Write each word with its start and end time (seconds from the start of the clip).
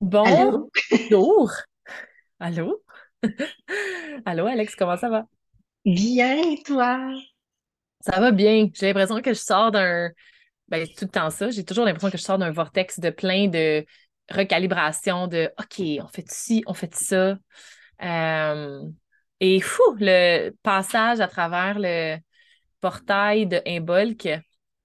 Bonjour. 0.00 0.70
Allô? 2.40 2.82
Allô, 4.24 4.46
Alex, 4.46 4.74
comment 4.76 4.96
ça 4.96 5.08
va? 5.08 5.26
Bien, 5.84 6.54
toi? 6.64 7.18
Ça 8.00 8.20
va 8.20 8.30
bien. 8.30 8.68
J'ai 8.74 8.86
l'impression 8.86 9.20
que 9.20 9.32
je 9.34 9.38
sors 9.38 9.70
d'un. 9.70 10.10
Ben, 10.68 10.86
tout 10.86 11.04
le 11.06 11.10
temps 11.10 11.30
ça. 11.30 11.50
J'ai 11.50 11.64
toujours 11.64 11.84
l'impression 11.84 12.10
que 12.10 12.18
je 12.18 12.22
sors 12.22 12.38
d'un 12.38 12.50
vortex 12.50 13.00
de 13.00 13.10
plein 13.10 13.48
de 13.48 13.84
recalibration 14.30 15.26
de 15.28 15.50
OK, 15.58 15.82
on 16.02 16.08
fait 16.08 16.30
ci, 16.30 16.62
on 16.66 16.74
fait 16.74 16.94
ça. 16.94 17.38
Euh, 18.02 18.82
Et 19.40 19.60
fou, 19.60 19.82
le 20.00 20.50
passage 20.62 21.20
à 21.20 21.28
travers 21.28 21.78
le 21.78 22.18
portail 22.80 23.46
de 23.46 23.62
Imbolc, 23.66 24.28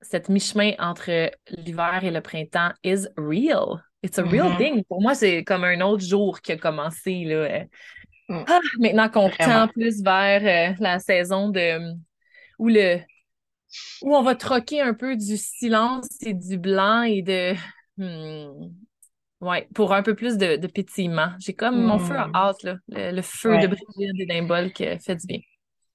cette 0.02 0.30
mi-chemin 0.30 0.74
entre 0.80 1.32
l'hiver 1.50 2.04
et 2.04 2.12
le 2.12 2.22
printemps 2.22 2.72
is 2.84 3.08
real. 3.18 3.84
It's 4.04 4.18
a 4.20 4.26
real 4.26 4.52
Mhm. 4.52 4.58
thing. 4.58 4.84
Pour 4.86 5.02
moi, 5.02 5.16
c'est 5.16 5.44
comme 5.44 5.64
un 5.64 5.82
autre 5.82 6.04
jour 6.06 6.42
qui 6.42 6.52
a 6.52 6.58
commencé, 6.58 7.24
là. 7.26 7.36
Euh, 7.36 7.66
Mm, 8.30 8.46
Ah, 8.48 8.60
maintenant 8.80 9.10
qu'on 9.10 9.30
tend 9.30 9.68
plus 9.70 10.02
vers 10.04 10.74
euh, 10.74 10.76
la 10.80 11.00
saison 11.00 11.50
de 11.50 11.94
où 12.60 12.70
le 12.70 13.00
où 14.02 14.16
on 14.16 14.22
va 14.24 14.36
troquer 14.36 14.82
un 14.82 14.94
peu 14.94 15.16
du 15.16 15.38
silence 15.38 16.08
et 16.26 16.34
du 16.34 16.58
blanc 16.58 17.04
et 17.04 17.22
de 17.22 17.54
hmm, 17.98 18.70
ouais, 19.42 19.68
pour 19.76 19.94
un 19.94 20.04
peu 20.04 20.16
plus 20.16 20.38
de, 20.38 20.58
de 20.58 20.68
pétillement. 20.68 21.30
J'ai 21.40 21.54
comme 21.56 21.82
mon 21.84 22.00
feu 22.00 22.18
à 22.18 22.30
Mm, 22.30 22.36
hâte, 22.36 22.64
là. 22.64 22.78
Le, 22.90 23.12
le 23.12 23.22
feu 23.22 23.58
de. 23.60 23.68
Brigitte 23.68 24.20
et 24.20 24.26
d'Imbol 24.26 24.72
qui 24.74 24.86
fait 25.00 25.16
du 25.16 25.28
bien. 25.28 25.40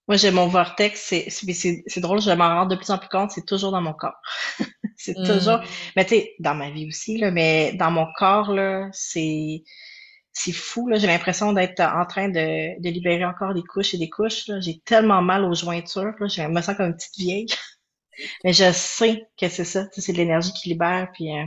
Moi, 0.08 0.16
j'ai 0.16 0.30
mon 0.30 0.48
vortex. 0.48 1.00
C'est 1.00 1.28
c'est 1.30 2.00
drôle, 2.00 2.20
je 2.20 2.30
m'en 2.30 2.48
rends 2.48 2.66
de 2.66 2.76
plus 2.76 2.90
en 2.90 2.98
plus 2.98 3.08
compte. 3.08 3.30
C'est 3.30 3.44
toujours 3.46 3.72
dans 3.72 3.82
mon 3.82 3.92
corps. 3.92 4.20
C'est 4.96 5.14
toujours. 5.14 5.58
Hmm. 5.58 5.64
Mais 5.96 6.04
tu 6.04 6.16
sais, 6.16 6.34
dans 6.40 6.56
ma 6.56 6.70
vie 6.70 6.88
aussi, 6.88 7.18
là, 7.18 7.30
mais 7.30 7.72
dans 7.74 7.92
mon 7.92 8.06
corps, 8.16 8.52
là, 8.52 8.88
c'est 8.92 9.62
c'est 10.32 10.52
fou. 10.52 10.88
Là. 10.88 10.98
J'ai 10.98 11.06
l'impression 11.06 11.52
d'être 11.52 11.80
en 11.80 12.04
train 12.06 12.28
de, 12.28 12.80
de 12.80 12.88
libérer 12.90 13.24
encore 13.24 13.54
des 13.54 13.62
couches 13.62 13.94
et 13.94 13.98
des 13.98 14.08
couches. 14.10 14.48
Là. 14.48 14.60
J'ai 14.60 14.80
tellement 14.80 15.22
mal 15.22 15.44
aux 15.44 15.54
jointures. 15.54 16.14
Là. 16.18 16.26
Je 16.28 16.42
me 16.42 16.60
sens 16.62 16.76
comme 16.76 16.86
une 16.86 16.96
petite 16.96 17.16
vieille. 17.18 17.46
Mais 18.44 18.52
je 18.52 18.72
sais 18.72 19.24
que 19.40 19.48
c'est 19.48 19.64
ça. 19.64 19.84
tu 19.86 19.94
sais, 19.94 20.00
C'est 20.00 20.12
de 20.12 20.18
l'énergie 20.18 20.52
qui 20.52 20.68
libère. 20.68 21.08
Puis 21.12 21.32
euh, 21.36 21.44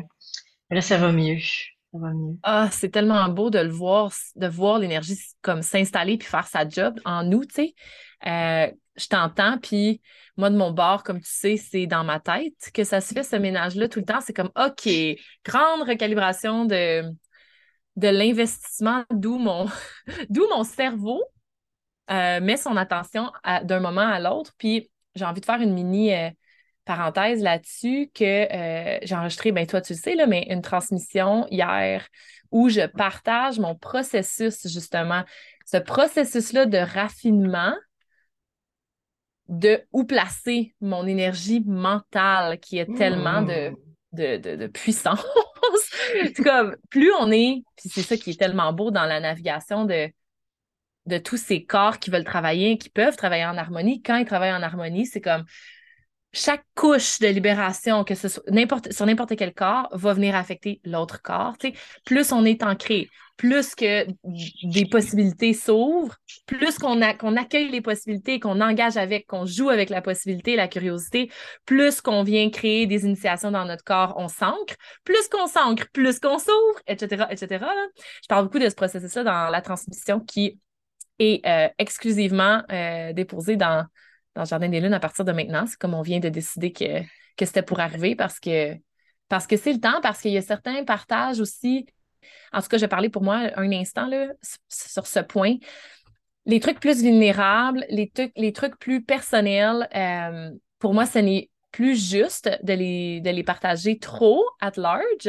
là, 0.70 0.82
ça 0.82 0.98
va 0.98 1.12
mieux. 1.12 1.40
Ça 1.40 2.00
va 2.00 2.10
mieux. 2.14 2.38
Ah, 2.44 2.70
c'est 2.72 2.90
tellement 2.90 3.28
beau 3.30 3.50
de 3.50 3.60
le 3.60 3.72
voir, 3.72 4.12
de 4.36 4.48
voir 4.48 4.80
l'énergie 4.80 5.18
comme 5.42 5.62
s'installer 5.62 6.18
puis 6.18 6.28
faire 6.28 6.48
sa 6.48 6.68
job 6.68 7.00
en 7.06 7.24
nous, 7.24 7.44
tu 7.46 7.56
sais. 7.56 7.76
Euh, 8.26 8.72
je 8.96 9.08
t'entends, 9.08 9.58
puis 9.58 10.02
moi, 10.38 10.50
de 10.50 10.58
mon 10.58 10.72
bord, 10.72 11.04
comme 11.04 11.20
tu 11.20 11.30
sais, 11.30 11.58
c'est 11.58 11.88
dans 11.88 12.04
ma 12.04 12.20
tête 12.20 12.72
que 12.74 12.84
ça 12.84 13.02
se 13.02 13.14
fait, 13.14 13.24
ce 13.24 13.36
ménage-là, 13.36 13.88
tout 13.88 14.00
le 14.00 14.06
temps. 14.06 14.22
C'est 14.22 14.34
comme, 14.34 14.52
OK, 14.56 14.90
grande 15.46 15.88
recalibration 15.88 16.66
de, 16.66 17.04
de 17.96 18.08
l'investissement, 18.08 19.04
d'où 19.12 19.38
mon, 19.38 19.68
d'où 20.30 20.48
mon 20.50 20.64
cerveau 20.64 21.24
euh, 22.12 22.42
met 22.42 22.58
son 22.58 22.76
attention 22.78 23.32
d'un 23.64 23.80
moment 23.80 24.08
à 24.08 24.20
l'autre. 24.20 24.54
Puis 24.58 24.92
j'ai 25.16 25.26
envie 25.26 25.42
de 25.42 25.46
faire 25.46 25.62
une 25.62 25.74
mini 25.74 26.14
euh, 26.14 26.30
parenthèse 26.86 27.42
là-dessus 27.42 28.12
que 28.14 28.48
j'ai 29.04 29.16
enregistré, 29.16 29.52
ben 29.52 29.66
toi 29.66 29.82
tu 29.82 29.94
le 29.94 30.00
sais, 30.00 30.16
là, 30.16 30.28
mais 30.28 30.48
une 30.50 30.62
transmission 30.62 31.48
hier 31.50 32.08
où 32.52 32.70
je 32.70 32.86
partage 32.86 33.60
mon 33.60 33.76
processus, 33.76 34.68
justement. 34.68 35.24
Ce 35.66 35.78
processus-là 35.78 36.66
de 36.66 36.78
raffinement 36.78 37.74
de 39.52 39.84
où 39.92 40.06
placer 40.06 40.74
mon 40.82 41.06
énergie 41.06 41.62
mentale 41.68 42.60
qui 42.60 42.80
est 42.80 42.92
tellement 42.96 43.44
de, 43.44 43.72
Mm. 43.72 43.76
de, 44.14 44.38
de, 44.38 44.56
de 44.56 44.68
puissance. 44.68 45.24
C'est 46.36 46.44
comme, 46.44 46.76
plus 46.90 47.12
on 47.20 47.32
est, 47.32 47.64
puis 47.78 47.90
c'est 47.90 48.02
ça 48.02 48.18
qui 48.18 48.32
est 48.32 48.40
tellement 48.40 48.74
beau 48.74 48.92
dans 48.92 49.06
la 49.06 49.20
navigation 49.20 49.86
de 49.86 50.10
de 51.08 51.18
tous 51.18 51.38
ces 51.38 51.64
corps 51.66 52.00
qui 52.00 52.12
veulent 52.12 52.24
travailler, 52.24 52.78
qui 52.78 52.90
peuvent 52.90 53.16
travailler 53.16 53.46
en 53.46 53.58
harmonie. 53.58 54.02
Quand 54.04 54.18
ils 54.18 54.26
travaillent 54.26 54.54
en 54.54 54.62
harmonie, 54.62 55.06
c'est 55.08 55.22
comme 55.22 55.46
chaque 56.34 56.64
couche 56.76 57.20
de 57.20 57.28
libération, 57.28 58.04
que 58.04 58.16
ce 58.16 58.28
soit 58.28 58.44
n'importe, 58.50 58.92
sur 58.94 59.06
n'importe 59.06 59.36
quel 59.36 59.54
corps, 59.54 59.90
va 59.92 60.14
venir 60.14 60.36
affecter 60.36 60.80
l'autre 60.86 61.22
corps. 61.22 61.56
Plus 62.06 62.32
on 62.32 62.46
est 62.46 62.64
ancré, 62.64 63.10
plus 63.42 63.74
que 63.74 64.06
des 64.62 64.86
possibilités 64.86 65.56
s'ouvrent, 65.56 66.16
plus 66.46 66.78
qu'on 66.78 67.02
accueille 67.02 67.70
les 67.70 67.82
possibilités, 67.82 68.40
qu'on 68.40 68.62
engage 68.62 68.98
avec, 68.98 69.26
qu'on 69.26 69.48
joue 69.48 69.70
avec 69.70 69.90
la 69.90 70.04
possibilité, 70.04 70.56
la 70.56 70.68
curiosité, 70.68 71.32
plus 71.66 72.02
qu'on 72.02 72.22
vient 72.22 72.52
créer 72.52 72.86
des 72.86 73.04
initiations 73.04 73.50
dans 73.50 73.66
notre 73.66 73.84
corps, 73.84 74.14
on 74.18 74.28
s'ancre, 74.28 74.76
plus 75.04 75.28
qu'on 75.28 75.48
s'ancre, 75.48 75.90
plus 75.92 76.20
qu'on 76.20 76.38
s'ouvre, 76.38 76.82
etc., 76.86 77.26
etc. 77.32 77.66
Je 78.22 78.28
parle 78.30 78.46
beaucoup 78.46 78.60
de 78.60 78.70
ce 78.70 78.76
processus-là 78.76 79.24
dans 79.24 79.50
la 79.50 79.62
transmission 79.62 80.20
qui 80.20 80.60
est 81.18 81.44
euh, 81.48 81.68
exclusivement 81.80 82.62
euh, 82.72 83.12
déposé 83.12 83.56
dans, 83.56 83.88
dans 84.36 84.44
le 84.44 84.48
Jardin 84.48 84.70
des 84.70 84.82
Lunes 84.82 84.94
à 84.94 85.00
partir 85.00 85.26
de 85.26 85.32
maintenant. 85.32 85.66
C'est 85.66 85.80
comme 85.80 85.96
on 85.96 86.04
vient 86.04 86.20
de 86.20 86.30
décider 86.30 86.74
que, 86.74 87.02
que 87.38 87.46
c'était 87.48 87.64
pour 87.64 87.80
arriver 87.80 88.16
parce 88.16 88.40
que 88.40 88.76
parce 89.30 89.48
que 89.48 89.58
c'est 89.58 89.74
le 89.74 89.80
temps, 89.80 90.00
parce 90.02 90.22
qu'il 90.22 90.32
y 90.32 90.38
a 90.38 90.42
certains 90.42 90.84
partages 90.84 91.40
aussi. 91.40 91.88
En 92.54 92.62
tout 92.62 92.68
cas, 92.68 92.78
je 92.78 92.82
vais 92.82 92.88
parler 92.88 93.10
pour 93.10 93.24
moi 93.24 93.50
un 93.56 93.72
instant 93.72 94.08
là, 94.08 94.28
sur 94.70 95.08
ce 95.08 95.20
point. 95.20 95.56
Les 96.46 96.60
trucs 96.60 96.80
plus 96.80 97.02
vulnérables, 97.02 97.86
les, 97.90 98.10
trucs, 98.10 98.32
les 98.36 98.52
trucs 98.52 98.78
plus 98.78 99.04
personnels, 99.04 99.88
euh, 99.96 100.50
pour 100.80 100.94
moi, 100.94 101.06
ce 101.06 101.20
n'est 101.20 101.50
plus 101.72 101.96
juste 101.96 102.50
de 102.64 102.74
les, 102.74 103.22
de 103.22 103.30
les 103.30 103.44
partager 103.44 104.00
trop 104.00 104.44
at 104.60 104.74
large. 104.76 105.28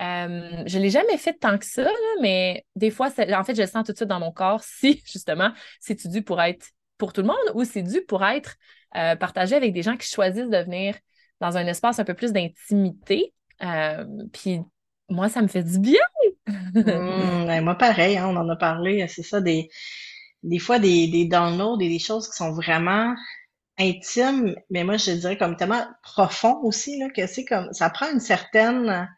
Euh, 0.00 0.62
je 0.66 0.78
ne 0.78 0.82
l'ai 0.82 0.90
jamais 0.90 1.16
fait 1.16 1.34
tant 1.34 1.56
que 1.56 1.64
ça, 1.64 1.88
mais 2.20 2.64
des 2.76 2.90
fois, 2.90 3.08
en 3.08 3.44
fait, 3.44 3.54
je 3.54 3.62
le 3.62 3.66
sens 3.66 3.86
tout 3.86 3.92
de 3.92 3.96
suite 3.96 4.08
dans 4.08 4.20
mon 4.20 4.32
corps 4.32 4.62
si, 4.64 5.02
justement, 5.06 5.50
c'est 5.80 6.06
dû 6.06 6.22
pour 6.22 6.40
être 6.42 6.66
pour 6.98 7.12
tout 7.12 7.22
le 7.22 7.26
monde 7.26 7.36
ou 7.54 7.64
c'est 7.64 7.82
dû 7.82 8.02
pour 8.02 8.24
être 8.24 8.54
euh, 8.96 9.16
partagé 9.16 9.56
avec 9.56 9.72
des 9.72 9.82
gens 9.82 9.96
qui 9.96 10.08
choisissent 10.08 10.50
de 10.50 10.58
venir 10.58 10.94
dans 11.40 11.56
un 11.56 11.66
espace 11.66 11.98
un 11.98 12.04
peu 12.04 12.14
plus 12.14 12.32
d'intimité. 12.32 13.32
Puis 14.32 14.60
moi, 15.08 15.28
ça 15.28 15.42
me 15.42 15.48
fait 15.48 15.62
du 15.62 15.78
bien. 15.78 16.00
Mm, 16.46 17.46
ben, 17.46 17.64
moi, 17.64 17.74
pareil, 17.76 18.16
hein, 18.18 18.28
on 18.28 18.36
en 18.36 18.48
a 18.48 18.56
parlé, 18.56 19.06
c'est 19.08 19.22
ça, 19.22 19.40
des, 19.40 19.70
des 20.42 20.58
fois 20.58 20.78
des, 20.78 21.08
des 21.08 21.26
downloads 21.26 21.80
et 21.80 21.88
des 21.88 21.98
choses 21.98 22.28
qui 22.28 22.36
sont 22.36 22.52
vraiment 22.52 23.14
intimes, 23.78 24.54
mais 24.70 24.84
moi, 24.84 24.96
je 24.98 25.12
dirais 25.12 25.38
comme 25.38 25.56
tellement 25.56 25.84
profond 26.02 26.60
aussi, 26.64 26.98
là, 26.98 27.08
que 27.10 27.26
c'est 27.26 27.44
comme, 27.44 27.72
ça 27.72 27.90
prend 27.90 28.10
une 28.12 28.20
certaine, 28.20 29.08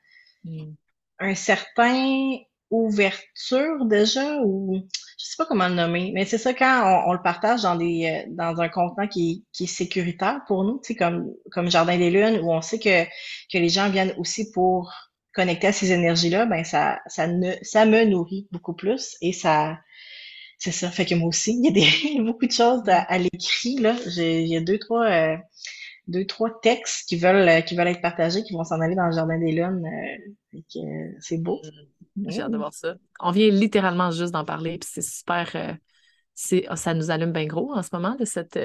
Mm. 0.45 0.75
un 1.21 1.35
certain 1.35 2.37
ouverture 2.71 3.85
déjà, 3.87 4.39
ou 4.43 4.83
je 5.19 5.25
sais 5.25 5.35
pas 5.39 5.47
comment 5.47 5.69
le 5.69 5.75
nommer, 5.75 6.13
mais 6.15 6.25
c'est 6.25 6.39
ça 6.39 6.55
quand 6.55 7.05
on, 7.07 7.11
on 7.11 7.13
le 7.15 7.23
partage 7.23 7.63
dans 7.63 7.77
des, 7.77 8.25
euh, 8.27 8.31
dans 8.35 8.61
un 8.61 8.69
contenant 8.69 9.09
qui, 9.09 9.45
qui 9.53 9.65
est 9.65 9.67
sécuritaire 9.67 10.41
pour 10.49 10.65
nous, 10.65 10.81
tu 10.85 10.89
sais, 10.93 10.97
comme, 10.97 11.33
comme 11.53 11.71
Jardin 11.71 11.99
des 11.99 12.11
Lunes, 12.11 12.41
où 12.43 12.53
on 12.53 12.61
sait 12.63 12.79
que, 12.79 13.05
que 13.05 13.59
les 13.59 13.69
gens 13.69 13.91
viennent 13.91 14.15
aussi 14.19 14.51
pour 14.53 14.93
connecter 15.37 15.69
à 15.69 15.73
ces 15.75 15.93
énergies-là, 15.93 16.47
ben 16.47 16.65
ça, 16.65 17.01
ça 17.09 17.29
ne, 17.29 17.53
ça 17.63 17.87
me 17.87 18.05
nourrit 18.07 18.49
beaucoup 18.53 18.75
plus 18.75 19.17
et 19.23 19.33
ça, 19.35 19.79
c'est 20.59 20.73
ça. 20.73 20.91
Fait 20.91 21.07
que 21.07 21.15
moi 21.15 21.29
aussi, 21.29 21.53
il 21.59 21.65
y 21.67 21.69
a 21.69 21.73
des, 21.73 21.81
il 22.05 22.17
y 22.17 22.21
a 22.21 22.23
beaucoup 22.25 22.47
de 22.47 22.53
choses 22.53 22.89
à, 22.89 23.03
à 23.03 23.19
l'écrit, 23.19 23.77
là. 23.79 23.97
J'ai, 24.09 24.43
il 24.43 24.49
y 24.49 24.57
a 24.57 24.61
deux, 24.61 24.79
trois, 24.79 25.07
euh, 25.07 25.37
deux, 26.09 26.27
trois 26.27 26.61
textes 26.63 27.09
qui 27.09 27.17
veulent, 27.17 27.49
euh, 27.49 27.61
qui 27.63 27.77
veulent 27.77 27.89
être 27.89 28.03
partagés, 28.03 28.43
qui 28.45 28.55
vont 28.55 28.65
s'en 28.65 28.81
aller 28.81 28.95
dans 28.97 29.07
le 29.07 29.13
Jardin 29.13 29.39
des 29.39 29.53
Lunes. 29.53 29.85
euh, 30.55 30.59
euh, 30.77 31.13
c'est 31.21 31.39
beau. 31.39 31.61
J'ai 32.27 32.43
hâte 32.43 32.53
de 32.53 32.57
Mm. 32.57 32.61
voir 32.61 32.73
ça. 32.75 32.97
On 33.21 33.31
vient 33.31 33.49
littéralement 33.51 34.11
juste 34.11 34.33
d'en 34.33 34.45
parler, 34.45 34.79
puis 34.79 34.89
c'est 34.93 35.03
super. 35.03 35.79
c'est, 36.35 36.67
ça 36.77 36.95
nous 36.95 37.11
allume 37.11 37.33
bien 37.33 37.47
gros 37.47 37.75
en 37.75 37.83
ce 37.83 37.91
moment 37.93 38.17
de 38.17 38.25
cette, 38.25 38.59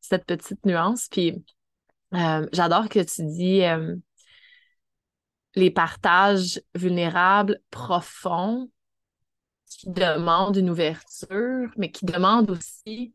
cette 0.00 0.24
petite 0.26 0.64
nuance. 0.66 1.08
Puis 1.10 1.44
j'adore 2.12 2.88
que 2.88 3.00
tu 3.00 3.24
dis 3.26 3.62
les 5.56 5.70
partages 5.70 6.60
vulnérables, 6.74 7.60
profonds, 7.70 8.70
qui 9.66 9.90
demandent 9.90 10.56
une 10.56 10.70
ouverture, 10.70 11.70
mais 11.76 11.90
qui 11.90 12.04
demandent 12.04 12.50
aussi 12.50 13.12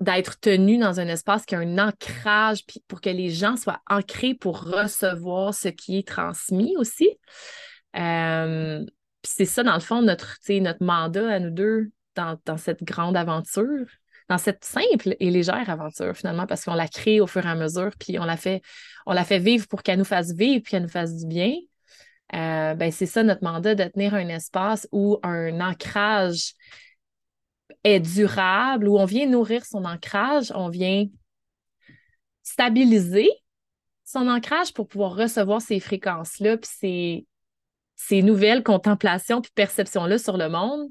d'être 0.00 0.40
tenus 0.40 0.80
dans 0.80 1.00
un 1.00 1.06
espace 1.06 1.44
qui 1.46 1.54
a 1.54 1.58
un 1.58 1.78
ancrage, 1.78 2.64
pour 2.88 3.00
que 3.00 3.10
les 3.10 3.30
gens 3.30 3.56
soient 3.56 3.80
ancrés 3.88 4.34
pour 4.34 4.62
recevoir 4.62 5.54
ce 5.54 5.68
qui 5.68 5.98
est 5.98 6.08
transmis 6.08 6.74
aussi. 6.76 7.08
Euh, 7.96 8.84
c'est 9.22 9.44
ça, 9.44 9.62
dans 9.62 9.74
le 9.74 9.80
fond, 9.80 10.02
notre, 10.02 10.38
notre 10.48 10.84
mandat 10.84 11.34
à 11.34 11.38
nous 11.38 11.50
deux 11.50 11.92
dans 12.16 12.56
cette 12.58 12.82
grande 12.82 13.16
aventure, 13.16 13.86
dans 14.28 14.38
cette 14.38 14.64
simple 14.64 15.16
et 15.20 15.30
légère 15.30 15.68
aventure, 15.68 16.16
finalement, 16.16 16.46
parce 16.46 16.64
qu'on 16.64 16.74
la 16.74 16.88
crée 16.88 17.20
au 17.20 17.26
fur 17.26 17.44
et 17.44 17.48
à 17.48 17.54
mesure, 17.54 17.90
puis 17.98 18.18
on 18.18 18.24
la 18.24 18.36
fait, 18.36 18.62
on 19.06 19.12
la 19.12 19.24
fait 19.24 19.38
vivre 19.38 19.66
pour 19.68 19.82
qu'elle 19.82 19.98
nous 19.98 20.04
fasse 20.04 20.32
vivre, 20.32 20.62
puis 20.62 20.72
qu'elle 20.72 20.82
nous 20.82 20.88
fasse 20.88 21.16
du 21.16 21.26
bien. 21.26 21.54
Euh, 22.34 22.74
ben, 22.74 22.90
c'est 22.90 23.06
ça 23.06 23.22
notre 23.22 23.44
mandat 23.44 23.74
de 23.74 23.84
tenir 23.84 24.14
un 24.14 24.28
espace 24.28 24.88
où 24.90 25.18
un 25.22 25.60
ancrage 25.60 26.54
est 27.84 28.00
durable, 28.00 28.88
où 28.88 28.98
on 28.98 29.04
vient 29.04 29.26
nourrir 29.26 29.64
son 29.64 29.84
ancrage, 29.84 30.52
on 30.54 30.68
vient 30.68 31.06
stabiliser 32.42 33.28
son 34.04 34.28
ancrage 34.28 34.72
pour 34.72 34.88
pouvoir 34.88 35.14
recevoir 35.14 35.60
ces 35.60 35.80
fréquences-là, 35.80 36.58
puis 36.58 37.26
ces, 37.96 38.22
nouvelles 38.22 38.62
contemplations 38.62 39.40
puis 39.40 39.52
perceptions-là 39.54 40.18
sur 40.18 40.36
le 40.36 40.48
monde, 40.48 40.88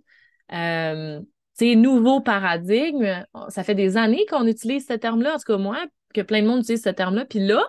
euh, 0.53 1.21
ces 1.61 1.75
nouveaux 1.75 2.21
paradigmes, 2.21 3.23
ça 3.49 3.63
fait 3.63 3.75
des 3.75 3.95
années 3.95 4.25
qu'on 4.31 4.47
utilise 4.47 4.87
ce 4.87 4.93
terme-là, 4.93 5.35
en 5.35 5.37
tout 5.37 5.43
cas 5.45 5.57
moi, 5.59 5.77
que 6.11 6.21
plein 6.21 6.41
de 6.41 6.47
monde 6.47 6.61
utilise 6.61 6.81
ce 6.81 6.89
terme-là. 6.89 7.23
Puis 7.25 7.37
là, 7.37 7.63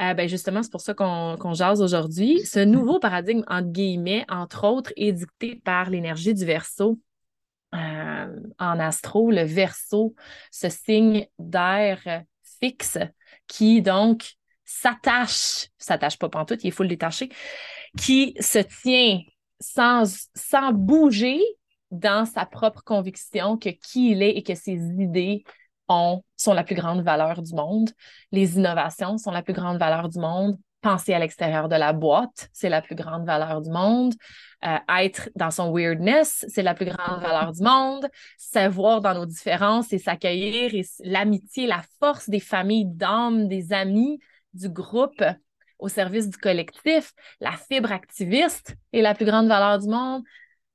euh, 0.00 0.14
ben 0.14 0.28
justement, 0.28 0.62
c'est 0.62 0.70
pour 0.70 0.82
ça 0.82 0.94
qu'on 0.94 1.52
jase 1.52 1.82
aujourd'hui. 1.82 2.46
Ce 2.46 2.60
nouveau 2.60 3.00
paradigme, 3.00 3.42
entre 3.48 3.72
guillemets, 3.72 4.24
entre 4.28 4.68
autres, 4.68 4.92
est 4.94 5.10
dicté 5.10 5.60
par 5.64 5.90
l'énergie 5.90 6.32
du 6.32 6.44
verso. 6.44 7.00
Euh, 7.74 8.36
en 8.60 8.78
astro, 8.78 9.32
le 9.32 9.42
verso, 9.42 10.14
ce 10.52 10.68
signe 10.68 11.26
d'air 11.40 12.22
fixe 12.60 12.98
qui 13.48 13.82
donc 13.82 14.34
s'attache, 14.64 15.70
s'attache 15.76 16.20
pas 16.20 16.28
pantoute, 16.28 16.62
il 16.62 16.68
est 16.68 16.70
full 16.70 16.86
détaché, 16.86 17.30
qui 17.98 18.36
se 18.38 18.60
tient 18.60 19.18
sans 19.58 20.72
bouger 20.72 21.40
dans 21.92 22.24
sa 22.24 22.46
propre 22.46 22.82
conviction 22.82 23.56
que 23.56 23.68
qui 23.68 24.12
il 24.12 24.22
est 24.22 24.30
et 24.30 24.42
que 24.42 24.54
ses 24.54 24.72
idées 24.72 25.44
ont, 25.88 26.22
sont 26.36 26.54
la 26.54 26.64
plus 26.64 26.74
grande 26.74 27.02
valeur 27.02 27.42
du 27.42 27.54
monde. 27.54 27.90
Les 28.32 28.56
innovations 28.56 29.18
sont 29.18 29.30
la 29.30 29.42
plus 29.42 29.52
grande 29.52 29.78
valeur 29.78 30.08
du 30.08 30.18
monde. 30.18 30.58
Penser 30.80 31.14
à 31.14 31.20
l'extérieur 31.20 31.68
de 31.68 31.76
la 31.76 31.92
boîte, 31.92 32.48
c'est 32.52 32.68
la 32.68 32.82
plus 32.82 32.96
grande 32.96 33.24
valeur 33.24 33.60
du 33.60 33.70
monde. 33.70 34.14
Euh, 34.64 34.78
être 34.98 35.30
dans 35.36 35.52
son 35.52 35.72
weirdness, 35.72 36.44
c'est 36.48 36.62
la 36.62 36.74
plus 36.74 36.86
grande 36.86 37.20
valeur 37.20 37.52
du 37.52 37.62
monde. 37.62 38.08
Savoir 38.36 39.00
dans 39.00 39.14
nos 39.14 39.26
différences 39.26 39.92
et 39.92 39.98
s'accueillir 39.98 40.74
et 40.74 40.84
l'amitié, 41.04 41.68
la 41.68 41.82
force 42.00 42.28
des 42.28 42.40
familles 42.40 42.86
d'âmes, 42.86 43.46
des 43.46 43.72
amis, 43.72 44.18
du 44.54 44.68
groupe 44.70 45.22
au 45.78 45.88
service 45.88 46.28
du 46.28 46.38
collectif, 46.38 47.12
la 47.40 47.52
fibre 47.52 47.92
activiste 47.92 48.76
est 48.92 49.02
la 49.02 49.14
plus 49.14 49.26
grande 49.26 49.48
valeur 49.48 49.78
du 49.78 49.88
monde 49.88 50.22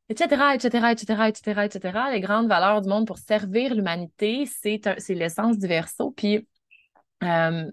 etc., 0.09 0.53
etc., 0.55 0.91
etc., 0.91 1.27
etc., 1.27 1.65
etc. 1.65 1.99
Les 2.11 2.21
grandes 2.21 2.47
valeurs 2.47 2.81
du 2.81 2.89
monde 2.89 3.07
pour 3.07 3.17
servir 3.17 3.73
l'humanité, 3.73 4.45
c'est, 4.45 4.81
l'essence 5.09 5.57
du 5.57 5.67
verso. 5.67 6.11
Puis, 6.11 6.47
euh, 7.23 7.69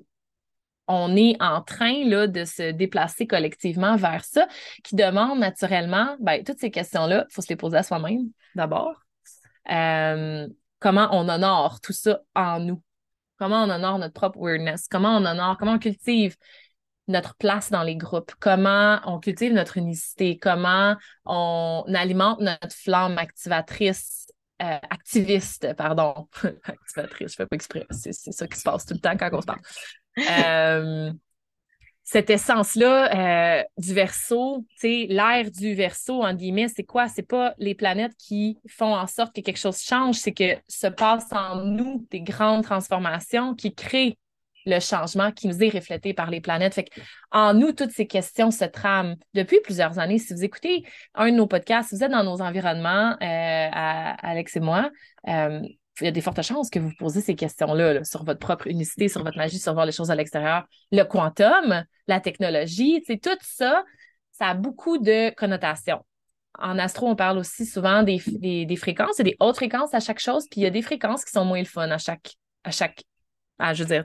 on 0.87 1.17
est 1.17 1.37
en 1.41 1.63
train 1.63 2.05
là, 2.05 2.27
de 2.27 2.45
se 2.45 2.71
déplacer 2.71 3.27
collectivement 3.27 3.97
vers 3.97 4.25
ça, 4.25 4.47
qui 4.83 4.97
demande 4.97 5.39
naturellement, 5.39 6.17
ben, 6.21 6.45
toutes 6.45 6.61
ces 6.61 6.71
questions-là, 6.71 7.25
il 7.29 7.33
faut 7.33 7.43
se 7.43 7.49
les 7.49 7.57
poser 7.57 7.79
à 7.79 7.83
soi-même 7.83 8.31
d'abord. 8.55 9.01
Euh, 9.71 10.47
comment 10.79 11.09
on 11.13 11.29
honore 11.29 11.81
tout 11.81 11.95
ça 11.95 12.21
en 12.35 12.61
nous? 12.61 12.83
Comment 13.39 13.65
on 13.65 13.71
honore 13.71 13.99
notre 13.99 14.13
propre 14.13 14.39
weirdness? 14.39 14.87
Comment 14.89 15.17
on 15.17 15.25
honore, 15.25 15.57
comment 15.59 15.73
on 15.73 15.79
cultive 15.79 16.37
notre 17.09 17.35
place 17.37 17.71
dans 17.71 17.83
les 17.83 17.97
groupes, 17.97 18.33
comment 18.41 19.01
on 19.05 19.19
cultive 19.19 19.53
notre 19.53 19.77
unicité, 19.77 20.39
comment 20.39 20.97
on 21.25 21.85
alimente 21.95 22.41
notre 22.41 22.75
flamme 22.75 23.19
activatrice, 23.19 24.27
euh, 24.63 24.79
activiste, 24.91 25.75
pardon, 25.75 26.29
activatrice, 26.65 27.33
je 27.33 27.37
fais 27.37 27.47
pas 27.47 27.57
exprès, 27.57 27.87
c'est 27.91 28.13
ça 28.13 28.47
qui 28.47 28.59
se 28.59 28.63
passe 28.63 28.87
tout 28.87 28.95
le 28.95 29.01
temps 29.01 29.17
quand 29.17 29.31
on 29.33 29.41
se 29.41 29.47
parle. 29.47 29.61
Euh, 30.19 31.13
cette 32.05 32.29
essence-là 32.29 33.59
euh, 33.59 33.65
du 33.79 33.95
verso, 33.95 34.65
l'air 34.83 35.51
du 35.51 35.75
verso, 35.75 36.23
en 36.23 36.35
guillemets, 36.35 36.69
c'est 36.69 36.85
quoi? 36.85 37.09
C'est 37.09 37.23
pas 37.23 37.55
les 37.57 37.75
planètes 37.75 38.15
qui 38.19 38.59
font 38.69 38.95
en 38.95 39.07
sorte 39.07 39.35
que 39.35 39.41
quelque 39.41 39.59
chose 39.59 39.81
change, 39.81 40.17
c'est 40.17 40.33
que 40.33 40.57
se 40.69 40.87
passe 40.87 41.33
en 41.33 41.65
nous 41.65 42.07
des 42.11 42.21
grandes 42.21 42.63
transformations 42.63 43.55
qui 43.55 43.75
créent 43.75 44.19
le 44.67 44.81
changement 44.81 45.33
qui 45.33 45.49
nous 45.49 45.63
est 45.63 45.69
reflété 45.69 46.15
par 46.15 46.31
les 46.31 46.41
planètes. 46.41 46.75
Fait 46.75 46.89
en 47.31 47.55
nous, 47.55 47.73
toutes 47.73 47.91
ces 47.91 48.07
questions 48.07 48.51
se 48.51 48.65
trament 48.65 49.17
depuis 49.35 49.61
plusieurs 49.63 49.99
années. 49.99 50.19
Si 50.19 50.35
vous 50.35 50.45
écoutez 50.45 50.85
un 51.15 51.31
de 51.31 51.37
nos 51.37 51.47
podcasts, 51.47 51.91
si 51.91 51.97
vous 51.97 52.05
êtes 52.05 52.11
dans 52.11 52.25
nos 52.25 52.41
environnements, 52.41 53.17
euh, 53.21 53.69
Alex 53.71 54.57
et 54.57 54.61
moi, 54.61 54.91
euh, 55.29 55.61
il 56.01 56.05
y 56.05 56.09
a 56.09 56.11
des 56.11 56.21
fortes 56.21 56.43
chances 56.43 56.71
que 56.71 56.79
vous 56.79 56.93
posez 56.99 57.21
ces 57.21 57.37
questions-là 57.37 58.03
sur 58.05 58.25
votre 58.25 58.41
propre 58.41 58.67
unicité, 58.67 59.09
sur 59.09 59.23
votre 59.23 59.37
magie, 59.37 59.59
sur 59.59 59.75
voir 59.75 59.87
les 59.87 59.93
choses 59.93 60.11
à 60.11 60.17
l'extérieur. 60.17 60.65
Le 60.91 61.05
quantum, 61.05 61.85
la 62.09 62.21
technologie, 62.21 63.03
tout 63.23 63.31
ça, 63.41 63.85
ça 64.33 64.49
a 64.49 64.55
beaucoup 64.55 64.99
de 64.99 65.31
connotations. 65.35 66.05
En 66.59 66.79
astro, 66.79 67.09
on 67.09 67.17
parle 67.17 67.39
aussi 67.39 67.67
souvent 67.67 68.03
des, 68.03 68.21
des, 68.27 68.77
fréquences 68.77 69.19
et 69.19 69.25
des 69.25 69.37
hautes 69.41 69.57
fréquences 69.57 69.93
à 69.93 70.01
chaque 70.01 70.21
chose, 70.21 70.47
puis 70.51 70.61
il 70.61 70.65
y 70.65 70.67
a 70.67 70.71
des 70.71 70.83
fréquences 70.83 71.25
qui 71.25 71.33
sont 71.33 71.45
moins 71.45 71.59
le 71.59 71.65
fun 71.65 71.91
à 71.91 71.99
chaque, 71.99 72.35
à 72.63 72.71
chaque, 72.71 73.05
je 73.61 73.83
veux 73.83 73.89
dire, 73.89 74.05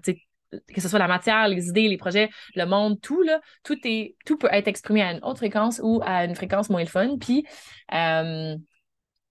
que 0.74 0.81
ce 0.81 0.90
soit 0.90 1.00
la 1.00 1.07
matière, 1.07 1.48
les 1.48 1.68
idées, 1.68 1.88
les 1.88 1.98
projets, 1.98 2.30
le 2.56 2.66
monde, 2.66 3.00
tout, 3.01 3.22
là, 3.22 3.40
tout, 3.63 3.78
est, 3.84 4.16
tout 4.25 4.38
peut 4.38 4.50
être 4.51 4.68
exprimé 4.68 5.01
à 5.01 5.12
une 5.12 5.19
haute 5.24 5.38
fréquence 5.38 5.80
ou 5.84 6.01
à 6.04 6.25
une 6.25 6.36
fréquence 6.36 6.69
moins 6.69 6.81
le 6.81 6.88
fun. 6.88 7.18
Puis, 7.19 7.46
euh, 7.94 8.56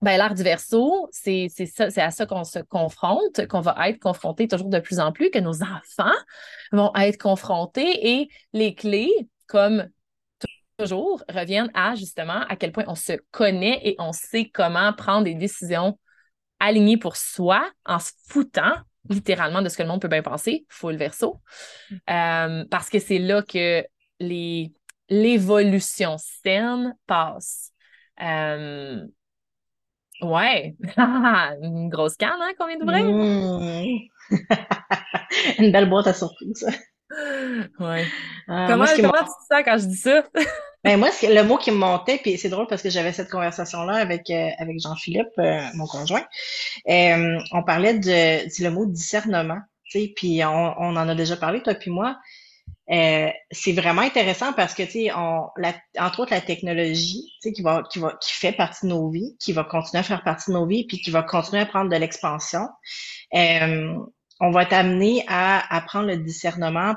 ben, 0.01 0.17
l'art 0.17 0.33
du 0.33 0.43
verso, 0.43 1.09
c'est 1.11 1.49
à 1.97 2.11
ça 2.11 2.25
qu'on 2.25 2.45
se 2.45 2.59
confronte, 2.59 3.45
qu'on 3.47 3.59
va 3.59 3.75
être 3.89 3.99
confronté 3.99 4.47
toujours 4.47 4.69
de 4.69 4.79
plus 4.79 4.99
en 4.99 5.11
plus, 5.11 5.29
que 5.29 5.39
nos 5.39 5.61
enfants 5.61 6.15
vont 6.71 6.91
être 6.95 7.17
confrontés 7.17 8.19
et 8.19 8.29
les 8.53 8.75
clés, 8.75 9.11
comme 9.47 9.89
toujours, 10.77 11.21
reviennent 11.29 11.71
à 11.73 11.95
justement 11.95 12.45
à 12.47 12.55
quel 12.55 12.71
point 12.71 12.85
on 12.87 12.95
se 12.95 13.13
connaît 13.31 13.81
et 13.83 13.95
on 13.99 14.13
sait 14.13 14.49
comment 14.49 14.93
prendre 14.93 15.25
des 15.25 15.35
décisions 15.35 15.99
alignées 16.61 16.97
pour 16.97 17.17
soi 17.17 17.69
en 17.85 17.99
se 17.99 18.11
foutant 18.27 18.75
littéralement 19.07 19.61
de 19.61 19.69
ce 19.69 19.77
que 19.77 19.83
le 19.83 19.89
monde 19.89 20.01
peut 20.01 20.07
bien 20.07 20.21
penser, 20.21 20.65
full 20.69 20.95
verso, 20.95 21.39
mm. 21.89 21.95
euh, 22.09 22.65
parce 22.69 22.89
que 22.89 22.99
c'est 22.99 23.19
là 23.19 23.41
que 23.41 23.85
les 24.19 24.73
l'évolution 25.09 26.17
saine 26.17 26.95
passe. 27.07 27.71
Euh, 28.21 29.01
ouais, 30.21 30.75
une 30.97 31.89
grosse 31.89 32.15
canne 32.15 32.39
hein, 32.41 32.51
qu'on 32.57 32.67
vient 32.67 32.77
d'ouvrir? 32.77 33.05
Mmh. 33.05 34.09
une 35.59 35.71
belle 35.71 35.89
boîte 35.89 36.07
à 36.07 36.13
surprise. 36.13 36.65
Ouais. 37.79 38.05
Euh, 38.49 38.67
comment 38.67 38.85
comment 38.85 38.85
tu 38.85 39.25
te 39.25 39.47
sens 39.49 39.63
quand 39.65 39.77
je 39.79 39.85
dis 39.85 39.97
ça? 39.97 40.23
Ben 40.83 40.97
moi, 40.97 41.09
le 41.23 41.41
mot 41.41 41.57
qui 41.57 41.71
me 41.71 41.75
montait, 41.75 42.19
puis 42.19 42.37
c'est 42.37 42.47
drôle 42.47 42.67
parce 42.67 42.81
que 42.81 42.89
j'avais 42.89 43.11
cette 43.11 43.29
conversation-là 43.29 43.95
avec 43.95 44.29
euh, 44.29 44.49
avec 44.59 44.79
Jean-Philippe, 44.79 45.37
euh, 45.37 45.61
mon 45.73 45.85
conjoint. 45.85 46.23
Euh, 46.87 47.37
on 47.51 47.63
parlait 47.63 47.99
de, 47.99 48.63
le 48.63 48.69
mot 48.69 48.85
discernement, 48.85 49.59
tu 49.83 49.99
sais, 49.99 50.13
puis 50.15 50.41
on, 50.45 50.73
on, 50.79 50.95
en 50.95 51.09
a 51.09 51.15
déjà 51.15 51.35
parlé 51.35 51.61
toi 51.61 51.73
puis 51.73 51.91
moi. 51.91 52.17
c'est 52.87 53.73
vraiment 53.73 54.03
intéressant 54.03 54.53
parce 54.53 54.73
que 54.73 54.83
tu 54.83 54.91
sais, 54.91 55.11
entre 55.11 56.19
autres 56.21 56.33
la 56.33 56.41
technologie, 56.41 57.25
tu 57.41 57.49
sais, 57.49 57.53
qui 57.53 57.61
va 57.61 57.83
qui 57.91 57.99
va 57.99 58.17
qui 58.21 58.31
fait 58.31 58.53
partie 58.53 58.85
de 58.85 58.91
nos 58.91 59.09
vies, 59.09 59.35
qui 59.37 59.51
va 59.51 59.65
continuer 59.65 59.99
à 59.99 60.03
faire 60.03 60.23
partie 60.23 60.49
de 60.49 60.55
nos 60.55 60.65
vies, 60.65 60.85
puis 60.87 61.01
qui 61.01 61.11
va 61.11 61.23
continuer 61.23 61.61
à 61.61 61.65
prendre 61.65 61.91
de 61.91 61.97
l'expansion. 61.97 62.69
On 64.39 64.51
va 64.51 64.61
amené 64.71 65.23
à 65.27 65.75
apprendre 65.75 66.07
le 66.07 66.17
discernement 66.17 66.95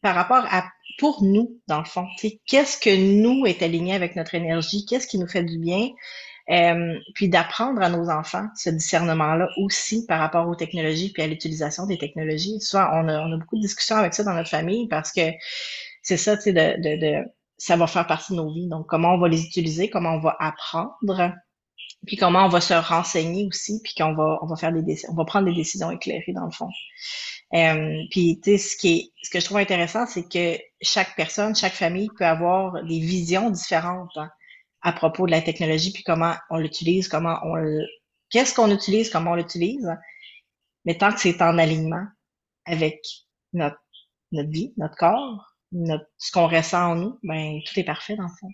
par 0.00 0.14
rapport 0.14 0.44
à 0.50 0.64
pour 0.98 1.22
nous, 1.22 1.60
dans 1.68 1.78
le 1.78 1.84
fond. 1.84 2.06
Qu'est-ce 2.46 2.76
que 2.76 2.96
nous 2.96 3.46
est 3.46 3.62
aligné 3.62 3.94
avec 3.94 4.16
notre 4.16 4.34
énergie? 4.34 4.84
Qu'est-ce 4.84 5.06
qui 5.06 5.18
nous 5.18 5.28
fait 5.28 5.44
du 5.44 5.58
bien? 5.58 5.88
Euh, 6.50 6.98
puis 7.14 7.28
d'apprendre 7.28 7.82
à 7.82 7.90
nos 7.90 8.08
enfants 8.08 8.46
ce 8.56 8.70
discernement-là 8.70 9.48
aussi 9.58 10.06
par 10.06 10.18
rapport 10.18 10.48
aux 10.48 10.54
technologies 10.54 11.12
puis 11.12 11.22
à 11.22 11.26
l'utilisation 11.26 11.86
des 11.86 11.98
technologies. 11.98 12.58
Souvent, 12.60 12.88
on 12.94 13.06
a, 13.06 13.20
on 13.20 13.32
a 13.32 13.36
beaucoup 13.36 13.56
de 13.56 13.60
discussions 13.60 13.96
avec 13.96 14.14
ça 14.14 14.24
dans 14.24 14.32
notre 14.32 14.48
famille 14.48 14.88
parce 14.88 15.12
que 15.12 15.20
c'est 16.02 16.16
ça, 16.16 16.36
tu 16.36 16.44
sais, 16.44 16.52
de, 16.54 16.80
de, 16.80 17.00
de, 17.00 17.24
ça 17.58 17.76
va 17.76 17.86
faire 17.86 18.06
partie 18.06 18.32
de 18.32 18.38
nos 18.38 18.50
vies. 18.50 18.66
Donc, 18.66 18.86
comment 18.86 19.14
on 19.14 19.18
va 19.18 19.28
les 19.28 19.42
utiliser, 19.42 19.90
comment 19.90 20.14
on 20.14 20.20
va 20.20 20.36
apprendre, 20.40 21.32
puis 22.06 22.16
comment 22.16 22.44
on 22.44 22.48
va 22.48 22.60
se 22.60 22.74
renseigner 22.74 23.46
aussi, 23.46 23.80
puis 23.82 23.94
qu'on 23.94 24.14
va, 24.14 24.38
on 24.42 24.46
va 24.46 24.56
faire 24.56 24.72
des 24.72 24.98
on 25.08 25.14
va 25.14 25.24
prendre 25.24 25.46
des 25.46 25.54
décisions 25.54 25.90
éclairées 25.90 26.32
dans 26.32 26.46
le 26.46 26.50
fond. 26.50 26.70
Euh, 27.54 28.02
puis, 28.10 28.40
tu 28.42 28.52
sais, 28.52 28.58
ce 28.58 28.76
qui 28.76 28.88
est, 28.88 29.12
ce 29.22 29.30
que 29.30 29.40
je 29.40 29.44
trouve 29.44 29.58
intéressant, 29.58 30.06
c'est 30.06 30.28
que 30.28 30.60
chaque 30.82 31.16
personne, 31.16 31.56
chaque 31.56 31.72
famille 31.72 32.10
peut 32.16 32.26
avoir 32.26 32.84
des 32.84 33.00
visions 33.00 33.50
différentes 33.50 34.16
hein, 34.16 34.30
à 34.82 34.92
propos 34.92 35.26
de 35.26 35.30
la 35.30 35.42
technologie, 35.42 35.92
puis 35.92 36.02
comment 36.02 36.34
on 36.50 36.58
l'utilise, 36.58 37.08
comment 37.08 37.38
on 37.44 37.56
qu'est-ce 38.30 38.54
qu'on 38.54 38.70
utilise, 38.70 39.10
comment 39.10 39.32
on 39.32 39.36
l'utilise. 39.36 39.88
Mais 40.84 40.96
tant 40.96 41.12
que 41.12 41.20
c'est 41.20 41.40
en 41.42 41.58
alignement 41.58 42.06
avec 42.66 43.00
notre, 43.52 43.80
notre 44.32 44.50
vie, 44.50 44.74
notre 44.76 44.96
corps, 44.96 45.54
notre, 45.72 46.06
ce 46.18 46.32
qu'on 46.32 46.48
ressent 46.48 46.92
en 46.92 46.94
nous, 46.96 47.18
ben 47.22 47.60
tout 47.66 47.78
est 47.80 47.84
parfait 47.84 48.16
dans 48.16 48.24
le 48.24 48.36
fond. 48.40 48.50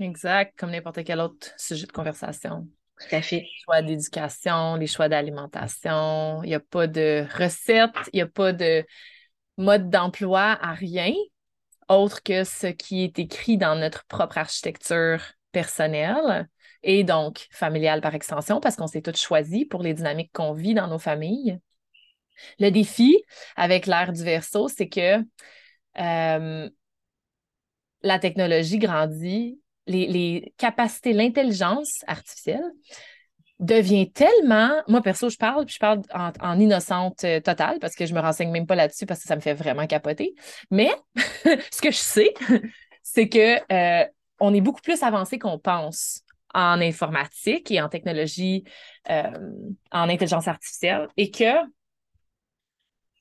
Exact, 0.00 0.58
comme 0.58 0.70
n'importe 0.70 1.04
quel 1.04 1.20
autre 1.20 1.48
sujet 1.58 1.86
de 1.86 1.92
conversation. 1.92 2.66
Tout 2.98 3.14
à 3.14 3.22
fait. 3.22 3.40
Les 3.40 3.48
choix 3.64 3.82
d'éducation, 3.82 4.76
les 4.76 4.86
choix 4.86 5.08
d'alimentation. 5.08 6.42
Il 6.42 6.48
n'y 6.48 6.54
a 6.54 6.60
pas 6.60 6.86
de 6.86 7.26
recette, 7.38 7.94
il 8.12 8.16
n'y 8.16 8.22
a 8.22 8.26
pas 8.26 8.52
de 8.52 8.84
mode 9.56 9.90
d'emploi 9.90 10.58
à 10.60 10.72
rien 10.72 11.12
autre 11.88 12.22
que 12.22 12.44
ce 12.44 12.68
qui 12.68 13.02
est 13.02 13.18
écrit 13.18 13.58
dans 13.58 13.76
notre 13.76 14.04
propre 14.06 14.38
architecture 14.38 15.20
personnelle 15.52 16.48
et 16.82 17.04
donc 17.04 17.48
familiale 17.50 18.00
par 18.00 18.14
extension, 18.14 18.60
parce 18.60 18.76
qu'on 18.76 18.86
s'est 18.86 19.02
toutes 19.02 19.18
choisis 19.18 19.66
pour 19.68 19.82
les 19.82 19.92
dynamiques 19.92 20.30
qu'on 20.32 20.54
vit 20.54 20.74
dans 20.74 20.86
nos 20.86 20.98
familles. 20.98 21.58
Le 22.58 22.70
défi 22.70 23.22
avec 23.56 23.86
l'ère 23.86 24.12
du 24.12 24.22
verso, 24.22 24.68
c'est 24.68 24.88
que 24.88 25.18
euh, 25.98 26.70
la 28.02 28.18
technologie 28.18 28.78
grandit 28.78 29.60
les, 29.90 30.52
capacités, 30.56 31.12
l'intelligence 31.12 32.04
artificielle 32.06 32.70
devient 33.58 34.10
tellement. 34.10 34.82
Moi, 34.88 35.02
perso, 35.02 35.28
je 35.28 35.36
parle, 35.36 35.66
puis 35.66 35.74
je 35.74 35.78
parle 35.78 36.02
en, 36.12 36.58
innocente 36.58 37.24
euh, 37.24 37.40
totale 37.40 37.78
parce 37.78 37.94
que 37.94 38.06
je 38.06 38.14
me 38.14 38.20
renseigne 38.20 38.50
même 38.50 38.66
pas 38.66 38.74
là-dessus 38.74 39.06
parce 39.06 39.20
que 39.20 39.28
ça 39.28 39.36
me 39.36 39.40
fait 39.40 39.54
vraiment 39.54 39.86
capoter. 39.86 40.34
Mais 40.70 40.90
ce 41.44 41.80
que 41.82 41.90
je 41.90 41.98
sais, 41.98 42.34
c'est 43.02 43.28
que 43.28 43.58
euh, 43.72 44.06
on 44.40 44.54
est 44.54 44.62
beaucoup 44.62 44.80
plus 44.80 45.02
avancé 45.02 45.38
qu'on 45.38 45.58
pense 45.58 46.22
en 46.54 46.80
informatique 46.80 47.70
et 47.70 47.80
en 47.80 47.88
technologie, 47.88 48.64
euh, 49.10 49.30
en 49.92 50.08
intelligence 50.08 50.48
artificielle, 50.48 51.08
et 51.16 51.30
que 51.30 51.52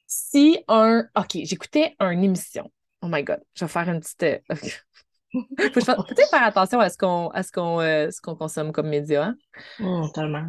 si 0.07 0.63
un. 0.67 1.05
OK, 1.15 1.37
j'écoutais 1.43 1.95
une 1.99 2.23
émission. 2.23 2.71
Oh 3.01 3.07
my 3.07 3.23
God, 3.23 3.41
je 3.53 3.65
vais 3.65 3.71
faire 3.71 3.89
une 3.89 3.99
petite. 3.99 4.43
Faut 5.33 6.03
peut-être 6.03 6.29
faire 6.29 6.43
attention 6.43 6.79
à 6.79 6.89
ce 6.89 6.97
qu'on 6.97 7.27
à 7.29 7.43
ce 7.43 7.51
qu'on 7.51 7.79
euh, 7.81 8.09
ce 8.09 8.21
qu'on 8.21 8.35
consomme 8.35 8.71
comme 8.71 8.89
média. 8.89 9.25
Hein. 9.25 9.35
Oh, 9.83 10.07
tellement. 10.13 10.45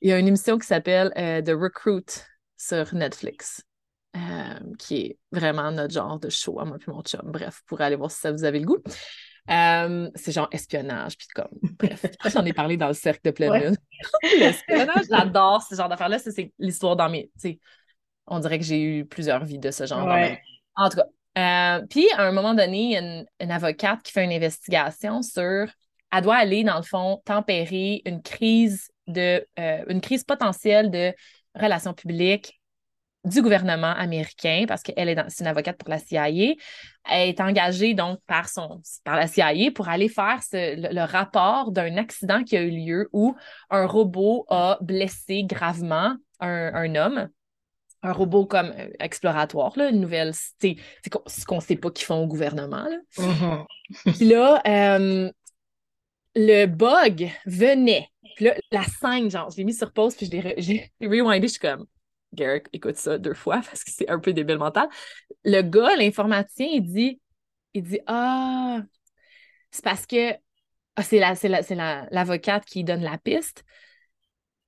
Il 0.00 0.10
y 0.10 0.12
a 0.12 0.18
une 0.18 0.28
émission 0.28 0.58
qui 0.58 0.66
s'appelle 0.66 1.12
euh, 1.16 1.42
The 1.42 1.50
Recruit 1.50 2.06
sur 2.56 2.94
Netflix. 2.94 3.62
Euh, 4.14 4.74
qui 4.78 4.96
est 4.96 5.18
vraiment 5.30 5.72
notre 5.72 5.94
genre 5.94 6.18
de 6.18 6.28
show 6.28 6.60
à 6.60 6.66
moi 6.66 6.76
et 6.76 6.90
mon 6.90 7.00
chum. 7.02 7.22
Bref, 7.24 7.62
pour 7.66 7.80
aller 7.80 7.96
voir 7.96 8.10
si 8.10 8.20
ça 8.20 8.30
vous 8.30 8.44
avez 8.44 8.60
le 8.60 8.66
goût. 8.66 8.82
c'est 9.48 10.32
genre 10.32 10.48
espionnage, 10.52 11.16
puis 11.16 11.28
comme, 11.34 11.48
bref, 11.78 12.04
j'en 12.30 12.44
ai 12.44 12.52
parlé 12.52 12.76
dans 12.76 12.88
le 12.88 12.94
cercle 12.94 13.22
de 13.24 13.30
pleine 13.30 13.54
lune. 13.54 13.76
L'espionnage, 14.38 15.06
j'adore 15.08 15.62
ce 15.62 15.74
genre 15.74 15.88
d'affaires-là. 15.88 16.18
C'est 16.18 16.52
l'histoire 16.58 16.94
dans 16.94 17.08
mes. 17.08 17.30
On 18.26 18.38
dirait 18.38 18.58
que 18.58 18.64
j'ai 18.66 18.82
eu 18.82 19.06
plusieurs 19.06 19.44
vies 19.44 19.58
de 19.58 19.70
ce 19.70 19.86
genre. 19.86 20.06
En 20.76 20.88
tout 20.90 20.96
cas, 20.96 21.06
euh, 21.38 21.80
puis, 21.88 22.06
à 22.16 22.24
un 22.26 22.32
moment 22.32 22.54
donné, 22.54 22.78
il 22.78 22.90
y 22.90 22.96
a 22.96 23.24
une, 23.40 23.50
avocate 23.50 24.02
qui 24.02 24.12
fait 24.12 24.24
une 24.24 24.32
investigation 24.32 25.22
sur. 25.22 25.66
Elle 26.14 26.22
doit 26.22 26.36
aller, 26.36 26.62
dans 26.62 26.76
le 26.76 26.82
fond, 26.82 27.22
tempérer 27.24 28.02
une 28.04 28.22
crise 28.22 28.90
de 29.06 29.46
euh, 29.58 29.84
une 29.88 30.00
crise 30.00 30.24
potentielle 30.24 30.90
de 30.90 31.14
relations 31.54 31.94
publiques 31.94 32.60
du 33.24 33.40
gouvernement 33.40 33.92
américain 33.92 34.64
parce 34.66 34.82
qu'elle 34.82 35.08
est, 35.08 35.40
une 35.40 35.46
avocate 35.46 35.78
pour 35.78 35.88
la 35.88 35.98
CIA. 35.98 36.28
Elle 36.28 37.28
est 37.28 37.40
engagée 37.40 37.94
donc 37.94 38.18
par, 38.26 38.48
son, 38.48 38.82
par 39.04 39.16
la 39.16 39.26
CIA 39.26 39.70
pour 39.74 39.88
aller 39.88 40.08
faire 40.08 40.40
le, 40.52 41.04
rapport 41.04 41.70
d'un 41.70 41.96
accident 41.96 42.42
qui 42.42 42.56
a 42.56 42.62
eu 42.62 42.70
lieu 42.70 43.08
où 43.12 43.34
un 43.70 43.86
robot 43.86 44.44
a 44.48 44.78
blessé 44.80 45.44
gravement 45.44 46.16
un 46.40 46.94
homme 46.96 47.28
un 48.02 48.12
robot 48.12 48.46
comme 48.46 48.72
euh, 48.76 48.88
exploratoire, 48.98 49.72
là, 49.76 49.90
une 49.90 50.00
nouvelle. 50.00 50.32
C'est 50.34 50.76
ce 51.26 51.44
qu'on 51.44 51.56
ne 51.56 51.60
sait 51.60 51.76
pas 51.76 51.90
qu'ils 51.90 52.06
font 52.06 52.22
au 52.22 52.26
gouvernement. 52.26 52.84
Là. 52.84 52.98
Mm-hmm. 53.16 54.16
Puis 54.16 54.24
là, 54.26 54.62
euh, 54.66 55.30
le 56.34 56.66
bug 56.66 57.30
venait. 57.46 58.08
Puis 58.36 58.46
là, 58.46 58.54
la 58.70 58.82
scène, 58.84 59.30
genre, 59.30 59.50
je 59.50 59.56
l'ai 59.58 59.64
mis 59.64 59.74
sur 59.74 59.92
pause, 59.92 60.14
puis 60.14 60.26
je 60.26 60.30
l'ai 60.32 60.90
rewindé, 61.00 61.46
je 61.46 61.52
suis 61.52 61.60
comme, 61.60 61.86
Garrick, 62.32 62.66
écoute 62.72 62.96
ça 62.96 63.18
deux 63.18 63.34
fois 63.34 63.56
parce 63.64 63.84
que 63.84 63.90
c'est 63.90 64.08
un 64.08 64.18
peu 64.18 64.32
débile 64.32 64.58
mental. 64.58 64.88
Le 65.44 65.62
gars, 65.62 65.96
l'informaticien, 65.96 66.68
il 66.72 66.82
dit, 66.82 67.20
il 67.74 67.82
dit, 67.82 68.00
ah, 68.06 68.80
c'est 69.70 69.84
parce 69.84 70.06
que 70.06 70.32
ah, 70.96 71.02
c'est 71.02 71.18
l'avocate 71.18 72.62
la, 72.64 72.70
qui 72.70 72.84
donne 72.84 73.02
la 73.02 73.16
piste. 73.16 73.64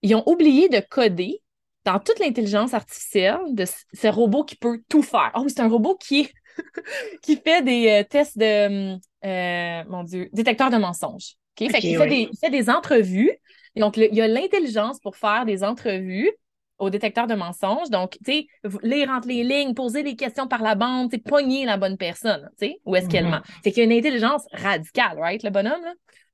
Ils 0.03 0.15
ont 0.15 0.27
oublié 0.27 0.69
de 0.69 0.81
coder 0.81 1.43
dans 1.85 1.99
toute 1.99 2.19
l'intelligence 2.19 2.75
artificielle 2.75 3.41
de 3.51 3.65
ce 3.65 4.09
robot 4.09 4.45
qui 4.45 4.57
peut 4.57 4.81
tout 4.89 5.03
faire. 5.03 5.31
Oh, 5.35 5.45
c'est 5.49 5.61
un 5.61 5.69
robot 5.69 5.97
qui, 5.97 6.31
qui 7.23 7.37
fait 7.37 7.63
des 7.63 7.89
euh, 7.89 8.05
tests 8.05 8.39
de, 8.39 8.97
euh, 9.25 9.85
mon 9.89 10.03
Dieu, 10.05 10.29
détecteur 10.33 10.71
de 10.71 10.77
mensonges. 10.77 11.35
Okay? 11.57 11.71
fait 11.71 11.81
fait, 11.81 12.07
des, 12.09 12.29
il 12.33 12.39
fait 12.39 12.51
des 12.51 12.71
entrevues. 12.71 13.33
donc, 13.77 13.97
il 13.97 14.15
y 14.15 14.21
a 14.21 14.29
l'intelligence 14.29 14.99
pour 14.99 15.17
faire 15.17 15.45
des 15.45 15.63
entrevues 15.63 16.31
au 16.79 16.91
détecteur 16.91 17.27
de 17.27 17.35
mensonges. 17.35 17.91
Donc, 17.91 18.19
tu 18.25 18.33
sais, 18.33 18.47
lire 18.83 19.11
entre 19.11 19.29
les 19.29 19.45
lignes, 19.45 19.75
poser 19.75 20.03
des 20.03 20.17
questions 20.17 20.49
par 20.49 20.63
la 20.63 20.75
bande, 20.75 21.11
tu 21.11 21.19
pogner 21.19 21.65
la 21.65 21.77
bonne 21.77 21.97
personne, 21.97 22.51
tu 22.59 22.67
sais, 22.67 22.81
où 22.85 22.97
est-ce 22.97 23.09
qu'elle 23.09 23.27
mm-hmm. 23.27 23.31
ment. 23.31 23.43
Fait 23.63 23.71
qu'il 23.71 23.79
y 23.79 23.81
a 23.83 23.85
une 23.85 23.99
intelligence 23.99 24.43
radicale, 24.53 25.19
right, 25.19 25.43
le 25.43 25.51
bonhomme, 25.51 25.85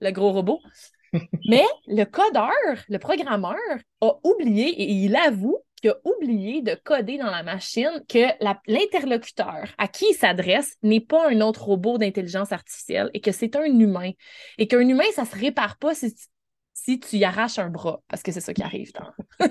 le 0.00 0.10
gros 0.10 0.32
robot? 0.32 0.60
Mais 1.48 1.64
le 1.86 2.04
codeur, 2.04 2.50
le 2.88 2.98
programmeur, 2.98 3.56
a 4.00 4.12
oublié, 4.24 4.68
et 4.68 4.90
il 4.90 5.16
avoue 5.16 5.58
qu'il 5.80 5.90
a 5.90 5.96
oublié 6.04 6.62
de 6.62 6.74
coder 6.74 7.18
dans 7.18 7.30
la 7.30 7.42
machine 7.42 8.02
que 8.08 8.26
l'interlocuteur 8.66 9.64
à 9.78 9.88
qui 9.88 10.06
il 10.10 10.14
s'adresse 10.14 10.76
n'est 10.82 11.00
pas 11.00 11.28
un 11.28 11.40
autre 11.40 11.64
robot 11.64 11.98
d'intelligence 11.98 12.52
artificielle 12.52 13.10
et 13.14 13.20
que 13.20 13.32
c'est 13.32 13.56
un 13.56 13.64
humain. 13.64 14.10
Et 14.58 14.66
qu'un 14.68 14.86
humain, 14.86 15.04
ça 15.14 15.24
se 15.24 15.36
répare 15.36 15.78
pas 15.78 15.94
si, 15.94 16.14
si 16.74 17.00
tu 17.00 17.16
y 17.16 17.24
arraches 17.24 17.58
un 17.58 17.70
bras, 17.70 18.00
parce 18.08 18.22
que 18.22 18.32
c'est 18.32 18.40
ça 18.40 18.54
qui 18.54 18.62
arrive. 18.62 18.92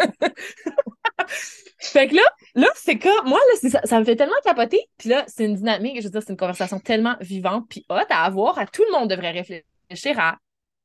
fait 1.79 2.07
que 2.07 2.15
là, 2.15 2.23
là 2.55 2.67
c'est 2.75 2.97
comme, 2.99 3.27
moi, 3.27 3.39
là, 3.63 3.81
ça, 3.83 3.99
me 3.99 4.05
fait 4.05 4.15
tellement 4.15 4.33
capoter. 4.43 4.87
Puis 4.97 5.09
là, 5.09 5.25
c'est 5.27 5.45
une 5.45 5.55
dynamique, 5.55 5.99
je 5.99 6.05
veux 6.05 6.11
dire, 6.11 6.21
c'est 6.21 6.31
une 6.31 6.37
conversation 6.37 6.79
tellement 6.79 7.15
vivante 7.21 7.65
puis 7.69 7.85
hot 7.89 7.95
à 8.09 8.25
avoir. 8.25 8.59
À 8.59 8.67
tout 8.67 8.83
le 8.83 8.91
monde 8.91 9.09
devrait 9.09 9.31
réfléchir 9.31 10.19
à 10.19 10.37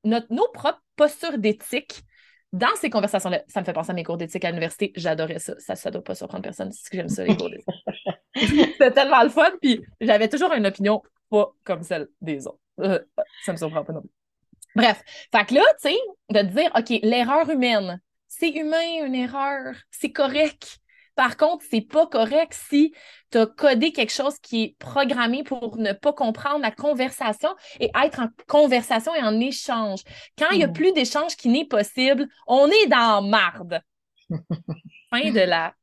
nos 0.04 0.49
propres 0.52 0.82
postures 0.96 1.38
d'éthique 1.38 2.02
dans 2.52 2.75
ces 2.76 2.88
conversations-là. 2.88 3.42
Ça 3.49 3.61
me 3.61 3.64
fait 3.64 3.73
penser 3.73 3.90
à 3.90 3.94
mes 3.94 4.04
cours 4.04 4.16
d'éthique 4.16 4.44
à 4.44 4.50
l'université. 4.50 4.92
J'adorais 4.94 5.40
ça. 5.40 5.54
Ça 5.58 5.75
ne 5.75 5.92
doit 5.94 6.04
pas 6.04 6.14
surprendre 6.14 6.44
personne. 6.44 6.70
C'est 6.70 6.88
que 6.88 6.96
j'aime 6.96 7.08
ça, 7.08 7.25
les 7.25 7.37
cours 7.37 7.50
d'éthique. 7.50 7.66
C'était 8.73 8.92
tellement 8.92 9.23
le 9.23 9.28
fun. 9.28 9.50
Puis 9.61 9.84
j'avais 10.00 10.28
toujours 10.28 10.52
une 10.52 10.66
opinion 10.66 11.02
pas 11.30 11.52
comme 11.64 11.82
celle 11.82 12.08
des 12.20 12.46
autres. 12.46 12.61
Euh, 12.80 13.00
ça 13.44 13.52
me 13.52 13.56
surprend 13.56 13.84
pas 13.84 13.92
non 13.92 14.02
plus. 14.02 14.11
Bref. 14.76 15.02
Fait 15.34 15.44
que 15.46 15.54
là, 15.54 15.62
tu 15.82 15.90
sais, 15.90 15.99
de 16.30 16.42
dire, 16.42 16.70
OK, 16.76 16.90
l'erreur 17.02 17.50
humaine, 17.50 18.00
c'est 18.28 18.50
humain, 18.50 19.04
une 19.04 19.14
erreur, 19.14 19.75
c'est 19.90 20.12
correct. 20.12 20.78
Par 21.14 21.37
contre, 21.37 21.64
c'est 21.71 21.80
pas 21.80 22.06
correct 22.06 22.54
si 22.68 22.92
tu 23.30 23.38
as 23.38 23.47
codé 23.47 23.92
quelque 23.92 24.12
chose 24.12 24.38
qui 24.40 24.64
est 24.64 24.76
programmé 24.78 25.44
pour 25.44 25.76
ne 25.76 25.92
pas 25.92 26.12
comprendre 26.12 26.61
la 26.61 26.71
conversation 26.71 27.50
et 27.78 27.90
être 28.04 28.21
en 28.21 28.28
conversation 28.49 29.14
et 29.14 29.23
en 29.23 29.38
échange. 29.38 30.00
Quand 30.38 30.50
il 30.50 30.59
n'y 30.59 30.64
a 30.64 30.68
mm. 30.68 30.73
plus 30.73 30.92
d'échange 30.92 31.37
qui 31.37 31.49
n'est 31.49 31.66
possible, 31.66 32.26
on 32.47 32.68
est 32.68 32.87
dans 32.88 33.23
marde. 33.23 33.80
fin 35.11 35.30
de 35.30 35.40
la. 35.40 35.75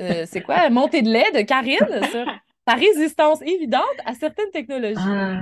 Euh, 0.00 0.26
c'est 0.26 0.42
quoi? 0.42 0.68
Montée 0.70 1.02
de 1.02 1.10
lait 1.10 1.30
de 1.32 1.42
Karine 1.42 1.78
sur 2.10 2.26
ta 2.64 2.74
résistance 2.74 3.40
évidente 3.42 3.84
à 4.04 4.14
certaines 4.14 4.50
technologies. 4.50 4.98
Ah, 4.98 5.40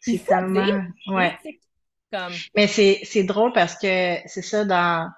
c'est 0.00 0.24
tellement. 0.24 0.82
Ouais. 1.08 1.38
Mais 2.56 2.66
c'est 2.66 3.24
drôle 3.24 3.52
parce 3.52 3.76
que 3.76 4.16
c'est 4.26 4.42
ça 4.42 4.64
dans, 4.64 5.10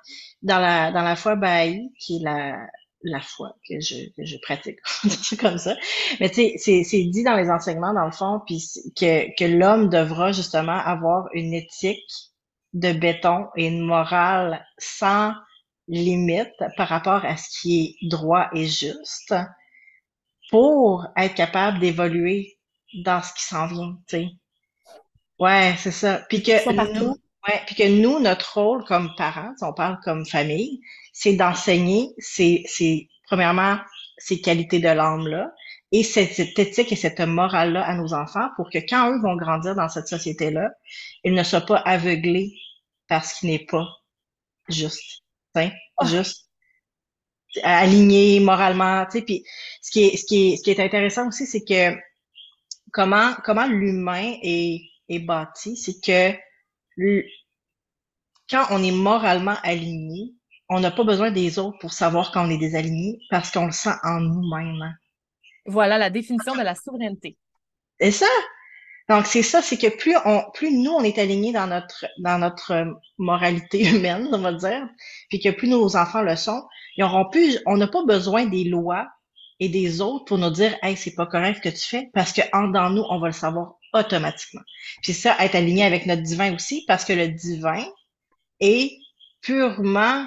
dans, 0.42 0.59
la, 0.59 0.90
dans 0.92 1.02
la 1.02 1.16
foi 1.16 1.37
Baha'i, 1.37 1.92
qui 1.99 2.16
est 2.16 2.25
la, 2.25 2.56
la 3.02 3.21
foi 3.21 3.54
que 3.69 3.80
je, 3.80 4.11
que 4.16 4.25
je 4.25 4.37
pratique, 4.38 4.78
comme 5.40 5.59
ça. 5.59 5.76
Mais 6.21 6.30
tu 6.30 6.59
sais, 6.59 6.85
c'est 6.85 7.04
dit 7.04 7.23
dans 7.25 7.37
les 7.37 7.50
enseignements, 7.50 7.95
dans 7.95 8.04
le 8.07 8.12
fond, 8.12 8.40
puis 8.47 8.62
que, 8.99 9.35
que 9.37 9.45
l'homme 9.45 9.88
devra 9.88 10.33
justement 10.33 10.78
avoir 10.78 11.28
une 11.35 11.54
éthique 11.54 12.11
de 12.73 12.92
béton 12.92 13.47
et 13.57 13.66
une 13.66 13.80
morale 13.80 14.64
sans 14.78 15.35
limite 15.88 16.52
par 16.76 16.88
rapport 16.88 17.25
à 17.25 17.37
ce 17.37 17.61
qui 17.61 17.99
est 18.02 18.09
droit 18.09 18.49
et 18.54 18.66
juste 18.66 19.35
pour 20.50 21.07
être 21.16 21.35
capable 21.35 21.78
d'évoluer 21.80 22.59
dans 23.04 23.23
ce 23.23 23.33
qui 23.35 23.45
s'en 23.45 23.66
vient, 23.66 23.97
tu 24.07 24.16
sais. 24.19 24.28
Ouais, 25.38 25.75
c'est 25.78 25.90
ça. 25.90 26.25
Puis 26.28 26.42
que 26.42 26.99
nous, 26.99 27.16
ouais, 27.49 27.62
puis 27.66 27.75
que 27.75 27.88
nous, 27.88 28.18
notre 28.18 28.59
rôle 28.59 28.85
comme 28.85 29.14
parents, 29.16 29.54
on 29.62 29.73
parle 29.73 29.99
comme 30.04 30.26
famille, 30.26 30.80
c'est 31.12 31.35
d'enseigner 31.35 32.14
c'est 32.18 32.64
premièrement 33.26 33.78
ces 34.18 34.40
qualités 34.40 34.80
de 34.80 34.88
l'âme-là 34.88 35.52
et 35.92 36.02
cette, 36.04 36.38
éthique 36.38 36.92
et 36.92 36.97
cette 36.97 37.20
morale-là 37.20 37.85
à 37.85 37.94
nos 37.94 38.14
enfants 38.14 38.49
pour 38.56 38.70
que 38.70 38.78
quand 38.78 39.11
eux 39.11 39.20
vont 39.20 39.37
grandir 39.37 39.75
dans 39.75 39.88
cette 39.88 40.06
société-là, 40.09 40.70
ils 41.25 41.35
ne 41.35 41.42
soient 41.42 41.62
pas 41.62 41.78
aveuglés 41.78 42.52
par 43.09 43.25
ce 43.25 43.40
qui 43.40 43.47
n'est 43.47 43.66
pas 43.66 43.87
juste, 44.68 45.25
hein, 45.56 45.70
juste 46.04 46.49
aligné 47.64 48.40
moralement, 48.40 49.04
tu 49.06 49.18
sais. 49.18 49.25
Puis 49.25 49.44
ce 49.82 49.90
qui 49.90 50.04
est 50.04 50.16
ce 50.16 50.25
qui 50.25 50.52
est 50.52 50.56
ce 50.56 50.62
qui 50.62 50.70
est 50.70 50.80
intéressant 50.80 51.28
aussi, 51.28 51.47
c'est 51.47 51.64
que 51.64 51.99
comment 52.92 53.35
comment 53.44 53.66
l'humain 53.66 54.37
est 54.42 54.82
est 55.09 55.18
bâti, 55.18 55.76
c'est 55.76 56.00
que 56.00 56.38
quand 58.50 58.66
on 58.71 58.83
est 58.83 58.92
moralement 58.92 59.57
aligné, 59.62 60.35
on 60.69 60.80
n'a 60.80 60.90
pas 60.90 61.04
besoin 61.04 61.30
des 61.30 61.59
autres 61.59 61.78
pour 61.78 61.92
savoir 61.92 62.30
quand 62.33 62.47
on 62.47 62.50
est 62.50 62.59
désaligné 62.59 63.19
parce 63.30 63.50
qu'on 63.50 63.66
le 63.66 63.73
sent 63.73 63.95
en 64.02 64.21
nous-mêmes. 64.21 64.97
Voilà 65.66 65.99
la 65.99 66.11
définition 66.11 66.54
de 66.54 66.62
la 66.62 66.75
souveraineté. 66.75 67.37
C'est 68.00 68.12
ça. 68.12 68.26
Donc 69.09 69.26
c'est 69.26 69.42
ça, 69.42 69.61
c'est 69.61 69.76
que 69.76 69.88
plus 69.97 70.14
on, 70.25 70.45
plus 70.54 70.71
nous 70.73 70.92
on 70.92 71.02
est 71.02 71.19
alignés 71.19 71.52
dans 71.52 71.66
notre 71.66 72.07
dans 72.19 72.38
notre 72.38 72.87
moralité 73.19 73.85
humaine, 73.95 74.28
on 74.33 74.38
va 74.38 74.52
dire, 74.52 74.88
puis 75.28 75.40
que 75.40 75.50
plus 75.50 75.69
nos 75.69 75.97
enfants 75.97 76.23
le 76.23 76.37
sont, 76.37 76.62
ils 76.97 77.02
auront 77.02 77.28
plus, 77.28 77.61
on 77.66 77.76
n'a 77.76 77.88
pas 77.88 78.04
besoin 78.04 78.47
des 78.47 78.64
lois 78.64 79.09
et 79.61 79.69
des 79.69 80.00
autres 80.00 80.25
pour 80.25 80.38
nous 80.38 80.50
dire 80.50 80.76
Hey, 80.83 80.97
c'est 80.97 81.14
pas 81.14 81.26
correct 81.26 81.61
ce 81.62 81.71
que 81.71 81.75
tu 81.75 81.87
fais, 81.87 82.11
parce 82.14 82.33
que 82.33 82.43
en 82.52 82.69
dans 82.69 82.90
nous, 82.90 83.05
on 83.09 83.21
va 83.21 83.29
le 83.29 83.33
savoir 83.33 83.76
automatiquement. 83.93 84.62
Puis 85.02 85.12
ça, 85.12 85.37
être 85.40 85.55
aligné 85.55 85.85
avec 85.85 86.07
notre 86.07 86.23
divin 86.23 86.55
aussi, 86.55 86.85
parce 86.87 87.05
que 87.05 87.12
le 87.12 87.29
divin 87.29 87.85
est 88.61 88.90
purement 89.43 90.26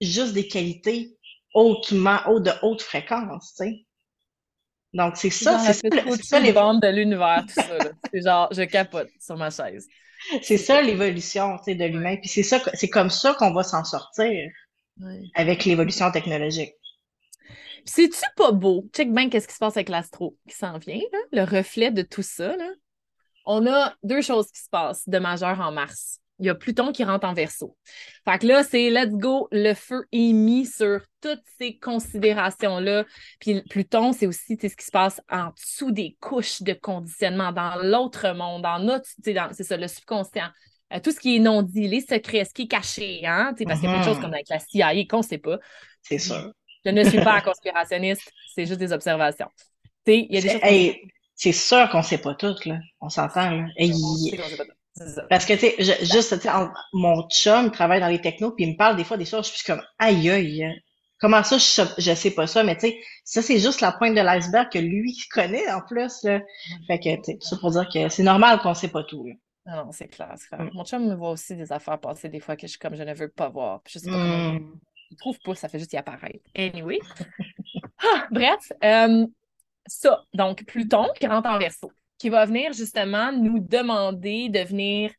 juste 0.00 0.32
des 0.32 0.48
qualités 0.48 1.16
hautement, 1.54 2.18
haut 2.28 2.40
de 2.40 2.50
haute 2.62 2.82
fréquence, 2.82 3.54
tu 3.56 3.64
sais. 3.64 3.86
Donc, 4.94 5.16
c'est 5.16 5.30
ça, 5.30 5.58
c'est 5.58 5.72
ça, 5.72 6.02
c'est 6.06 6.22
ça 6.22 6.40
les 6.40 6.52
bandes 6.52 6.82
de 6.82 6.88
l'univers, 6.88 7.44
tout 7.46 7.54
ça. 7.54 7.78
C'est 8.12 8.22
genre, 8.22 8.48
je 8.52 8.62
capote 8.62 9.08
sur 9.20 9.36
ma 9.36 9.50
chaise. 9.50 9.86
C'est 10.42 10.56
ça 10.56 10.80
l'évolution, 10.80 11.56
tu 11.58 11.64
sais, 11.64 11.74
de 11.74 11.84
l'humain. 11.84 12.14
Puis 12.16 12.28
c'est 12.28 12.44
ça, 12.44 12.60
c'est 12.74 12.88
comme 12.88 13.10
ça 13.10 13.34
qu'on 13.34 13.52
va 13.52 13.64
s'en 13.64 13.82
sortir 13.82 14.52
avec 15.34 15.64
l'évolution 15.64 16.12
technologique. 16.12 16.74
C'est-tu 17.84 18.20
pas 18.36 18.52
beau? 18.52 18.88
Check 18.92 19.12
bien 19.12 19.28
qu'est-ce 19.28 19.48
qui 19.48 19.54
se 19.54 19.58
passe 19.58 19.76
avec 19.76 19.88
l'astro 19.88 20.36
qui 20.48 20.54
s'en 20.54 20.78
vient, 20.78 21.00
le 21.32 21.42
reflet 21.42 21.90
de 21.90 22.02
tout 22.02 22.22
ça. 22.22 22.56
Là. 22.56 22.70
On 23.46 23.66
a 23.66 23.94
deux 24.02 24.22
choses 24.22 24.50
qui 24.50 24.60
se 24.60 24.68
passent 24.70 25.08
de 25.08 25.18
majeur 25.18 25.60
en 25.60 25.72
mars. 25.72 26.18
Il 26.38 26.46
y 26.46 26.50
a 26.50 26.54
Pluton 26.54 26.92
qui 26.92 27.04
rentre 27.04 27.26
en 27.26 27.34
verso. 27.34 27.76
Fait 28.24 28.38
que 28.38 28.46
là, 28.46 28.64
c'est 28.64 28.90
let's 28.90 29.12
go, 29.12 29.48
le 29.52 29.74
feu 29.74 30.04
est 30.10 30.32
mis 30.32 30.66
sur 30.66 31.00
toutes 31.20 31.42
ces 31.58 31.78
considérations-là. 31.78 33.04
Puis 33.38 33.62
Pluton, 33.70 34.12
c'est 34.12 34.26
aussi 34.26 34.58
ce 34.60 34.74
qui 34.74 34.84
se 34.84 34.90
passe 34.90 35.20
en 35.30 35.50
dessous 35.50 35.92
des 35.92 36.16
couches 36.20 36.62
de 36.62 36.72
conditionnement, 36.72 37.52
dans 37.52 37.76
l'autre 37.82 38.32
monde, 38.32 38.62
dans 38.62 38.80
notre, 38.80 39.08
c'est 39.22 39.64
ça, 39.64 39.76
le 39.76 39.86
subconscient. 39.86 40.48
Euh, 40.92 41.00
tout 41.00 41.12
ce 41.12 41.20
qui 41.20 41.36
est 41.36 41.38
non 41.38 41.62
dit, 41.62 41.86
les 41.86 42.00
secrets, 42.00 42.44
ce 42.44 42.52
qui 42.52 42.62
est 42.62 42.68
caché, 42.68 43.24
hein, 43.24 43.54
parce 43.66 43.80
qu'il 43.80 43.88
y 43.88 43.92
a 43.92 43.94
plein 43.94 44.00
de 44.00 44.04
choses 44.04 44.18
mm-hmm. 44.18 44.20
comme 44.20 44.34
avec 44.34 44.48
la 44.48 44.58
CIA 44.58 45.04
qu'on 45.08 45.18
ne 45.18 45.22
sait 45.22 45.38
pas. 45.38 45.58
C'est 46.02 46.18
sûr. 46.18 46.52
Je 46.84 46.90
ne 46.90 47.04
suis 47.04 47.20
pas 47.20 47.34
un 47.34 47.40
conspirationniste, 47.40 48.30
c'est 48.54 48.66
juste 48.66 48.80
des 48.80 48.92
observations. 48.92 49.48
Il 50.06 50.26
y 50.30 50.38
a 50.38 50.40
des 50.40 51.00
c'est 51.34 51.52
sûr 51.52 51.88
qu'on 51.90 51.98
ne 51.98 52.02
sait 52.04 52.18
pas 52.18 52.34
tout, 52.34 52.54
là. 52.66 52.78
On 53.00 53.08
s'entend, 53.08 53.50
là. 53.50 53.66
Parce 55.28 55.46
que, 55.46 55.54
tu 55.54 55.60
sais, 55.60 56.04
juste, 56.04 56.38
tu 56.38 56.48
sais, 56.48 56.50
mon 56.92 57.26
chum 57.28 57.70
travaille 57.72 58.00
dans 58.00 58.08
les 58.08 58.20
technos, 58.20 58.52
puis 58.52 58.64
il 58.64 58.72
me 58.72 58.76
parle 58.76 58.96
des 58.96 59.04
fois 59.04 59.16
des 59.16 59.24
choses, 59.24 59.48
je 59.48 59.54
suis 59.54 59.64
comme, 59.64 59.82
aïe, 59.98 60.30
aïe, 60.30 60.82
comment 61.18 61.42
ça, 61.42 61.56
je, 61.58 62.10
ne 62.10 62.14
sais 62.14 62.30
pas 62.32 62.46
ça, 62.46 62.62
mais 62.62 62.76
tu 62.76 62.88
sais, 62.88 63.00
ça, 63.24 63.42
c'est 63.42 63.58
juste 63.58 63.80
la 63.80 63.90
pointe 63.90 64.14
de 64.14 64.20
l'iceberg 64.20 64.68
que 64.70 64.78
lui 64.78 65.16
connaît, 65.32 65.68
en 65.72 65.80
plus, 65.80 66.22
là. 66.22 66.40
Fait 66.86 66.98
que, 66.98 67.16
tu 67.16 67.22
sais, 67.24 67.38
ça 67.40 67.56
pour 67.56 67.70
dire 67.70 67.88
que 67.92 68.08
c'est 68.08 68.22
normal 68.22 68.60
qu'on 68.60 68.74
sait 68.74 68.88
pas 68.88 69.02
tout, 69.02 69.26
là. 69.26 69.34
Non, 69.64 69.92
c'est 69.92 70.08
clair. 70.08 70.34
Mon 70.74 70.84
chum 70.84 71.08
me 71.08 71.14
voit 71.14 71.30
aussi 71.30 71.56
des 71.56 71.72
affaires 71.72 71.98
passer 71.98 72.28
des 72.28 72.40
fois 72.40 72.56
que 72.56 72.66
je 72.66 72.72
suis 72.72 72.78
comme, 72.78 72.96
je 72.96 73.02
ne 73.04 73.14
veux 73.14 73.28
pas 73.28 73.48
voir. 73.48 73.80
je 73.88 73.98
sais 73.98 74.10
pas 74.10 74.16
comment... 74.16 74.58
Il 75.12 75.16
trouve 75.16 75.38
pas, 75.40 75.54
ça 75.54 75.68
fait 75.68 75.78
juste 75.78 75.92
y 75.92 75.96
apparaître. 75.96 76.44
Anyway. 76.56 76.98
ah, 77.98 78.26
bref, 78.30 78.72
euh, 78.82 79.26
ça, 79.86 80.24
donc 80.32 80.64
Pluton 80.64 81.08
qui 81.18 81.26
rentre 81.26 81.50
en 81.50 81.58
verso, 81.58 81.92
qui 82.18 82.30
va 82.30 82.46
venir 82.46 82.72
justement 82.72 83.30
nous 83.30 83.58
demander 83.60 84.48
de 84.48 84.60
venir 84.60 85.12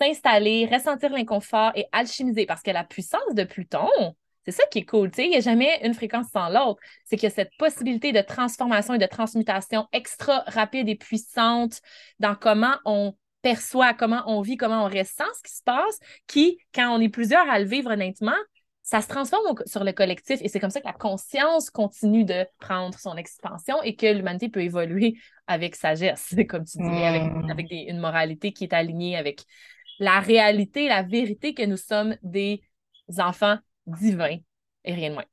s'installer, 0.00 0.66
ressentir 0.66 1.10
l'inconfort 1.10 1.70
et 1.76 1.86
alchimiser 1.92 2.46
parce 2.46 2.62
que 2.62 2.72
la 2.72 2.82
puissance 2.82 3.34
de 3.34 3.44
Pluton, 3.44 3.88
c'est 4.44 4.50
ça 4.50 4.64
qui 4.66 4.80
est 4.80 4.84
cool. 4.84 5.10
Il 5.18 5.30
n'y 5.30 5.36
a 5.36 5.40
jamais 5.40 5.80
une 5.84 5.94
fréquence 5.94 6.26
sans 6.32 6.48
l'autre. 6.48 6.80
C'est 7.04 7.16
qu'il 7.16 7.28
y 7.28 7.32
a 7.32 7.34
cette 7.34 7.56
possibilité 7.58 8.10
de 8.10 8.22
transformation 8.22 8.94
et 8.94 8.98
de 8.98 9.06
transmutation 9.06 9.86
extra 9.92 10.42
rapide 10.48 10.88
et 10.88 10.96
puissante 10.96 11.80
dans 12.18 12.34
comment 12.34 12.74
on 12.84 13.14
perçoit, 13.42 13.94
comment 13.94 14.22
on 14.26 14.40
vit, 14.40 14.56
comment 14.56 14.84
on 14.84 14.88
ressent 14.88 15.24
ce 15.36 15.42
qui 15.42 15.54
se 15.54 15.62
passe, 15.62 15.98
qui, 16.26 16.58
quand 16.74 16.90
on 16.90 17.00
est 17.00 17.08
plusieurs 17.08 17.48
à 17.48 17.60
le 17.60 17.66
vivre 17.66 17.92
honnêtement, 17.92 18.32
ça 18.82 19.00
se 19.00 19.08
transforme 19.08 19.54
sur 19.64 19.84
le 19.84 19.92
collectif 19.92 20.40
et 20.42 20.48
c'est 20.48 20.58
comme 20.58 20.70
ça 20.70 20.80
que 20.80 20.86
la 20.86 20.92
conscience 20.92 21.70
continue 21.70 22.24
de 22.24 22.44
prendre 22.58 22.98
son 22.98 23.16
expansion 23.16 23.80
et 23.82 23.94
que 23.94 24.06
l'humanité 24.06 24.48
peut 24.48 24.62
évoluer 24.62 25.14
avec 25.46 25.76
sagesse, 25.76 26.34
comme 26.48 26.64
tu 26.64 26.78
disais, 26.78 27.06
avec, 27.06 27.22
hmm. 27.22 27.50
avec 27.50 27.66
une 27.70 27.98
moralité 27.98 28.52
qui 28.52 28.64
est 28.64 28.72
alignée 28.72 29.16
avec 29.16 29.44
la 29.98 30.20
réalité, 30.20 30.88
la 30.88 31.02
vérité 31.02 31.54
que 31.54 31.64
nous 31.64 31.76
sommes 31.76 32.16
des 32.22 32.62
enfants 33.18 33.58
divins 33.86 34.38
et 34.84 34.94
rien 34.94 35.10
de 35.10 35.14
moins. 35.14 35.24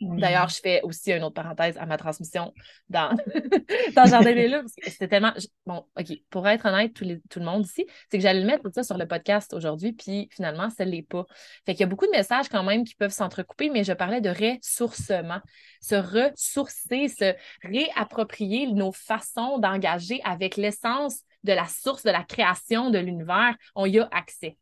D'ailleurs, 0.00 0.48
je 0.48 0.60
fais 0.62 0.80
aussi 0.82 1.12
une 1.12 1.22
autre 1.24 1.34
parenthèse 1.34 1.76
à 1.76 1.84
ma 1.84 1.98
transmission 1.98 2.54
dans, 2.88 3.10
dans 3.94 4.06
Jardin 4.06 4.32
des 4.32 4.48
parce 4.50 4.74
que 4.74 4.90
c'était 4.90 5.08
tellement. 5.08 5.32
Bon, 5.66 5.84
OK, 5.98 6.06
pour 6.30 6.48
être 6.48 6.66
honnête, 6.66 6.94
tout, 6.94 7.04
tout 7.28 7.38
le 7.38 7.44
monde 7.44 7.64
ici, 7.66 7.86
c'est 8.10 8.16
que 8.16 8.22
j'allais 8.22 8.40
le 8.40 8.46
mettre 8.46 8.62
tout 8.62 8.72
ça 8.72 8.82
sur 8.82 8.96
le 8.96 9.06
podcast 9.06 9.52
aujourd'hui, 9.52 9.92
puis 9.92 10.28
finalement, 10.32 10.70
ça 10.70 10.84
ne 10.84 10.90
l'est 10.90 11.02
pas. 11.02 11.26
Fait 11.66 11.72
qu'il 11.72 11.80
y 11.80 11.84
a 11.84 11.86
beaucoup 11.86 12.06
de 12.06 12.12
messages 12.12 12.48
quand 12.48 12.62
même 12.62 12.84
qui 12.84 12.94
peuvent 12.94 13.12
s'entrecouper, 13.12 13.68
mais 13.68 13.84
je 13.84 13.92
parlais 13.92 14.20
de 14.20 14.30
ressourcement. 14.30 15.40
Se 15.82 15.94
ressourcer, 15.94 17.08
se 17.08 17.34
réapproprier 17.62 18.66
nos 18.72 18.92
façons 18.92 19.58
d'engager 19.58 20.20
avec 20.24 20.56
l'essence 20.56 21.20
de 21.44 21.52
la 21.52 21.66
source 21.66 22.02
de 22.02 22.10
la 22.10 22.22
création 22.22 22.90
de 22.90 22.98
l'univers. 22.98 23.54
On 23.74 23.86
y 23.86 23.98
a 23.98 24.08
accès. 24.12 24.56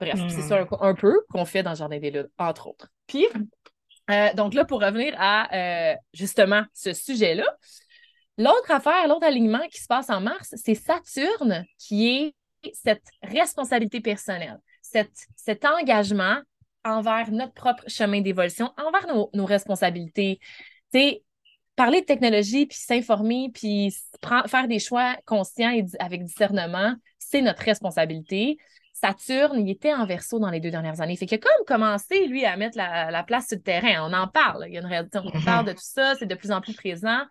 Bref, 0.00 0.18
c'est 0.28 0.42
ça 0.42 0.62
hmm. 0.62 0.68
un, 0.80 0.94
peu 0.94 1.20
qu'on 1.30 1.44
fait 1.44 1.62
dans 1.62 1.74
Jardin 1.74 1.98
des 1.98 2.10
Ludes, 2.10 2.30
entre 2.38 2.68
autres. 2.68 2.88
Puis, 3.06 3.26
euh, 4.10 4.32
donc 4.34 4.54
là, 4.54 4.64
pour 4.64 4.80
revenir 4.80 5.14
à 5.18 5.54
euh, 5.54 5.94
justement 6.12 6.64
ce 6.74 6.92
sujet-là, 6.92 7.46
l'autre 8.38 8.70
affaire, 8.70 9.06
l'autre 9.08 9.26
alignement 9.26 9.66
qui 9.70 9.80
se 9.80 9.86
passe 9.86 10.10
en 10.10 10.20
mars, 10.20 10.54
c'est 10.56 10.74
Saturne 10.74 11.64
qui 11.78 12.08
est 12.08 12.34
cette 12.74 13.06
responsabilité 13.22 14.00
personnelle, 14.00 14.58
cet 14.82 15.64
engagement 15.64 16.40
envers 16.84 17.30
notre 17.30 17.52
propre 17.52 17.84
chemin 17.86 18.20
d'évolution, 18.20 18.72
envers 18.78 19.06
nos, 19.32 19.44
responsabilités. 19.44 20.40
C'est 20.92 21.22
parler 21.76 22.00
de 22.00 22.06
technologie, 22.06 22.66
puis 22.66 22.78
s'informer, 22.78 23.50
puis 23.52 23.94
faire 24.46 24.68
des 24.68 24.78
choix 24.78 25.16
conscients 25.26 25.70
et 25.70 25.84
avec 25.98 26.24
discernement, 26.24 26.94
c'est 27.18 27.42
notre 27.42 27.62
responsabilité. 27.62 28.58
Saturne, 29.00 29.58
il 29.58 29.70
était 29.70 29.94
en 29.94 30.04
verso 30.04 30.38
dans 30.38 30.50
les 30.50 30.60
deux 30.60 30.70
dernières 30.70 31.00
années. 31.00 31.16
Fait 31.16 31.26
qu'il 31.26 31.38
a 31.38 31.40
comme 31.40 31.66
commencé, 31.66 32.26
lui, 32.26 32.44
à 32.44 32.56
mettre 32.56 32.76
la, 32.76 33.22
place 33.22 33.48
sur 33.48 33.56
le 33.56 33.62
terrain. 33.62 34.08
On 34.08 34.12
en 34.12 34.28
parle. 34.28 34.64
Il 34.68 34.74
y 34.74 34.76
a 34.76 34.80
une 34.80 34.86
réalité, 34.86 35.18
on 35.18 35.28
mm-hmm. 35.28 35.44
parle 35.44 35.66
de 35.66 35.72
tout 35.72 35.78
ça, 35.80 36.14
c'est 36.18 36.26
de 36.26 36.34
plus 36.34 36.50
en 36.50 36.60
plus 36.60 36.74
présent. 36.74 37.22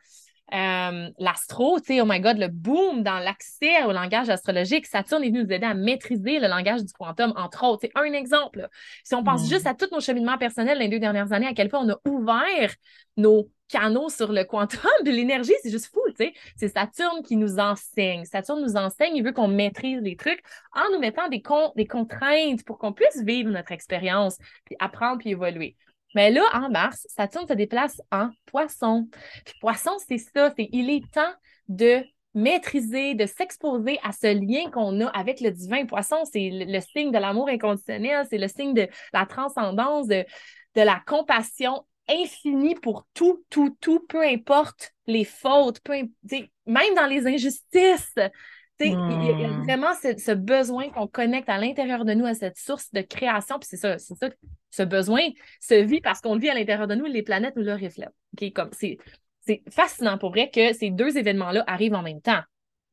Euh, 0.53 1.09
l'astro, 1.19 1.79
tu 1.79 1.93
sais, 1.93 2.01
oh 2.01 2.05
my 2.07 2.19
God, 2.19 2.38
le 2.38 2.47
boom 2.47 3.03
dans 3.03 3.19
l'accès 3.19 3.83
au 3.83 3.91
langage 3.91 4.29
astrologique. 4.29 4.88
Saturne 4.88 5.23
est 5.23 5.29
venu 5.29 5.43
nous 5.43 5.51
aider 5.51 5.65
à 5.65 5.73
maîtriser 5.73 6.39
le 6.39 6.47
langage 6.47 6.83
du 6.83 6.93
quantum, 6.93 7.33
entre 7.35 7.63
autres. 7.65 7.81
C'est 7.81 7.91
un 7.95 8.13
exemple. 8.13 8.67
Si 9.03 9.13
on 9.15 9.23
pense 9.23 9.43
mm. 9.43 9.49
juste 9.49 9.67
à 9.67 9.73
tous 9.73 9.89
nos 9.91 9.99
cheminements 9.99 10.38
personnels 10.38 10.79
les 10.79 10.88
deux 10.88 10.99
dernières 10.99 11.31
années, 11.33 11.47
à 11.47 11.53
quel 11.53 11.69
point 11.69 11.81
on 11.81 11.89
a 11.89 11.99
ouvert 12.09 12.73
nos 13.17 13.49
canaux 13.67 14.09
sur 14.09 14.31
le 14.31 14.43
quantum 14.43 14.89
de 15.05 15.12
l'énergie, 15.12 15.53
c'est 15.62 15.69
juste 15.69 15.93
fou, 15.93 16.01
tu 16.09 16.25
sais. 16.25 16.33
C'est 16.55 16.69
Saturne 16.69 17.21
qui 17.23 17.35
nous 17.35 17.59
enseigne. 17.59 18.25
Saturne 18.25 18.62
nous 18.62 18.75
enseigne, 18.75 19.15
il 19.15 19.23
veut 19.23 19.31
qu'on 19.31 19.47
maîtrise 19.47 20.01
les 20.01 20.15
trucs 20.15 20.41
en 20.73 20.91
nous 20.91 20.99
mettant 20.99 21.27
des, 21.29 21.43
des 21.75 21.88
contraintes 21.88 22.63
pour 22.65 22.79
qu'on 22.79 22.93
puisse 22.93 23.21
vivre 23.23 23.51
notre 23.51 23.71
expérience, 23.71 24.38
puis 24.65 24.75
apprendre, 24.79 25.19
puis 25.19 25.29
évoluer. 25.29 25.75
Mais 26.15 26.31
là, 26.31 26.43
en 26.53 26.69
mars, 26.69 27.05
Saturne 27.09 27.47
se 27.47 27.53
déplace 27.53 28.01
en 28.11 28.29
poisson. 28.45 29.07
Puis 29.45 29.53
poisson, 29.61 29.91
c'est 30.07 30.17
ça, 30.17 30.51
c'est 30.55 30.69
il 30.71 30.89
est 30.89 31.09
temps 31.11 31.33
de 31.67 32.03
maîtriser, 32.33 33.15
de 33.15 33.25
s'exposer 33.25 33.99
à 34.03 34.11
ce 34.11 34.27
lien 34.27 34.69
qu'on 34.71 35.01
a 35.01 35.07
avec 35.07 35.41
le 35.41 35.51
divin. 35.51 35.85
Poisson, 35.85 36.23
c'est 36.31 36.49
le, 36.51 36.79
signe 36.79 37.11
de 37.11 37.17
l'amour 37.17 37.49
inconditionnel, 37.49 38.25
c'est 38.29 38.37
le 38.37 38.47
signe 38.47 38.73
de 38.73 38.87
la 39.13 39.25
transcendance, 39.25 40.07
de, 40.07 40.25
de 40.75 40.81
la 40.81 41.01
compassion 41.05 41.85
infini 42.07 42.75
pour 42.75 43.05
tout, 43.13 43.43
tout, 43.49 43.75
tout, 43.79 43.99
peu 44.07 44.23
importe 44.23 44.93
les 45.07 45.25
fautes, 45.25 45.79
peu, 45.81 45.93
même 46.65 46.95
dans 46.95 47.05
les 47.07 47.27
injustices. 47.27 48.15
Il 48.81 48.91
y, 48.91 48.95
a 48.95 49.49
hmm. 49.49 49.63
vraiment 49.63 49.93
ce, 49.93 50.31
besoin 50.31 50.89
qu'on 50.89 51.07
connecte 51.07 51.49
à 51.49 51.57
l'intérieur 51.57 52.05
de 52.05 52.13
nous 52.13 52.25
à 52.25 52.33
cette 52.33 52.57
source 52.57 52.91
de 52.93 53.01
création. 53.01 53.59
Puis 53.59 53.67
c'est 53.69 53.77
ça, 53.77 53.97
c'est 53.97 54.15
ça, 54.15 54.29
ce 54.69 54.83
besoin 54.83 55.21
se 55.59 55.73
vit 55.73 55.99
parce 55.99 56.21
qu'on 56.21 56.35
le 56.35 56.39
vit 56.39 56.49
à 56.49 56.53
l'intérieur 56.53 56.87
de 56.87 56.95
nous 56.95 57.05
et 57.05 57.09
les 57.09 57.23
planètes 57.23 57.55
nous 57.57 57.63
le 57.63 57.73
reflètent. 57.73 58.13
Comme 58.53 58.69
c'est, 58.71 58.97
c'est 59.41 59.63
fascinant 59.69 60.17
pour 60.17 60.29
vrai 60.31 60.49
que 60.49 60.73
ces 60.73 60.91
deux 60.91 61.17
événements-là 61.17 61.63
arrivent 61.67 61.95
en 61.95 62.01
même 62.01 62.21
temps. 62.21 62.41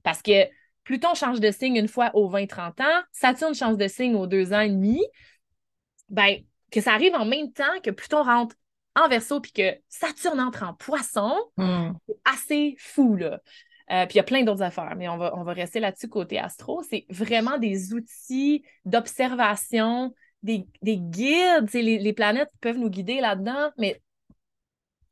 Parce 0.03 0.23
que 0.23 0.47
Pluton 0.83 1.15
change 1.15 1.41
de 1.41 1.51
signe 1.51 1.77
une 1.77 1.89
fois 1.89 2.11
aux 2.15 2.31
20-30 2.31 2.83
ans, 2.83 3.03
Saturne 3.13 3.55
change 3.55 3.77
de 3.77 3.89
signe 3.89 4.15
aux 4.17 4.27
deux 4.27 4.53
ans 4.53 4.61
et 4.61 4.71
demi. 4.71 5.05
Ben, 6.09 6.39
que 6.71 6.81
ça 6.81 6.93
arrive 6.93 7.15
en 7.15 7.25
même 7.25 7.53
temps 7.53 7.81
que 7.83 7.91
Pluton 7.91 8.23
rentre 8.23 8.57
en 8.95 9.09
verso 9.09 9.41
puis 9.41 9.53
que 9.53 9.77
Saturne 9.89 10.41
entre 10.41 10.63
en 10.63 10.75
poisson, 10.75 11.37
hmm. 11.57 11.91
c'est 12.07 12.17
assez 12.25 12.77
fou, 12.79 13.17
là. 13.17 13.41
Euh, 13.91 14.05
puis 14.07 14.15
il 14.15 14.17
y 14.17 14.21
a 14.21 14.25
plein 14.25 14.43
d'autres 14.43 14.63
affaires, 14.63 14.95
mais 14.97 15.09
on 15.09 15.17
va, 15.17 15.37
on 15.37 15.45
va 15.45 15.53
rester 15.53 15.81
là-dessus 15.81 16.09
côté 16.09 16.39
astro. 16.39 16.83
C'est 16.83 17.07
vraiment 17.09 17.59
des 17.59 17.95
outils 17.95 18.65
d'observation, 18.85 20.13
des, 20.43 20.67
des, 20.83 20.97
guides. 20.97 21.73
Les, 21.73 21.99
les, 21.99 22.13
planètes 22.13 22.51
peuvent 22.61 22.79
nous 22.79 22.91
guider 22.91 23.21
là-dedans, 23.21 23.71
mais 23.79 24.01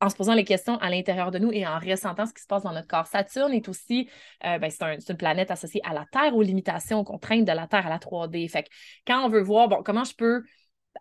en 0.00 0.08
se 0.08 0.16
posant 0.16 0.34
les 0.34 0.44
questions 0.44 0.76
à 0.78 0.90
l'intérieur 0.90 1.30
de 1.30 1.38
nous 1.38 1.52
et 1.52 1.66
en 1.66 1.78
ressentant 1.78 2.26
ce 2.26 2.34
qui 2.34 2.42
se 2.42 2.46
passe 2.46 2.62
dans 2.62 2.72
notre 2.72 2.88
corps. 2.88 3.06
Saturne 3.06 3.52
est 3.52 3.68
aussi, 3.68 4.08
euh, 4.44 4.58
ben, 4.58 4.70
c'est 4.70 5.10
une 5.10 5.16
planète 5.16 5.50
associée 5.50 5.80
à 5.84 5.94
la 5.94 6.04
Terre, 6.10 6.34
aux 6.34 6.42
limitations, 6.42 7.00
aux 7.00 7.04
contraintes 7.04 7.44
de 7.44 7.52
la 7.52 7.66
Terre, 7.66 7.86
à 7.86 7.90
la 7.90 7.98
3D. 7.98 8.48
Fait 8.48 8.64
que 8.64 8.68
quand 9.06 9.24
on 9.24 9.28
veut 9.28 9.42
voir, 9.42 9.68
bon, 9.68 9.82
comment 9.82 10.04
je 10.04 10.14
peux 10.14 10.42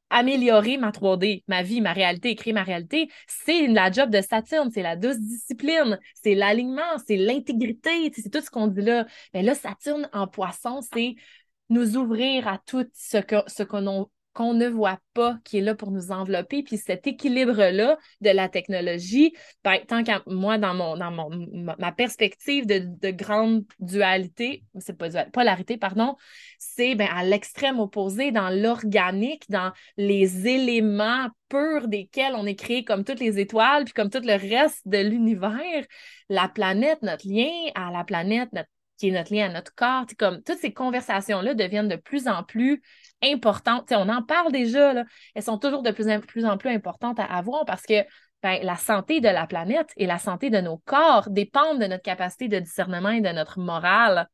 améliorer 0.09 0.77
ma 0.77 0.91
3D, 0.91 1.43
ma 1.47 1.63
vie, 1.63 1.81
ma 1.81 1.93
réalité, 1.93 2.35
créer 2.35 2.53
ma 2.53 2.63
réalité, 2.63 3.09
c'est 3.27 3.67
la 3.67 3.91
job 3.91 4.09
de 4.09 4.21
Saturne, 4.21 4.69
c'est 4.73 4.81
la 4.81 4.95
douce 4.95 5.19
discipline, 5.19 5.99
c'est 6.21 6.35
l'alignement, 6.35 6.81
c'est 7.05 7.17
l'intégrité, 7.17 8.11
c'est 8.15 8.29
tout 8.29 8.41
ce 8.41 8.49
qu'on 8.49 8.67
dit 8.67 8.81
là. 8.81 9.05
Mais 9.33 9.43
là, 9.43 9.55
Saturne 9.55 10.09
en 10.13 10.27
poisson, 10.27 10.81
c'est 10.93 11.15
nous 11.69 11.97
ouvrir 11.97 12.47
à 12.47 12.59
tout 12.65 12.85
ce 12.93 13.17
que 13.17 13.37
ce 13.47 13.63
qu'on 14.33 14.53
ne 14.53 14.67
voit 14.67 14.99
pas, 15.13 15.37
qui 15.43 15.59
est 15.59 15.61
là 15.61 15.75
pour 15.75 15.91
nous 15.91 16.11
envelopper. 16.11 16.63
Puis 16.63 16.77
cet 16.77 17.07
équilibre-là 17.07 17.97
de 18.21 18.29
la 18.29 18.49
technologie, 18.49 19.33
ben, 19.63 19.77
tant 19.87 20.03
qu'à 20.03 20.21
moi, 20.27 20.57
dans, 20.57 20.73
mon, 20.73 21.29
ma 21.77 21.91
perspective 21.91 22.65
de, 22.65 22.79
de 22.79 23.11
grande 23.11 23.63
dualité, 23.79 24.63
c'est 24.79 24.97
pas 24.97 25.09
dualité, 25.09 25.31
polarité, 25.31 25.77
pardon, 25.77 26.15
c'est 26.57 26.95
ben, 26.95 27.07
à 27.13 27.23
l'extrême 27.23 27.79
opposé 27.79 28.31
dans 28.31 28.49
l'organique, 28.49 29.45
dans 29.49 29.71
les 29.97 30.47
éléments 30.47 31.29
purs 31.49 31.87
desquels 31.87 32.33
on 32.35 32.45
est 32.45 32.55
créé 32.55 32.83
comme 32.83 33.03
toutes 33.03 33.19
les 33.19 33.39
étoiles, 33.39 33.85
puis 33.85 33.93
comme 33.93 34.09
tout 34.09 34.21
le 34.23 34.33
reste 34.33 34.81
de 34.87 34.97
l'univers, 34.97 35.85
la 36.29 36.47
planète, 36.47 37.01
notre 37.03 37.27
lien 37.27 37.51
à 37.75 37.91
la 37.91 38.03
planète, 38.03 38.49
notre 38.53 38.69
qui 38.97 39.09
est 39.09 39.11
notre 39.11 39.33
lien 39.33 39.45
à 39.45 39.49
notre 39.49 39.73
corps. 39.75 40.05
Comme 40.17 40.41
toutes 40.43 40.59
ces 40.59 40.73
conversations-là 40.73 41.53
deviennent 41.53 41.87
de 41.87 41.95
plus 41.95 42.27
en 42.27 42.43
plus 42.43 42.81
importantes. 43.23 43.91
on 43.91 44.09
en 44.09 44.21
parle 44.21 44.51
déjà, 44.51 44.93
là. 44.93 45.03
elles 45.35 45.43
sont 45.43 45.57
toujours 45.57 45.81
de 45.81 45.91
plus 45.91 46.09
en 46.09 46.19
plus, 46.19 46.45
en 46.45 46.57
plus 46.57 46.69
importantes 46.69 47.19
à 47.19 47.25
avoir 47.25 47.65
parce 47.65 47.83
que 47.83 48.03
ben, 48.41 48.59
la 48.61 48.75
santé 48.75 49.21
de 49.21 49.29
la 49.29 49.47
planète 49.47 49.91
et 49.95 50.05
la 50.05 50.19
santé 50.19 50.49
de 50.49 50.59
nos 50.59 50.77
corps 50.77 51.29
dépendent 51.29 51.79
de 51.79 51.87
notre 51.87 52.03
capacité 52.03 52.49
de 52.49 52.59
discernement 52.59 53.09
et 53.09 53.21
de 53.21 53.29
notre 53.29 53.59
morale 53.59 54.27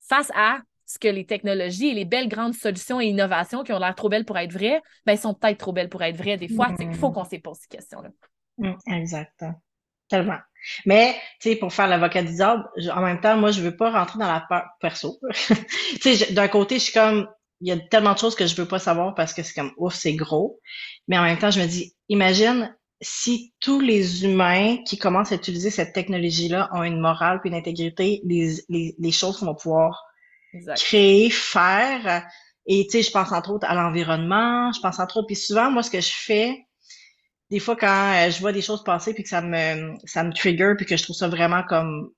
face 0.00 0.32
à 0.34 0.60
ce 0.86 0.98
que 0.98 1.08
les 1.08 1.26
technologies 1.26 1.88
et 1.88 1.94
les 1.94 2.04
belles 2.04 2.28
grandes 2.28 2.54
solutions 2.54 3.00
et 3.00 3.06
innovations 3.06 3.62
qui 3.62 3.72
ont 3.72 3.78
l'air 3.78 3.94
trop 3.94 4.08
belles 4.08 4.24
pour 4.24 4.38
être 4.38 4.52
vraies, 4.52 4.82
ben, 5.06 5.16
sont 5.16 5.34
peut-être 5.34 5.58
trop 5.58 5.72
belles 5.72 5.88
pour 5.88 6.02
être 6.02 6.16
vraies. 6.16 6.36
Des 6.36 6.48
fois, 6.48 6.74
il 6.78 6.94
faut 6.94 7.10
mm. 7.10 7.12
qu'on 7.12 7.24
se 7.24 7.36
pose 7.36 7.58
ces 7.58 7.68
questions-là. 7.68 8.10
Mm, 8.58 8.74
exact. 8.92 9.44
Tellement. 10.08 10.38
Mais, 10.86 11.14
tu 11.40 11.50
sais, 11.50 11.56
pour 11.56 11.72
faire 11.72 11.86
l'avocat 11.86 12.22
du 12.22 12.32
diable, 12.32 12.64
en 12.92 13.02
même 13.02 13.20
temps, 13.20 13.36
moi, 13.36 13.50
je 13.50 13.60
veux 13.60 13.76
pas 13.76 13.90
rentrer 13.90 14.18
dans 14.18 14.32
la 14.32 14.44
peur 14.48 14.64
perso. 14.80 15.18
tu 16.00 16.16
sais, 16.16 16.32
d'un 16.32 16.48
côté, 16.48 16.76
je 16.76 16.84
suis 16.84 16.92
comme, 16.92 17.28
il 17.60 17.68
y 17.68 17.72
a 17.72 17.78
tellement 17.78 18.12
de 18.12 18.18
choses 18.18 18.34
que 18.34 18.46
je 18.46 18.54
veux 18.56 18.68
pas 18.68 18.78
savoir 18.78 19.14
parce 19.14 19.32
que 19.32 19.42
c'est 19.42 19.54
comme, 19.54 19.72
ouf, 19.76 19.94
c'est 19.94 20.14
gros. 20.14 20.60
Mais 21.08 21.18
en 21.18 21.22
même 21.22 21.38
temps, 21.38 21.50
je 21.50 21.60
me 21.60 21.66
dis, 21.66 21.94
imagine 22.08 22.74
si 23.00 23.52
tous 23.60 23.80
les 23.80 24.24
humains 24.24 24.78
qui 24.86 24.98
commencent 24.98 25.32
à 25.32 25.36
utiliser 25.36 25.70
cette 25.70 25.92
technologie-là 25.92 26.70
ont 26.72 26.82
une 26.82 27.00
morale 27.00 27.40
puis 27.40 27.50
une 27.50 27.56
intégrité, 27.56 28.20
les, 28.24 28.56
les, 28.68 28.94
les 28.98 29.12
choses 29.12 29.38
qu'on 29.38 29.46
va 29.46 29.54
pouvoir 29.54 30.02
créer, 30.76 31.30
faire. 31.30 32.26
Et, 32.66 32.84
tu 32.84 32.92
sais, 32.92 33.02
je 33.02 33.10
pense 33.10 33.32
entre 33.32 33.50
autres 33.50 33.66
à 33.68 33.74
l'environnement, 33.74 34.72
je 34.72 34.80
pense 34.80 34.98
entre 34.98 35.18
autres, 35.18 35.26
puis 35.26 35.36
souvent, 35.36 35.70
moi, 35.70 35.82
ce 35.82 35.90
que 35.90 36.00
je 36.00 36.12
fais, 36.12 36.66
des 37.50 37.58
fois 37.58 37.76
quand 37.76 38.12
euh, 38.14 38.30
je 38.30 38.40
vois 38.40 38.52
des 38.52 38.62
choses 38.62 38.82
passer 38.84 39.14
puis 39.14 39.22
que 39.22 39.28
ça 39.28 39.42
me 39.42 39.94
ça 40.04 40.24
me 40.24 40.32
trigger 40.32 40.74
puis 40.76 40.86
que 40.86 40.96
je 40.96 41.02
trouve 41.02 41.16
ça 41.16 41.28
vraiment 41.28 41.62
comme 41.62 42.10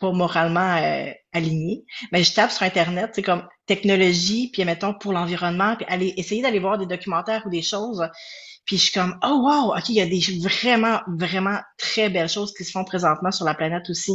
pas 0.00 0.12
moralement 0.12 0.76
euh, 0.76 1.10
aligné, 1.32 1.84
ben 2.12 2.22
je 2.22 2.32
tape 2.32 2.52
sur 2.52 2.62
internet, 2.62 3.10
c'est 3.14 3.22
comme 3.22 3.46
technologie 3.66 4.50
puis 4.52 4.64
mettons 4.64 4.94
pour 4.94 5.12
l'environnement 5.12 5.76
puis 5.76 5.86
aller 5.88 6.14
essayer 6.16 6.42
d'aller 6.42 6.60
voir 6.60 6.78
des 6.78 6.86
documentaires 6.86 7.42
ou 7.46 7.50
des 7.50 7.62
choses 7.62 8.08
puis 8.64 8.76
je 8.76 8.82
suis 8.82 8.92
comme 8.92 9.18
oh 9.24 9.42
wow, 9.44 9.74
OK, 9.76 9.88
il 9.88 9.96
y 9.96 10.00
a 10.00 10.06
des 10.06 10.20
vraiment 10.40 11.00
vraiment 11.18 11.58
très 11.78 12.10
belles 12.10 12.28
choses 12.28 12.52
qui 12.54 12.64
se 12.64 12.70
font 12.70 12.84
présentement 12.84 13.32
sur 13.32 13.46
la 13.46 13.54
planète 13.54 13.88
aussi 13.90 14.12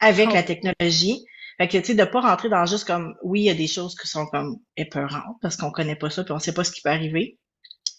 avec 0.00 0.28
oh. 0.30 0.34
la 0.34 0.42
technologie. 0.42 1.24
Fait 1.58 1.68
que, 1.68 1.78
tu 1.78 1.84
sais, 1.84 1.94
de 1.94 2.04
pas 2.04 2.20
rentrer 2.20 2.48
dans 2.48 2.66
juste 2.66 2.86
comme, 2.86 3.14
oui, 3.22 3.42
il 3.42 3.44
y 3.44 3.50
a 3.50 3.54
des 3.54 3.68
choses 3.68 3.94
qui 3.94 4.08
sont 4.08 4.26
comme 4.26 4.56
épeurantes 4.76 5.36
parce 5.40 5.56
qu'on 5.56 5.70
connaît 5.70 5.94
pas 5.94 6.10
ça 6.10 6.24
puis 6.24 6.32
on 6.32 6.40
sait 6.40 6.54
pas 6.54 6.64
ce 6.64 6.72
qui 6.72 6.80
peut 6.82 6.90
arriver. 6.90 7.38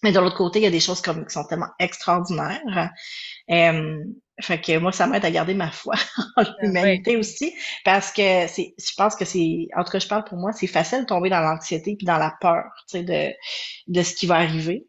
Mais 0.03 0.11
de 0.11 0.19
l'autre 0.19 0.35
côté, 0.37 0.59
il 0.59 0.63
y 0.63 0.67
a 0.67 0.71
des 0.71 0.79
choses 0.79 1.01
comme, 1.01 1.25
qui 1.25 1.33
sont 1.33 1.45
tellement 1.45 1.69
extraordinaires. 1.79 2.91
Euh, 3.49 4.03
fait 4.41 4.59
que 4.59 4.77
moi, 4.77 4.91
ça 4.91 5.07
m'aide 5.07 5.25
à 5.25 5.31
garder 5.31 5.53
ma 5.53 5.71
foi 5.71 5.95
en 6.37 6.43
ah, 6.43 6.55
l'humanité 6.61 7.17
aussi, 7.17 7.53
parce 7.85 8.11
que 8.11 8.47
c'est, 8.47 8.73
je 8.77 8.93
pense 8.97 9.15
que 9.15 9.25
c'est, 9.25 9.67
en 9.75 9.83
tout 9.83 9.91
cas, 9.91 9.99
je 9.99 10.07
parle 10.07 10.23
pour 10.25 10.37
moi, 10.37 10.51
c'est 10.51 10.67
facile 10.67 11.01
de 11.01 11.05
tomber 11.05 11.29
dans 11.29 11.39
l'anxiété 11.39 11.95
puis 11.95 12.05
dans 12.05 12.17
la 12.17 12.35
peur, 12.41 12.63
tu 12.89 12.97
sais, 12.97 13.03
de, 13.03 13.33
de 13.87 14.03
ce 14.03 14.13
qui 14.15 14.25
va 14.27 14.35
arriver. 14.35 14.87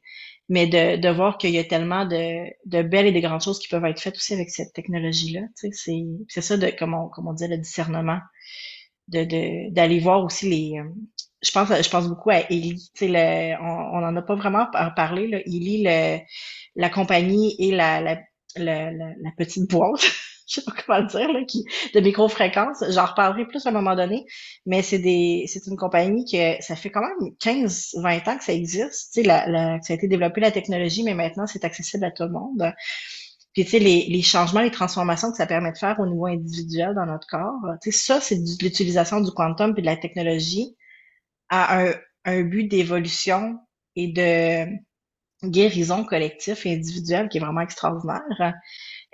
Mais 0.50 0.66
de, 0.66 0.96
de 1.00 1.08
voir 1.08 1.38
qu'il 1.38 1.50
y 1.50 1.58
a 1.58 1.64
tellement 1.64 2.04
de, 2.04 2.44
de 2.66 2.82
belles 2.82 3.06
et 3.06 3.12
de 3.12 3.20
grandes 3.20 3.42
choses 3.42 3.58
qui 3.58 3.68
peuvent 3.68 3.84
être 3.86 4.00
faites 4.00 4.16
aussi 4.16 4.34
avec 4.34 4.50
cette 4.50 4.74
technologie-là, 4.74 5.40
tu 5.58 5.68
sais, 5.68 5.70
c'est, 5.72 6.04
c'est 6.28 6.42
ça 6.42 6.58
de, 6.58 6.68
comme 6.78 6.92
on, 6.92 7.08
comme 7.08 7.28
on 7.28 7.32
dit, 7.32 7.48
le 7.48 7.56
discernement, 7.56 8.18
de, 9.08 9.24
de, 9.24 9.72
d'aller 9.72 10.00
voir 10.00 10.22
aussi 10.22 10.48
les, 10.50 10.80
je 11.44 11.50
pense, 11.52 11.68
je 11.68 11.90
pense 11.90 12.08
beaucoup 12.08 12.30
à 12.30 12.40
Eli. 12.50 12.90
On 13.02 14.00
n'en 14.00 14.16
a 14.16 14.22
pas 14.22 14.34
vraiment 14.34 14.66
parlé. 14.96 15.28
Là. 15.28 15.38
Eli, 15.46 15.82
le, 15.84 16.18
la 16.76 16.90
compagnie 16.90 17.54
et 17.58 17.70
la, 17.70 18.00
la, 18.00 18.18
la, 18.56 18.90
la 18.92 19.30
petite 19.36 19.68
boîte, 19.70 20.00
je 20.48 20.60
sais 20.60 20.62
pas 20.62 20.72
comment 20.72 21.00
le 21.00 21.06
dire, 21.06 21.32
là, 21.32 21.44
qui, 21.44 21.64
de 21.94 22.00
micro-fréquence. 22.00 22.82
J'en 22.90 23.06
reparlerai 23.06 23.46
plus 23.46 23.64
à 23.66 23.70
un 23.70 23.72
moment 23.72 23.94
donné, 23.94 24.24
mais 24.66 24.82
c'est 24.82 24.98
des 24.98 25.44
c'est 25.46 25.66
une 25.66 25.76
compagnie 25.76 26.24
que 26.30 26.62
ça 26.62 26.76
fait 26.76 26.90
quand 26.90 27.02
même 27.02 27.32
15-20 27.42 28.30
ans 28.30 28.38
que 28.38 28.44
ça 28.44 28.52
existe. 28.52 29.20
La, 29.24 29.46
la, 29.48 29.80
ça 29.82 29.92
a 29.92 29.96
été 29.96 30.08
développé 30.08 30.40
la 30.40 30.50
technologie, 30.50 31.02
mais 31.02 31.14
maintenant 31.14 31.46
c'est 31.46 31.64
accessible 31.64 32.04
à 32.04 32.10
tout 32.10 32.24
le 32.24 32.32
monde. 32.32 32.72
Puis, 33.52 33.64
tu 33.64 33.70
sais, 33.70 33.78
les, 33.78 34.06
les 34.08 34.22
changements, 34.22 34.62
les 34.62 34.72
transformations 34.72 35.30
que 35.30 35.36
ça 35.36 35.46
permet 35.46 35.70
de 35.70 35.78
faire 35.78 36.00
au 36.00 36.06
niveau 36.06 36.26
individuel 36.26 36.92
dans 36.96 37.06
notre 37.06 37.28
corps, 37.28 37.60
tu 37.80 37.92
sais, 37.92 37.98
ça, 37.98 38.20
c'est 38.20 38.40
l'utilisation 38.60 39.20
du 39.20 39.30
quantum 39.30 39.74
et 39.76 39.80
de 39.80 39.86
la 39.86 39.96
technologie 39.96 40.74
à 41.48 41.80
un, 41.80 41.94
un 42.24 42.42
but 42.42 42.68
d'évolution 42.68 43.58
et 43.96 44.08
de 44.08 44.66
guérison 45.48 46.04
collective 46.04 46.60
et 46.64 46.74
individuelle 46.74 47.28
qui 47.28 47.38
est 47.38 47.40
vraiment 47.40 47.60
extraordinaire. 47.60 48.22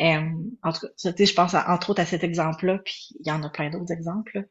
Euh, 0.01 0.21
en 0.63 0.73
tout 0.73 0.81
cas, 0.81 1.13
je 1.19 1.35
pense 1.35 1.55
entre 1.55 1.91
autres 1.91 2.01
à 2.01 2.07
cet 2.07 2.25
exemple-là, 2.25 2.79
puis 2.85 3.09
il 3.21 3.29
y 3.29 3.33
en 3.33 3.43
a 3.43 3.51
plein 3.51 3.71
d'autres 3.71 3.93
exemples. 3.93 4.47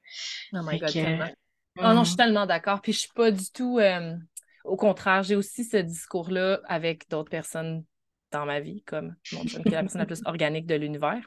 Oh 0.54 0.60
my 0.63 0.80
God, 0.80 1.36
oh 1.78 1.82
non, 1.82 2.04
je 2.04 2.10
suis 2.10 2.18
tellement 2.18 2.46
d'accord. 2.46 2.82
Puis 2.82 2.94
je 2.94 3.00
suis 3.00 3.13
pas 3.15 3.32
du 3.32 3.50
tout. 3.52 3.80
Euh, 3.80 4.15
au 4.63 4.76
contraire, 4.76 5.24
j'ai 5.24 5.36
aussi 5.36 5.63
ce 5.63 5.78
discours-là 5.78 6.60
avec 6.65 7.10
d'autres 7.10 7.30
personnes 7.30 7.84
dans 8.32 8.46
ma 8.46 8.60
vie, 8.60 8.84
comme 8.84 9.15
mon 9.34 9.44
chum, 9.44 9.63
qui 9.63 9.70
est 9.70 9.72
la 9.72 9.82
personne 9.82 10.02
la 10.02 10.06
plus 10.06 10.22
organique 10.26 10.68
de 10.68 10.76
l'univers. 10.76 11.22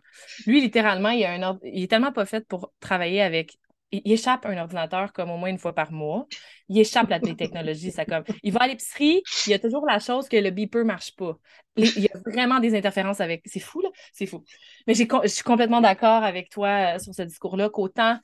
Lui, 0.46 0.60
littéralement, 0.60 1.10
il, 1.10 1.24
a 1.24 1.32
un 1.32 1.58
il 1.64 1.82
est 1.82 1.88
tellement 1.88 2.12
pas 2.12 2.26
fait 2.26 2.46
pour 2.46 2.72
travailler 2.78 3.22
avec 3.22 3.58
il 3.92 4.12
échappe 4.12 4.46
un 4.46 4.56
ordinateur 4.56 5.12
comme 5.12 5.30
au 5.30 5.36
moins 5.36 5.50
une 5.50 5.58
fois 5.58 5.74
par 5.74 5.92
mois. 5.92 6.26
Il 6.68 6.78
échappe 6.78 7.12
à 7.12 7.18
des 7.18 7.36
technologies. 7.36 7.92
Ça 7.92 8.04
comme, 8.04 8.24
il 8.42 8.52
va 8.52 8.62
à 8.62 8.68
l'épicerie, 8.68 9.22
il 9.46 9.50
y 9.50 9.54
a 9.54 9.58
toujours 9.58 9.86
la 9.86 9.98
chose 9.98 10.28
que 10.28 10.36
le 10.36 10.50
beeper 10.50 10.84
marche 10.84 11.14
pas. 11.14 11.36
il 11.76 12.00
y 12.00 12.08
a 12.08 12.18
vraiment 12.26 12.58
des 12.58 12.74
interférences 12.74 13.20
avec. 13.20 13.42
C'est 13.46 13.60
fou, 13.60 13.80
là. 13.80 13.88
C'est 14.12 14.26
fou. 14.26 14.44
Mais 14.86 14.94
je 14.94 15.04
suis 15.26 15.42
complètement 15.44 15.80
d'accord 15.80 16.24
avec 16.24 16.50
toi 16.50 16.96
euh, 16.96 16.98
sur 16.98 17.14
ce 17.14 17.22
discours-là 17.22 17.70
qu'autant 17.70 18.18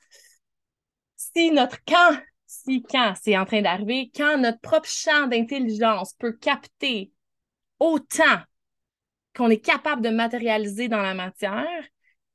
si 1.19 1.51
notre 1.51 1.83
camp, 1.83 2.17
si 2.47 2.81
quand 2.81 3.13
c'est 3.21 3.37
en 3.37 3.45
train 3.45 3.61
d'arriver, 3.61 4.09
quand 4.15 4.37
notre 4.37 4.59
propre 4.61 4.89
champ 4.89 5.27
d'intelligence 5.27 6.13
peut 6.13 6.33
capter 6.33 7.11
autant 7.79 8.39
qu'on 9.35 9.49
est 9.49 9.63
capable 9.63 10.01
de 10.01 10.09
matérialiser 10.09 10.87
dans 10.87 11.01
la 11.01 11.13
matière, 11.13 11.83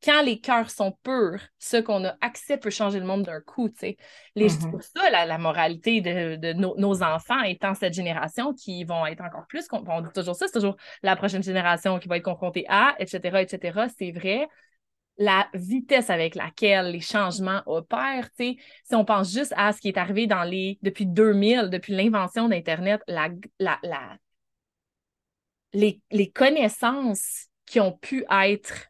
quand 0.05 0.23
les 0.23 0.39
cœurs 0.39 0.71
sont 0.71 0.93
purs, 1.03 1.41
ce 1.59 1.79
qu'on 1.79 2.05
a 2.05 2.15
accès 2.21 2.59
peut 2.59 2.71
changer 2.71 3.01
le 3.01 3.07
monde 3.07 3.23
d'un 3.23 3.41
coup. 3.41 3.71
C'est 3.75 3.97
mm-hmm. 4.37 4.83
ça 4.83 5.11
la, 5.11 5.39
moralité 5.39 6.03
de, 6.03 6.53
nos 6.53 7.03
enfants 7.03 7.41
étant 7.43 7.75
cette 7.75 7.95
génération 7.95 8.53
qui 8.53 8.85
vont 8.85 9.07
être 9.07 9.23
encore 9.23 9.47
plus. 9.49 9.67
On 9.73 10.01
dit 10.03 10.11
toujours 10.15 10.37
ça, 10.37 10.47
c'est 10.47 10.53
toujours 10.53 10.77
la 11.03 11.17
prochaine 11.17 11.43
génération 11.43 11.99
qui 11.99 12.09
va 12.09 12.19
être 12.19 12.25
confrontée 12.25 12.67
à, 12.69 12.95
etc., 12.99 13.41
etc. 13.41 13.87
C'est 13.97 14.13
vrai. 14.13 14.47
La 15.17 15.49
vitesse 15.55 16.11
avec 16.11 16.35
laquelle 16.35 16.91
les 16.91 17.01
changements 17.01 17.63
opèrent, 17.67 18.29
si 18.37 18.59
on 18.91 19.05
pense 19.05 19.33
juste 19.33 19.55
à 19.57 19.73
ce 19.73 19.81
qui 19.81 19.89
est 19.89 19.97
arrivé 19.97 20.27
dans 20.27 20.43
les 20.43 20.79
depuis 20.83 21.07
2000, 21.07 21.71
depuis 21.71 21.95
l'invention 21.95 22.49
d'Internet, 22.49 23.01
la, 23.07 23.29
la, 23.61 23.79
la, 23.85 24.19
les, 25.73 26.01
les 26.11 26.31
connaissances 26.31 27.47
qui 27.65 27.79
ont 27.81 27.93
pu 27.93 28.25
être 28.29 28.89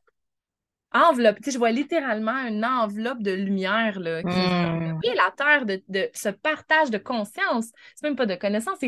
enveloppe. 0.95 1.37
Tu 1.37 1.45
sais, 1.45 1.51
je 1.51 1.59
vois 1.59 1.73
littéralement 1.73 2.37
une 2.47 2.65
enveloppe 2.65 3.23
de 3.23 3.33
lumière 3.33 4.01
là, 4.01 4.23
qui 4.23 4.29
mmh. 4.29 5.01
la 5.15 5.31
Terre 5.37 5.67
de, 5.67 5.83
de, 5.89 6.09
ce 6.15 6.29
partage 6.29 6.91
de 6.91 6.99
conscience. 6.99 7.67
C'est 7.95 8.07
même 8.07 8.17
pas 8.17 8.27
de 8.27 8.37
connaissance. 8.37 8.79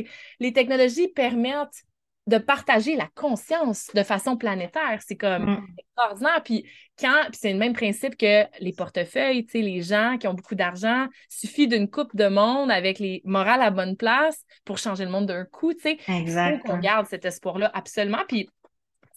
Les 0.40 0.52
technologies 0.52 1.08
permettent 1.08 1.82
de 2.28 2.38
partager 2.38 2.96
la 2.96 3.08
conscience 3.14 3.88
de 3.94 4.02
façon 4.02 4.36
planétaire. 4.36 5.00
C'est 5.06 5.16
comme 5.16 5.46
mmh. 5.46 5.66
extraordinaire. 5.78 6.42
Puis 6.44 6.64
quand, 6.98 7.22
puis 7.28 7.38
c'est 7.40 7.52
le 7.52 7.58
même 7.58 7.72
principe 7.72 8.16
que 8.16 8.44
les 8.60 8.72
portefeuilles, 8.72 9.44
tu 9.46 9.52
sais, 9.52 9.60
les 9.60 9.82
gens 9.82 10.16
qui 10.18 10.26
ont 10.26 10.34
beaucoup 10.34 10.56
d'argent, 10.56 11.06
suffit 11.28 11.68
d'une 11.68 11.88
coupe 11.88 12.16
de 12.16 12.26
monde 12.26 12.70
avec 12.70 12.98
les 12.98 13.22
morales 13.24 13.62
à 13.62 13.70
bonne 13.70 13.96
place 13.96 14.44
pour 14.64 14.78
changer 14.78 15.04
le 15.04 15.10
monde 15.10 15.26
d'un 15.26 15.44
coup, 15.44 15.72
tu 15.72 15.82
sais. 15.82 15.98
Exact. 16.08 16.66
qu'on 16.66 16.78
garde 16.78 17.06
cet 17.06 17.24
espoir-là 17.24 17.70
absolument. 17.74 18.24
Puis 18.26 18.48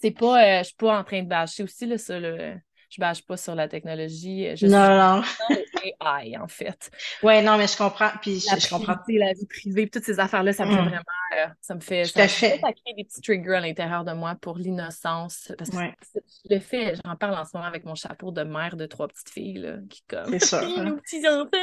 c'est 0.02 0.12
pas, 0.12 0.44
euh, 0.44 0.60
je 0.60 0.66
suis 0.66 0.76
pas 0.76 1.00
en 1.00 1.04
train 1.04 1.24
de 1.24 1.28
bâcher 1.28 1.64
aussi 1.64 1.88
là, 1.88 1.98
ça, 1.98 2.20
le 2.20 2.56
je 2.90 3.00
bâche 3.00 3.22
pas 3.22 3.38
sur 3.38 3.56
la 3.56 3.68
technologie. 3.68 4.56
Je 4.56 4.66
non, 4.68 5.22
suis 5.22 5.56
non. 5.56 5.62
AI, 6.02 6.38
en 6.38 6.48
fait. 6.48 6.92
Ouais, 7.24 7.42
non, 7.42 7.58
mais 7.58 7.68
je 7.68 7.78
comprends. 7.78 8.12
Puis 8.22 8.44
la 8.52 8.58
je, 8.58 8.68
comprends. 8.68 8.96
La 9.08 9.34
vie 9.34 9.46
privée, 9.46 9.90
toutes 9.90 10.04
ces 10.04 10.20
affaires-là, 10.20 10.54
ça 10.54 10.66
me 10.66 10.72
fait 10.72 10.82
mm. 10.82 10.86
vraiment. 10.86 11.04
Euh, 11.38 11.48
ça 11.62 11.76
me 11.76 11.80
fait. 11.80 12.06
ça, 12.06 12.28
fait. 12.28 12.60
ça 12.60 12.74
crée 12.74 12.94
des 12.98 13.04
petits 13.04 13.22
triggers 13.22 13.56
à 13.56 13.62
l'intérieur 13.62 14.04
de 14.04 14.14
moi 14.14 14.36
pour 14.42 14.58
l'innocence. 14.58 15.52
Parce 15.58 15.70
que 15.70 15.78
je 15.78 16.56
le 16.56 16.60
fais, 16.60 16.96
j'en 17.04 17.16
parle 17.16 17.36
en 17.36 17.46
ce 17.46 17.52
moment 17.54 17.68
avec 17.68 17.86
mon 17.86 17.96
chapeau 17.96 18.32
de 18.32 18.44
mère 18.44 18.76
de 18.76 18.86
trois 18.86 19.08
petites 19.08 19.30
filles, 19.30 19.60
là, 19.60 19.76
qui 19.90 20.04
comme. 20.08 20.32
C'est 20.32 20.40
ça. 20.40 20.62
nos 20.62 20.98
petits 20.98 21.28
enfants. 21.28 21.58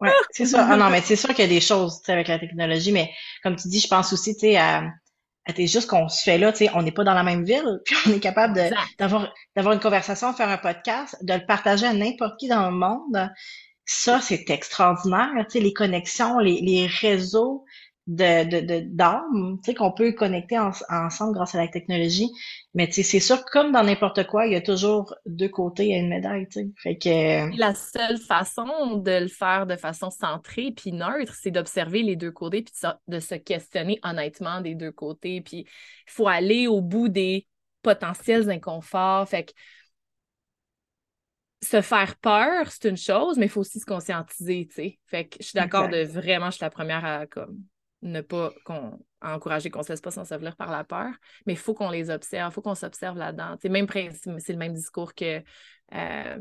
Ouais, 0.00 0.10
c'est 0.30 0.46
ça. 0.46 0.66
Ah 0.68 0.76
non, 0.76 0.90
mais 0.90 1.02
c'est 1.02 1.16
sûr 1.16 1.28
qu'il 1.30 1.44
y 1.44 1.48
a 1.48 1.50
des 1.50 1.60
choses 1.60 2.00
avec 2.08 2.28
la 2.28 2.38
technologie, 2.38 2.90
mais 2.90 3.10
comme 3.42 3.56
tu 3.56 3.68
dis, 3.68 3.80
je 3.80 3.88
pense 3.88 4.12
aussi, 4.12 4.34
tu 4.34 4.40
sais, 4.40 4.56
à 4.56 4.90
c'est 5.48 5.66
juste 5.66 5.88
qu'on 5.88 6.08
se 6.08 6.22
fait 6.22 6.38
là, 6.38 6.52
tu 6.52 6.58
sais, 6.58 6.70
on 6.74 6.82
n'est 6.82 6.92
pas 6.92 7.04
dans 7.04 7.14
la 7.14 7.24
même 7.24 7.44
ville, 7.44 7.80
puis 7.84 7.96
on 8.06 8.12
est 8.12 8.20
capable 8.20 8.54
d'avoir 8.98 9.32
d'avoir 9.56 9.74
une 9.74 9.80
conversation, 9.80 10.32
faire 10.32 10.48
un 10.48 10.58
podcast, 10.58 11.16
de 11.22 11.34
le 11.34 11.44
partager 11.46 11.86
à 11.86 11.92
n'importe 11.92 12.38
qui 12.38 12.48
dans 12.48 12.70
le 12.70 12.76
monde. 12.76 13.30
Ça, 13.84 14.20
c'est 14.20 14.48
extraordinaire, 14.50 15.30
tu 15.50 15.58
sais, 15.58 15.60
les 15.60 15.72
connexions, 15.72 16.38
les, 16.38 16.60
les 16.60 16.86
réseaux, 16.86 17.64
de, 18.08 18.60
de, 18.60 18.80
d'âme, 18.88 19.58
tu 19.62 19.70
sais, 19.70 19.74
qu'on 19.74 19.92
peut 19.92 20.12
connecter 20.12 20.58
ensemble 20.58 21.34
grâce 21.34 21.54
à 21.54 21.58
la 21.58 21.68
technologie. 21.68 22.30
Mais 22.74 22.88
tu 22.88 22.94
sais, 22.94 23.02
c'est 23.04 23.20
sûr, 23.20 23.44
comme 23.44 23.70
dans 23.70 23.84
n'importe 23.84 24.26
quoi, 24.26 24.46
il 24.46 24.52
y 24.52 24.56
a 24.56 24.60
toujours 24.60 25.14
deux 25.26 25.48
côtés 25.48 25.94
à 25.94 25.98
une 25.98 26.08
médaille, 26.08 26.48
tu 26.48 26.60
sais. 26.60 26.68
Fait 26.78 26.98
que... 26.98 27.56
La 27.56 27.74
seule 27.74 28.18
façon 28.18 28.96
de 28.96 29.22
le 29.22 29.28
faire 29.28 29.66
de 29.66 29.76
façon 29.76 30.10
centrée 30.10 30.72
puis 30.72 30.92
neutre, 30.92 31.34
c'est 31.34 31.52
d'observer 31.52 32.02
les 32.02 32.16
deux 32.16 32.32
côtés 32.32 32.62
puis 32.62 32.74
de 33.06 33.20
se 33.20 33.36
questionner 33.36 34.00
honnêtement 34.02 34.60
des 34.60 34.74
deux 34.74 34.92
côtés. 34.92 35.40
Puis 35.40 35.58
il 35.58 36.10
faut 36.10 36.26
aller 36.26 36.66
au 36.66 36.80
bout 36.80 37.08
des 37.08 37.46
potentiels 37.82 38.50
inconforts. 38.50 39.28
Fait 39.28 39.44
que 39.44 39.52
se 41.62 41.80
faire 41.80 42.16
peur, 42.16 42.66
c'est 42.72 42.88
une 42.88 42.96
chose, 42.96 43.38
mais 43.38 43.46
il 43.46 43.48
faut 43.48 43.60
aussi 43.60 43.78
se 43.78 43.86
conscientiser, 43.86 44.66
tu 44.66 44.74
sais. 44.74 44.98
Fait 45.06 45.28
que 45.28 45.36
je 45.38 45.46
suis 45.46 45.56
d'accord 45.56 45.88
de 45.88 46.02
vraiment, 46.02 46.46
je 46.46 46.56
suis 46.56 46.64
la 46.64 46.70
première 46.70 47.04
à 47.04 47.26
comme 47.28 47.62
ne 48.02 48.20
pas 48.20 48.52
qu'on 48.64 48.98
encourager 49.22 49.70
qu'on 49.70 49.80
ne 49.80 49.84
se 49.84 49.92
laisse 49.92 50.00
pas 50.00 50.10
s'ensevelir 50.10 50.56
par 50.56 50.70
la 50.70 50.84
peur, 50.84 51.12
mais 51.46 51.52
il 51.52 51.58
faut 51.58 51.74
qu'on 51.74 51.90
les 51.90 52.10
observe, 52.10 52.50
il 52.50 52.54
faut 52.54 52.62
qu'on 52.62 52.74
s'observe 52.74 53.16
là-dedans. 53.16 53.56
C'est 53.62 53.68
même 53.68 53.86
c'est 53.88 54.52
le 54.52 54.58
même 54.58 54.74
discours 54.74 55.14
que 55.14 55.42
euh, 55.94 56.38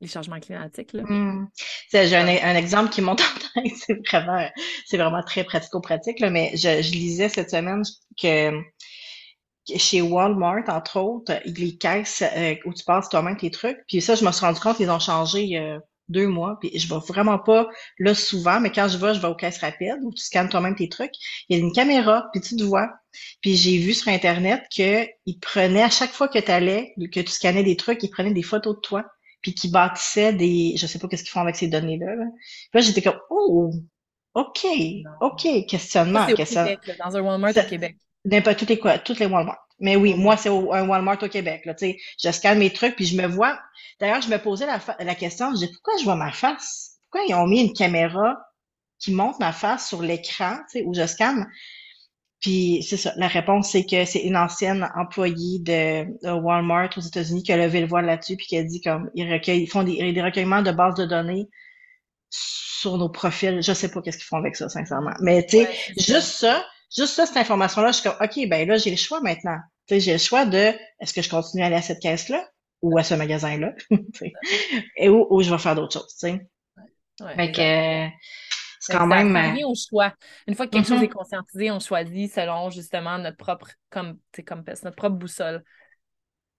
les 0.00 0.08
changements 0.08 0.40
climatiques. 0.40 0.94
Mmh. 0.94 1.46
J'ai 1.92 2.16
un, 2.16 2.56
exemple 2.56 2.90
qui 2.90 3.00
monte 3.00 3.20
en 3.56 3.62
tête, 3.62 3.72
c'est 3.76 4.06
vraiment, 4.08 4.48
vraiment 4.92 5.22
très 5.22 5.44
pratico-pratique, 5.44 6.20
mais 6.20 6.52
je, 6.56 6.80
lisais 6.92 7.28
cette 7.28 7.50
semaine 7.50 7.82
que 8.20 8.52
chez 9.76 10.02
Walmart, 10.02 10.68
entre 10.68 11.00
autres, 11.00 11.40
les 11.46 11.78
caisses 11.78 12.22
euh, 12.36 12.54
où 12.66 12.74
tu 12.74 12.84
passes 12.84 13.08
toi-même 13.08 13.38
tes 13.38 13.50
trucs, 13.50 13.78
puis 13.88 14.02
ça, 14.02 14.14
je 14.14 14.24
me 14.24 14.30
suis 14.30 14.44
rendu 14.44 14.60
compte 14.60 14.76
qu'ils 14.76 14.90
ont 14.90 14.98
changé 14.98 15.58
euh, 15.58 15.78
deux 16.08 16.26
mois, 16.26 16.58
puis 16.60 16.70
je 16.78 16.88
vais 16.88 17.00
vraiment 17.00 17.38
pas 17.38 17.68
là 17.98 18.14
souvent, 18.14 18.60
mais 18.60 18.70
quand 18.70 18.88
je 18.88 18.98
vais, 18.98 19.14
je 19.14 19.20
vais 19.20 19.28
aux 19.28 19.34
caisses 19.34 19.58
rapides 19.58 20.00
où 20.02 20.12
tu 20.12 20.22
scannes 20.22 20.48
toi-même 20.48 20.74
tes 20.74 20.88
trucs. 20.88 21.14
Il 21.48 21.56
y 21.56 21.60
a 21.60 21.62
une 21.62 21.72
caméra, 21.72 22.28
puis 22.32 22.40
tu 22.40 22.56
te 22.56 22.62
vois. 22.62 22.90
Puis 23.40 23.56
j'ai 23.56 23.78
vu 23.78 23.94
sur 23.94 24.08
Internet 24.08 24.64
qu'ils 24.70 25.38
prenaient, 25.40 25.82
à 25.82 25.90
chaque 25.90 26.10
fois 26.10 26.28
que 26.28 26.38
tu 26.38 26.50
allais, 26.50 26.94
que 27.12 27.20
tu 27.20 27.30
scannais 27.30 27.62
des 27.62 27.76
trucs, 27.76 28.02
ils 28.02 28.10
prenaient 28.10 28.34
des 28.34 28.42
photos 28.42 28.76
de 28.76 28.80
toi, 28.80 29.04
puis 29.40 29.54
qu'ils 29.54 29.72
bâtissaient 29.72 30.32
des... 30.32 30.74
Je 30.76 30.86
sais 30.86 30.98
pas 30.98 31.08
qu'est-ce 31.08 31.22
qu'ils 31.22 31.32
font 31.32 31.40
avec 31.40 31.56
ces 31.56 31.68
données-là. 31.68 32.14
Là. 32.16 32.24
Puis 32.34 32.70
là, 32.74 32.80
j'étais 32.80 33.02
comme, 33.02 33.20
oh, 33.30 33.70
OK, 34.34 34.66
OK, 35.20 35.66
questionnement. 35.68 36.26
questionnement. 36.26 36.76
dans 37.04 37.16
un 37.16 37.20
Walmart 37.20 37.56
au 37.56 37.68
Québec. 37.68 37.96
N'importe 38.24 38.58
toutes 38.58 38.70
les, 38.70 38.80
toutes 39.04 39.18
les 39.18 39.26
Walmart. 39.26 39.63
Mais 39.80 39.96
oui, 39.96 40.14
moi, 40.14 40.36
c'est 40.36 40.48
un 40.48 40.88
Walmart 40.88 41.22
au 41.22 41.28
Québec. 41.28 41.64
Là, 41.64 41.74
sais, 41.76 41.98
je 42.22 42.30
scanne 42.30 42.58
mes 42.58 42.70
trucs, 42.70 42.96
puis 42.96 43.06
je 43.06 43.16
me 43.16 43.26
vois. 43.26 43.58
D'ailleurs, 44.00 44.22
je 44.22 44.28
me 44.28 44.38
posais 44.38 44.66
la, 44.66 44.80
la 44.98 45.14
question, 45.14 45.50
je 45.54 45.66
dis 45.66 45.72
pourquoi 45.72 45.94
je 45.98 46.04
vois 46.04 46.16
ma 46.16 46.32
face? 46.32 46.98
Pourquoi 47.02 47.26
ils 47.28 47.34
ont 47.34 47.46
mis 47.46 47.60
une 47.60 47.72
caméra 47.72 48.38
qui 48.98 49.12
montre 49.12 49.38
ma 49.40 49.52
face 49.52 49.88
sur 49.88 50.02
l'écran 50.02 50.58
où 50.84 50.94
je 50.94 51.06
scanne? 51.06 51.46
Puis 52.44 52.84
c'est 52.86 52.98
ça. 52.98 53.12
La 53.16 53.26
réponse, 53.26 53.70
c'est 53.70 53.86
que 53.86 54.04
c'est 54.04 54.20
une 54.20 54.36
ancienne 54.36 54.86
employée 54.96 55.60
de, 55.60 56.04
Walmart 56.30 56.90
aux 56.96 57.00
États-Unis 57.00 57.42
qui 57.42 57.52
a 57.52 57.56
levé 57.56 57.80
le 57.80 57.86
voile 57.86 58.04
là-dessus, 58.04 58.36
puis 58.36 58.46
qui 58.46 58.58
a 58.58 58.62
dit 58.62 58.82
comme 58.82 59.10
ils 59.14 59.32
recueillent, 59.32 59.62
ils 59.62 59.66
font 59.66 59.82
des, 59.82 60.12
des 60.12 60.22
recueillements 60.22 60.60
de 60.60 60.70
bases 60.70 60.94
de 60.94 61.06
données 61.06 61.48
sur 62.28 62.98
nos 62.98 63.08
profils. 63.08 63.62
Je 63.62 63.72
sais 63.72 63.90
pas 63.90 64.02
qu'est-ce 64.02 64.18
qu'ils 64.18 64.26
font 64.26 64.36
avec 64.36 64.56
ça, 64.56 64.68
sincèrement. 64.68 65.14
Mais 65.20 65.46
tu 65.46 65.56
sais, 65.56 65.70
juste 65.96 66.32
ça, 66.36 66.62
juste 66.96 67.14
ça, 67.14 67.26
cette 67.26 67.36
information-là, 67.36 67.88
je 67.88 68.00
suis 68.00 68.08
comme, 68.08 68.18
OK, 68.20 68.48
ben 68.48 68.68
là, 68.68 68.76
j'ai 68.76 68.90
le 68.90 68.96
choix 68.96 69.20
maintenant. 69.20 69.58
Tu 69.86 69.94
sais, 69.94 70.00
j'ai 70.00 70.12
le 70.12 70.18
choix 70.18 70.46
de, 70.46 70.72
est-ce 71.00 71.12
que 71.12 71.22
je 71.22 71.28
continue 71.28 71.62
à 71.62 71.66
aller 71.66 71.76
à 71.76 71.82
cette 71.82 72.00
caisse-là 72.00 72.46
ou 72.82 72.96
à 72.98 73.02
ce 73.02 73.14
magasin-là? 73.14 73.72
et 74.96 75.08
où, 75.08 75.42
je 75.42 75.50
vais 75.50 75.58
faire 75.58 75.74
d'autres 75.74 75.92
choses, 75.92 76.16
tu 76.18 76.28
sais. 76.28 76.46
Ouais, 77.20 77.34
fait 77.36 77.52
que, 77.52 78.16
c'est 78.80 78.92
quand 78.92 79.06
même. 79.06 79.34
Euh, 79.36 79.66
au 79.66 79.74
choix. 79.74 80.12
Une 80.46 80.54
fois 80.54 80.66
que 80.66 80.72
quelque 80.72 80.88
chose 80.88 81.00
mm-hmm. 81.00 81.04
est 81.04 81.08
conscientisé, 81.08 81.70
on 81.70 81.80
choisit 81.80 82.32
selon 82.32 82.70
justement 82.70 83.18
notre 83.18 83.36
propre, 83.36 83.70
comme, 83.90 84.18
comme 84.46 84.64
notre 84.66 84.96
propre 84.96 85.16
boussole. 85.16 85.62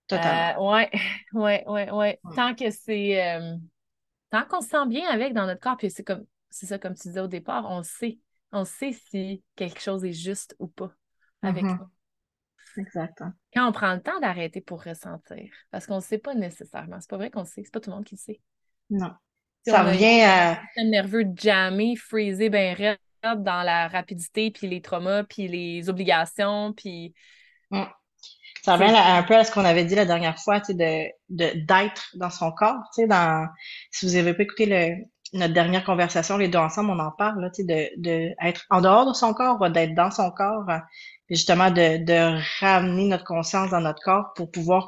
Totalement. 0.08 0.72
Euh, 0.72 0.74
ouais, 0.74 0.92
ouais, 1.34 1.64
ouais, 1.68 1.92
ouais. 1.92 2.20
Tant 2.36 2.56
que 2.56 2.70
c'est. 2.72 3.24
Euh, 3.24 3.56
tant 4.32 4.46
qu'on 4.46 4.62
se 4.62 4.70
sent 4.70 4.88
bien 4.88 5.10
avec 5.10 5.34
dans 5.34 5.46
notre 5.46 5.60
corps, 5.60 5.78
puis 5.78 5.92
c'est 5.92 6.04
comme 6.04 6.26
c'est 6.50 6.68
ça, 6.68 6.80
comme 6.80 6.96
tu 6.96 7.10
disais 7.10 7.20
au 7.20 7.28
départ, 7.28 7.66
on 7.70 7.80
le 7.80 7.84
sait 7.84 8.18
on 8.56 8.66
sait 8.66 8.94
si 8.94 9.44
quelque 9.56 9.82
chose 9.82 10.06
est 10.06 10.14
juste 10.14 10.56
ou 10.60 10.68
pas 10.68 10.92
avec 11.42 11.64
mm-hmm. 11.64 11.78
nous. 11.78 12.82
Exactement. 12.82 13.32
Quand 13.54 13.68
on 13.68 13.72
prend 13.72 13.94
le 13.94 14.02
temps 14.02 14.20
d'arrêter 14.20 14.62
pour 14.62 14.84
ressentir, 14.84 15.50
parce 15.72 15.86
qu'on 15.86 15.98
ne 15.98 16.02
sait 16.02 16.18
pas 16.18 16.34
nécessairement. 16.34 16.98
C'est 17.00 17.10
pas 17.10 17.18
vrai 17.18 17.30
qu'on 17.30 17.46
sait, 17.46 17.62
c'est 17.64 17.72
pas 17.72 17.80
tout 17.80 17.90
le 17.90 17.96
monde 17.96 18.06
qui 18.06 18.16
le 18.16 18.20
sait. 18.20 18.42
Non. 18.90 19.12
ça 19.66 19.84
revient 19.84 20.22
à. 20.22 20.62
Un 20.78 20.86
nerveux 20.86 21.26
jamais 21.38 21.96
freezé, 21.96 22.50
ben 22.50 22.76
raide 22.76 22.98
dans 23.24 23.64
la 23.64 23.88
rapidité, 23.88 24.52
puis 24.52 24.68
les 24.68 24.82
traumas, 24.82 25.24
puis 25.24 25.48
les 25.48 25.90
obligations, 25.90 26.74
puis. 26.74 27.14
Mm. 27.72 27.84
Ça 28.64 28.78
revient 28.78 28.96
un 28.96 29.22
peu 29.24 29.36
à 29.36 29.44
ce 29.44 29.52
qu'on 29.52 29.64
avait 29.64 29.86
dit 29.86 29.94
la 29.94 30.06
dernière 30.06 30.40
fois, 30.40 30.60
tu 30.60 30.74
sais, 30.74 31.14
de 31.30 31.66
d'être 31.66 32.10
dans 32.16 32.32
son 32.32 32.52
corps, 32.52 32.82
tu 32.96 33.02
sais, 33.02 33.08
dans 33.08 33.48
si 33.92 34.08
vous 34.08 34.14
n'avez 34.14 34.34
pas 34.34 34.44
écouté 34.44 34.66
le, 34.66 35.06
notre 35.34 35.54
dernière 35.54 35.84
conversation, 35.84 36.38
les 36.38 36.48
deux 36.48 36.60
ensemble, 36.60 36.92
on 36.92 37.00
en 37.00 37.12
parle, 37.12 37.42
là, 37.42 37.50
de, 37.50 38.02
de 38.02 38.34
être 38.42 38.66
en 38.70 38.82
dehors 38.82 39.08
de 39.08 39.14
son 39.14 39.34
corps, 39.34 39.70
d'être 39.70 39.96
dans 39.96 40.12
son 40.12 40.32
corps, 40.32 40.70
euh, 40.70 40.78
et 41.30 41.36
justement 41.36 41.72
de, 41.72 42.04
de 42.04 42.40
ramener 42.60 43.08
notre 43.08 43.26
conscience 43.26 43.72
dans 43.72 43.82
notre 43.82 44.02
corps 44.04 44.34
pour 44.36 44.52
pouvoir 44.52 44.88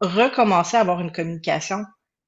recommencer 0.00 0.76
à 0.76 0.80
avoir 0.80 1.00
une 1.00 1.12
communication 1.12 1.84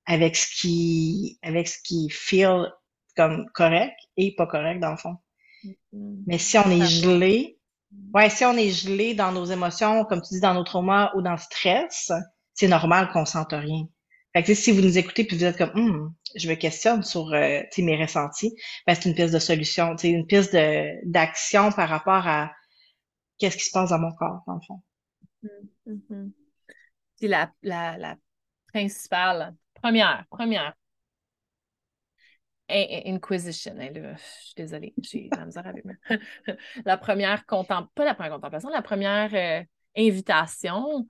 avec 0.07 0.37
ce 0.37 0.47
qui 0.61 1.39
avec 1.43 1.69
ce 1.69 1.79
qui 1.83 2.09
feel 2.11 2.73
comme 3.17 3.47
correct 3.55 3.95
et 4.17 4.35
pas 4.35 4.47
correct 4.47 4.81
dans 4.81 4.93
le 4.93 4.97
fond. 4.97 5.17
Mm-hmm. 5.65 6.23
Mais 6.27 6.39
si 6.39 6.59
on 6.59 6.71
est 6.71 6.87
gelé, 6.87 7.59
ouais, 8.15 8.31
si 8.31 8.45
on 8.45 8.57
est 8.57 8.71
gelé 8.71 9.15
dans 9.15 9.33
nos 9.33 9.45
émotions, 9.45 10.05
comme 10.05 10.23
tu 10.23 10.35
dis, 10.35 10.41
dans 10.41 10.55
nos 10.55 10.65
traumas 10.65 11.11
ou 11.15 11.23
dans 11.23 11.33
le 11.33 11.39
stress, 11.39 12.13
c'est 12.55 12.69
normal 12.69 13.11
qu'on 13.13 13.25
sente 13.25 13.53
rien. 13.53 13.85
Si 14.45 14.73
vous 14.73 14.81
nous 14.83 14.99
écoutez 14.99 15.25
puis 15.25 15.37
vous 15.37 15.45
êtes 15.45 15.57
comme 15.57 15.71
hum, 15.75 16.15
je 16.37 16.49
me 16.49 16.55
questionne 16.55 17.03
sur 17.03 17.33
euh, 17.33 17.63
mes 17.79 18.01
ressentis, 18.01 18.55
ben, 18.87 18.95
c'est 18.95 19.09
une 19.09 19.15
piste 19.15 19.35
de 19.35 19.39
solution, 19.39 19.97
une 19.97 20.27
piste 20.27 20.57
d'action 21.05 21.73
par 21.73 21.89
rapport 21.89 22.27
à 22.27 22.53
qu'est-ce 23.39 23.57
qui 23.57 23.65
se 23.65 23.71
passe 23.73 23.91
dans 23.91 23.99
mon 23.99 24.13
corps, 24.13 24.43
dans 24.47 24.55
le 24.55 24.61
fond. 24.67 24.83
Mm-hmm. 25.87 26.31
C'est 27.17 27.29
la, 27.29 27.51
la, 27.63 27.99
la 27.99 28.17
principale, 28.73 29.55
première, 29.75 30.25
première. 30.31 30.75
Inquisition, 32.71 33.75
je 33.79 34.15
suis 34.19 34.55
désolée, 34.55 34.93
j'ai 35.01 35.31
la 35.33 35.47
misère 35.47 35.67
avec 35.67 35.87
moi. 35.87 35.95
la 36.85 36.99
première 36.99 37.47
contemplation, 37.47 37.91
pas 37.95 38.05
la 38.05 38.15
première 38.15 38.33
contemplation, 38.33 38.69
la 38.69 38.83
première 38.83 39.35
euh, 39.35 39.65
invitation, 39.97 41.07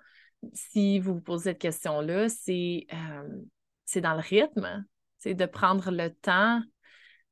si 0.52 0.98
vous 0.98 1.14
vous 1.14 1.20
posez 1.20 1.50
cette 1.50 1.58
question-là, 1.58 2.28
c'est 2.28 2.86
euh, 2.92 3.42
c'est 3.84 4.00
dans 4.00 4.14
le 4.14 4.20
rythme, 4.20 4.84
c'est 5.18 5.34
de 5.34 5.46
prendre 5.46 5.90
le 5.90 6.12
temps 6.12 6.62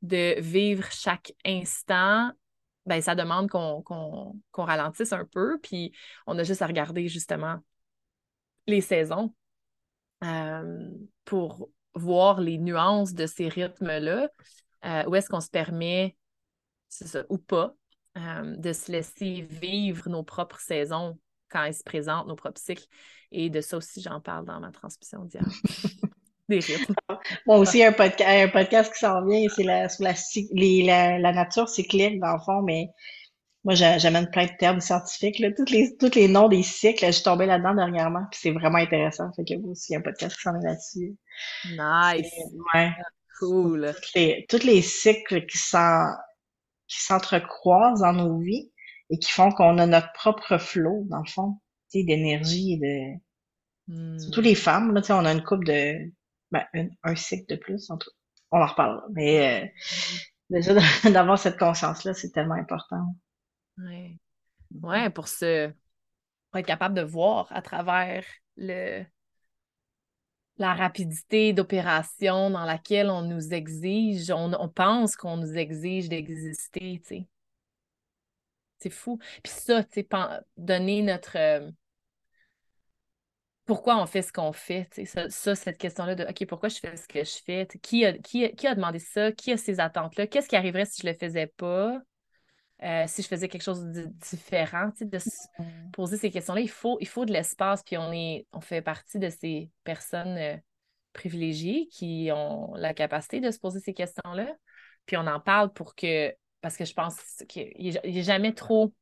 de 0.03 0.41
vivre 0.41 0.91
chaque 0.91 1.33
instant. 1.45 2.33
Ben, 2.87 3.01
ça 3.01 3.15
demande 3.15 3.51
qu'on 3.51 4.35
ralentisse 4.55 5.13
un 5.13 5.25
peu, 5.25 5.59
puis 5.61 5.93
on 6.27 6.39
a 6.39 6.45
juste 6.45 6.63
à 6.63 6.67
regarder 6.67 7.09
justement 7.09 7.59
les 8.67 8.81
saisons 8.81 9.35
euh, 10.25 10.89
pour 11.25 11.69
voir 11.95 12.41
les 12.41 12.59
nuances 12.59 13.13
de 13.13 13.27
ces 13.27 13.49
rythmes-là, 13.49 14.29
euh, 14.85 15.05
où 15.09 15.15
est-ce 15.15 15.29
qu'on 15.29 15.41
se 15.41 15.51
permet, 15.51 16.17
ou 17.29 17.39
pas, 17.39 17.75
de 18.15 18.73
se 18.73 18.91
laisser 18.91 19.43
vivre 19.51 20.09
nos 20.09 20.23
propres 20.23 20.61
saisons 20.61 21.19
quand 21.51 21.65
elles 21.65 21.75
se 21.75 21.85
présentent, 21.85 22.27
nos 22.27 22.37
propres 22.37 22.61
cycles. 22.61 22.87
Et 23.33 23.51
de 23.51 23.61
ça 23.61 23.77
aussi, 23.77 24.01
j'en 24.01 24.21
parle 24.21 24.45
dans 24.45 24.61
ma 24.61 24.71
transmission 24.71 25.25
d'hier. 25.25 25.43
Des 26.49 26.61
rythmes. 26.61 26.95
Moi 27.47 27.59
aussi, 27.59 27.83
un, 27.83 27.89
un 27.89 28.49
podcast 28.49 28.93
qui 28.93 29.01
s'en 29.01 29.25
vient, 29.27 29.49
c'est 29.49 29.65
la, 29.65 29.89
sur 29.89 30.05
la, 30.05 31.19
la, 31.19 31.33
nature 31.33 31.69
cyclique, 31.69 32.21
dans 32.21 32.35
le 32.35 32.39
fond, 32.39 32.63
mais 32.63 32.91
Moi, 33.65 33.75
j'amène 33.75 34.31
plein 34.31 34.47
de 34.47 34.57
termes 34.57 34.81
scientifiques, 34.81 35.41
là, 35.41 35.49
les, 35.69 35.97
tous 35.97 36.15
les 36.15 36.29
noms 36.29 36.47
des 36.47 36.63
cycles, 36.63 37.05
je 37.05 37.11
suis 37.11 37.25
tombée 37.25 37.47
là-dedans 37.47 37.75
dernièrement, 37.75 38.25
puis 38.31 38.39
c'est 38.41 38.53
vraiment 38.53 38.79
intéressant. 38.79 39.33
Fait 39.35 39.45
que 39.45 39.61
vous 39.61 39.71
aussi, 39.71 39.91
il 39.91 39.95
y 39.95 39.97
a 39.97 39.99
un 39.99 40.03
podcast 40.03 40.37
qui 40.37 40.43
s'en 40.43 40.55
est 40.55 40.65
là-dessus. 40.65 41.17
Nice. 41.71 42.33
Ouais. 42.75 42.93
Cool. 43.41 43.93
Tous 43.93 44.15
les, 44.15 44.47
tous 44.49 44.63
les 44.63 44.83
cycles 44.83 45.47
qui 45.47 45.59
s'entrecroisent 46.87 48.03
dans 48.03 48.13
nos 48.13 48.39
vies 48.39 48.71
et 49.11 49.19
qui 49.19 49.31
font 49.31 49.51
qu'on 49.51 49.79
a 49.79 49.87
notre 49.87 50.13
propre 50.13 50.59
flot, 50.59 51.05
dans 51.09 51.21
le 51.21 51.31
fond, 51.31 51.61
tu 51.91 52.01
sais, 52.01 52.05
d'énergie 52.05 52.75
et 52.75 52.79
de... 52.79 53.21
Hmm. 53.89 54.19
Surtout 54.19 54.41
les 54.41 54.55
femmes, 54.55 54.93
là, 54.95 55.01
tu 55.01 55.09
sais, 55.09 55.13
on 55.13 55.25
a 55.25 55.33
une 55.33 55.45
coupe 55.45 55.65
de... 55.65 56.13
Ben, 56.51 56.65
un 57.03 57.17
cycle 57.17 57.55
de 57.55 57.57
plus, 57.57 57.91
en 57.91 57.99
tout 57.99 58.11
On 58.53 58.61
en 58.61 58.67
reparlera. 58.67 59.05
Mais 59.13 59.65
euh, 59.65 59.67
déjà, 60.51 60.75
d'avoir 61.11 61.39
cette 61.39 61.59
conscience-là, 61.59 62.15
c'est 62.15 62.31
tellement 62.31 62.55
important. 62.55 63.15
Ouais. 63.79 64.19
Ouais, 64.83 65.11
pour 65.11 65.29
se 65.29 65.69
pour 66.51 66.61
être 66.61 66.67
capable 66.67 66.95
de 66.95 67.03
voir 67.03 67.49
à 67.51 67.63
travers 67.63 68.25
le 68.57 69.05
la 70.59 70.75
rapidité 70.75 71.53
d'opération 71.53 72.51
dans 72.51 72.65
laquelle 72.65 73.11
on 73.11 73.23
nous 73.23 73.53
exige, 73.53 74.31
on, 74.31 74.55
on 74.59 74.69
pense 74.69 75.17
qu'on 75.17 75.37
nous 75.37 75.55
exige 75.55 76.09
d'exister, 76.09 77.01
tu 77.03 77.09
sais. 77.09 77.29
C'est 78.79 78.91
fou. 78.91 79.19
Puis 79.43 79.53
ça, 79.53 79.83
tu 79.85 80.01
sais, 80.01 80.09
donner 80.57 81.03
notre 81.03 81.37
euh, 81.37 81.71
pourquoi 83.67 84.01
on 84.01 84.07
fait 84.07 84.23
ce 84.23 84.33
qu'on 84.33 84.53
fait, 84.53 84.89
sais, 84.93 85.29
ça, 85.29 85.55
cette 85.55 85.77
question-là 85.77 86.15
de 86.15 86.25
OK, 86.25 86.47
pourquoi 86.47 86.69
je 86.69 86.79
fais 86.79 86.97
ce 86.97 87.09
que 87.09 87.25
je 87.25 87.43
fais? 87.45 87.67
Qui 87.83 88.05
a, 88.05 88.13
qui, 88.13 88.49
qui 88.55 88.67
a 88.67 88.75
demandé 88.75 89.01
ça? 89.01 89.33
Qui 89.33 89.53
a 89.53 89.57
ces 89.57 89.81
attentes-là? 89.81 90.29
Qu'est-ce 90.29 90.49
qui 90.49 90.57
arriverait 90.57 90.85
si 90.85 91.03
je 91.03 91.09
le 91.09 91.15
faisais 91.15 91.49
pas? 91.49 92.01
Euh, 92.83 93.05
si 93.09 93.23
je 93.23 93.29
faisais 93.29 93.49
quelque 93.49 93.63
chose 93.63 93.85
de 93.87 94.05
différent, 94.05 94.91
de 95.01 95.19
se 95.19 95.31
poser 95.93 96.19
ces 96.19 96.31
questions-là, 96.31 96.61
il 96.61 96.71
faut, 96.71 96.99
il 97.01 97.09
faut 97.09 97.25
de 97.25 97.33
l'espace, 97.33 97.83
puis 97.83 97.97
on, 97.97 98.13
est, 98.13 98.47
on 98.53 98.61
fait 98.61 98.83
partie 98.83 99.19
de 99.19 99.31
ces 99.31 99.71
personnes 99.83 100.37
euh, 100.37 100.57
privilégiées 101.15 101.89
qui 101.91 102.29
ont 102.33 102.75
la 102.75 102.93
capacité 102.93 103.41
de 103.41 103.51
se 103.51 103.59
poser 103.59 103.81
ces 103.81 103.95
questions-là, 103.95 104.55
puis 105.07 105.17
on 105.17 105.27
en 105.27 105.41
parle 105.41 105.73
pour 105.73 105.95
que, 105.95 106.33
parce 106.67 106.77
que 106.77 106.85
je 106.85 106.95
pense 106.95 107.17
qu'il 107.49 107.71
n'y 107.79 108.19
a, 108.19 108.23
jamais 108.23 108.53
trop, 108.53 108.93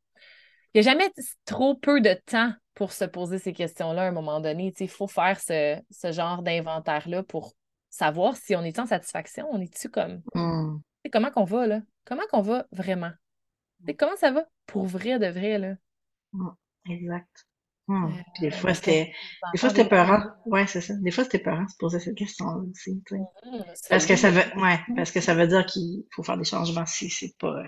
il 0.74 0.82
n'y 0.82 0.86
a 0.86 0.92
jamais 0.92 1.10
trop 1.46 1.74
peu 1.74 2.02
de 2.02 2.12
temps 2.26 2.52
pour 2.74 2.92
se 2.92 3.06
poser 3.06 3.38
ces 3.38 3.54
questions-là 3.54 4.02
à 4.02 4.08
un 4.08 4.12
moment 4.12 4.38
donné. 4.38 4.74
Il 4.78 4.88
faut 4.90 5.06
faire 5.06 5.40
ce, 5.40 5.80
genre 6.12 6.42
d'inventaire-là 6.42 7.22
pour 7.22 7.54
savoir 7.88 8.36
si 8.36 8.54
on 8.54 8.62
est 8.62 8.78
en 8.78 8.84
satisfaction, 8.84 9.48
on 9.50 9.62
est-tu 9.62 9.88
comme... 9.88 10.20
Mm. 10.34 10.76
Comment 11.10 11.30
qu'on 11.30 11.44
va, 11.44 11.66
là? 11.66 11.80
Comment 12.04 12.24
qu'on 12.30 12.42
va 12.42 12.66
vraiment? 12.70 13.12
comment 13.98 14.16
ça 14.16 14.30
va? 14.30 14.44
Pour 14.66 14.84
vrai 14.84 15.18
de 15.18 15.28
vrai, 15.28 15.56
là? 15.56 15.76
Mm, 16.34 16.50
exact. 16.90 17.46
Mm. 17.86 18.04
Euh, 18.04 18.08
des 18.40 18.50
fois, 18.50 18.74
c'était, 18.74 19.12
des 19.52 19.58
fois, 19.58 19.68
c'était 19.68 19.88
peurant. 19.88 20.22
Ouais, 20.46 20.66
c'est 20.66 20.80
ça. 20.80 20.94
Des 20.94 21.10
fois, 21.10 21.24
c'était 21.24 21.38
peurant 21.38 21.64
de 21.64 21.70
se 21.70 21.76
poser 21.78 22.00
cette 22.00 22.16
question-là 22.16 22.62
aussi, 22.70 23.02
mm, 23.10 23.62
Parce 23.90 24.06
que 24.06 24.16
ça 24.16 24.30
veut, 24.30 24.44
ouais, 24.60 24.80
parce 24.96 25.10
que 25.10 25.20
ça 25.20 25.34
veut 25.34 25.46
dire 25.46 25.66
qu'il 25.66 26.04
faut 26.14 26.22
faire 26.22 26.38
des 26.38 26.44
changements 26.44 26.86
si 26.86 27.10
c'est 27.10 27.34
pas, 27.38 27.62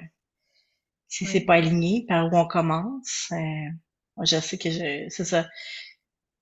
si 1.08 1.26
c'est 1.26 1.44
pas 1.44 1.54
aligné 1.54 2.06
par 2.08 2.32
où 2.32 2.36
on 2.36 2.46
commence. 2.46 3.28
Euh, 3.32 3.70
moi, 4.16 4.24
je 4.24 4.36
sais 4.36 4.58
que 4.58 4.70
je, 4.70 5.06
c'est 5.10 5.24
ça. 5.24 5.46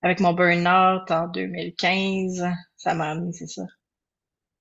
Avec 0.03 0.21
mon 0.21 0.35
burn-out 0.35 1.11
en 1.11 1.29
2015, 1.29 2.45
ça 2.77 2.95
m'a 2.95 3.11
amené, 3.11 3.33
c'est 3.33 3.49
ça. 3.49 3.63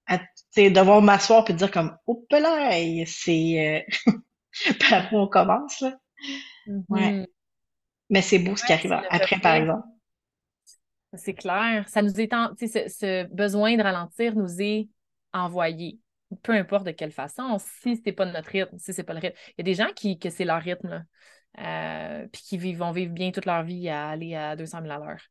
À, 0.08 0.20
devoir 0.56 1.02
m'asseoir 1.02 1.50
et 1.50 1.54
dire 1.54 1.72
comme, 1.72 1.96
oh, 2.08 2.26
c'est, 3.06 3.86
euh, 4.08 4.12
par 4.90 5.14
où 5.14 5.18
on 5.18 5.28
commence. 5.28 5.82
Là. 5.82 5.98
Ouais. 6.90 7.28
Mais 8.14 8.22
c'est 8.22 8.38
beau 8.38 8.56
ce 8.56 8.64
qui 8.64 8.72
arrive 8.72 8.94
après, 9.10 9.40
par 9.40 9.56
exemple. 9.56 9.88
C'est 11.16 11.34
clair. 11.34 11.90
Ça 11.90 12.04
nous 12.04 12.22
est 12.22 12.32
en... 12.32 12.52
ce, 12.60 12.68
ce 12.68 13.24
besoin 13.34 13.76
de 13.76 13.82
ralentir 13.82 14.36
nous 14.36 14.62
est 14.62 14.88
envoyé. 15.34 16.00
Peu 16.44 16.52
importe 16.52 16.86
de 16.86 16.92
quelle 16.92 17.12
façon, 17.12 17.58
si 17.82 18.00
c'est 18.06 18.12
pas 18.12 18.26
notre 18.26 18.50
rythme, 18.50 18.78
si 18.78 18.94
c'est 18.94 19.04
pas 19.04 19.14
le 19.14 19.20
rythme. 19.20 19.36
Il 19.50 19.54
y 19.58 19.62
a 19.62 19.64
des 19.64 19.74
gens 19.74 19.92
qui 19.96 20.20
que 20.20 20.30
c'est 20.30 20.46
leur 20.46 20.62
rythme. 20.62 21.04
Euh, 21.58 22.28
puis 22.32 22.42
qui 22.44 22.58
vivent, 22.58 22.78
vont 22.78 22.92
vivre 22.92 23.14
bien 23.14 23.32
toute 23.32 23.46
leur 23.46 23.64
vie 23.64 23.90
à 23.90 24.10
aller 24.10 24.36
à 24.36 24.56
200 24.56 24.82
000 24.84 24.94
à 24.94 25.00
l'heure. 25.00 25.22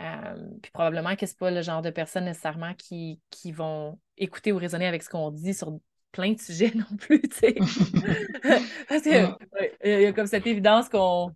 Euh, 0.00 0.48
puis 0.62 0.70
probablement 0.70 1.16
que 1.16 1.26
c'est 1.26 1.38
pas 1.38 1.50
le 1.50 1.60
genre 1.60 1.82
de 1.82 1.90
personnes 1.90 2.24
nécessairement 2.24 2.72
qui, 2.74 3.20
qui 3.28 3.52
vont 3.52 3.98
écouter 4.16 4.52
ou 4.52 4.56
raisonner 4.56 4.86
avec 4.86 5.02
ce 5.02 5.10
qu'on 5.10 5.30
dit 5.30 5.52
sur 5.52 5.78
plein 6.12 6.32
de 6.32 6.40
sujets 6.40 6.72
non 6.74 6.96
plus, 6.96 7.20
tu 7.20 7.36
sais. 7.36 7.54
Parce 8.88 9.02
qu'il 9.02 9.36
y 9.84 10.06
a 10.06 10.12
comme 10.14 10.26
cette 10.26 10.46
évidence 10.46 10.88
qu'on 10.88 11.34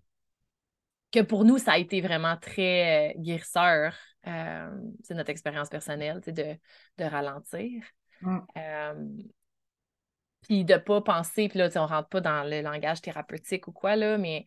que 1.17 1.27
pour 1.27 1.45
nous, 1.45 1.59
ça 1.59 1.73
a 1.73 1.79
été 1.79 2.01
vraiment 2.01 2.37
très 2.37 3.15
euh, 3.15 3.21
guérisseur. 3.21 3.95
Euh, 4.27 4.71
c'est 5.03 5.15
notre 5.15 5.31
expérience 5.31 5.69
personnelle, 5.69 6.21
de, 6.21 6.57
de 6.99 7.05
ralentir. 7.05 7.85
Euh, 8.25 9.09
puis 10.43 10.65
de 10.65 10.77
pas 10.77 11.01
penser, 11.01 11.49
puis 11.49 11.59
là, 11.59 11.69
on 11.77 11.87
rentre 11.87 12.09
pas 12.09 12.21
dans 12.21 12.45
le 12.45 12.61
langage 12.61 13.01
thérapeutique 13.01 13.69
ou 13.69 13.73
quoi, 13.73 13.97
là, 13.97 14.17
mais 14.19 14.47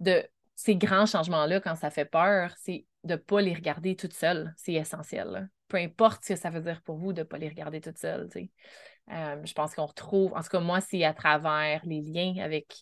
de 0.00 0.26
ces 0.54 0.76
grands 0.76 1.06
changements-là, 1.06 1.60
quand 1.60 1.76
ça 1.76 1.90
fait 1.90 2.04
peur, 2.04 2.52
c'est 2.58 2.86
de 3.04 3.12
ne 3.12 3.16
pas 3.16 3.40
les 3.40 3.54
regarder 3.54 3.94
toute 3.94 4.14
seule. 4.14 4.54
C'est 4.56 4.74
essentiel. 4.74 5.48
Peu 5.68 5.76
importe 5.76 6.24
ce 6.24 6.32
que 6.32 6.38
ça 6.38 6.50
veut 6.50 6.60
dire 6.60 6.82
pour 6.82 6.96
vous 6.96 7.12
de 7.12 7.20
ne 7.20 7.24
pas 7.24 7.38
les 7.38 7.48
regarder 7.48 7.80
toute 7.80 7.98
seule. 7.98 8.28
Euh, 9.12 9.40
je 9.44 9.52
pense 9.52 9.74
qu'on 9.74 9.86
retrouve, 9.86 10.32
en 10.34 10.42
tout 10.42 10.48
cas, 10.48 10.60
moi, 10.60 10.80
c'est 10.80 11.04
à 11.04 11.14
travers 11.14 11.82
les 11.84 12.00
liens 12.00 12.36
avec 12.42 12.74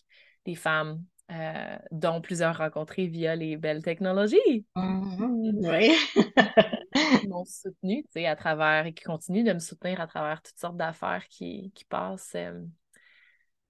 des 0.45 0.55
femmes, 0.55 1.03
euh, 1.31 1.77
dont 1.91 2.21
plusieurs 2.21 2.57
rencontrées 2.57 3.07
via 3.07 3.35
les 3.35 3.57
belles 3.57 3.81
technologies. 3.81 4.65
Mm-hmm. 4.75 5.69
oui. 5.71 7.19
qui 7.19 7.27
m'ont 7.27 7.45
soutenu, 7.45 8.05
à 8.25 8.35
travers, 8.35 8.85
et 8.85 8.93
qui 8.93 9.03
continuent 9.03 9.43
de 9.43 9.53
me 9.53 9.59
soutenir 9.59 9.99
à 10.01 10.07
travers 10.07 10.41
toutes 10.41 10.59
sortes 10.59 10.77
d'affaires 10.77 11.27
qui, 11.27 11.71
passent. 11.89 12.33
Euh, 12.35 12.61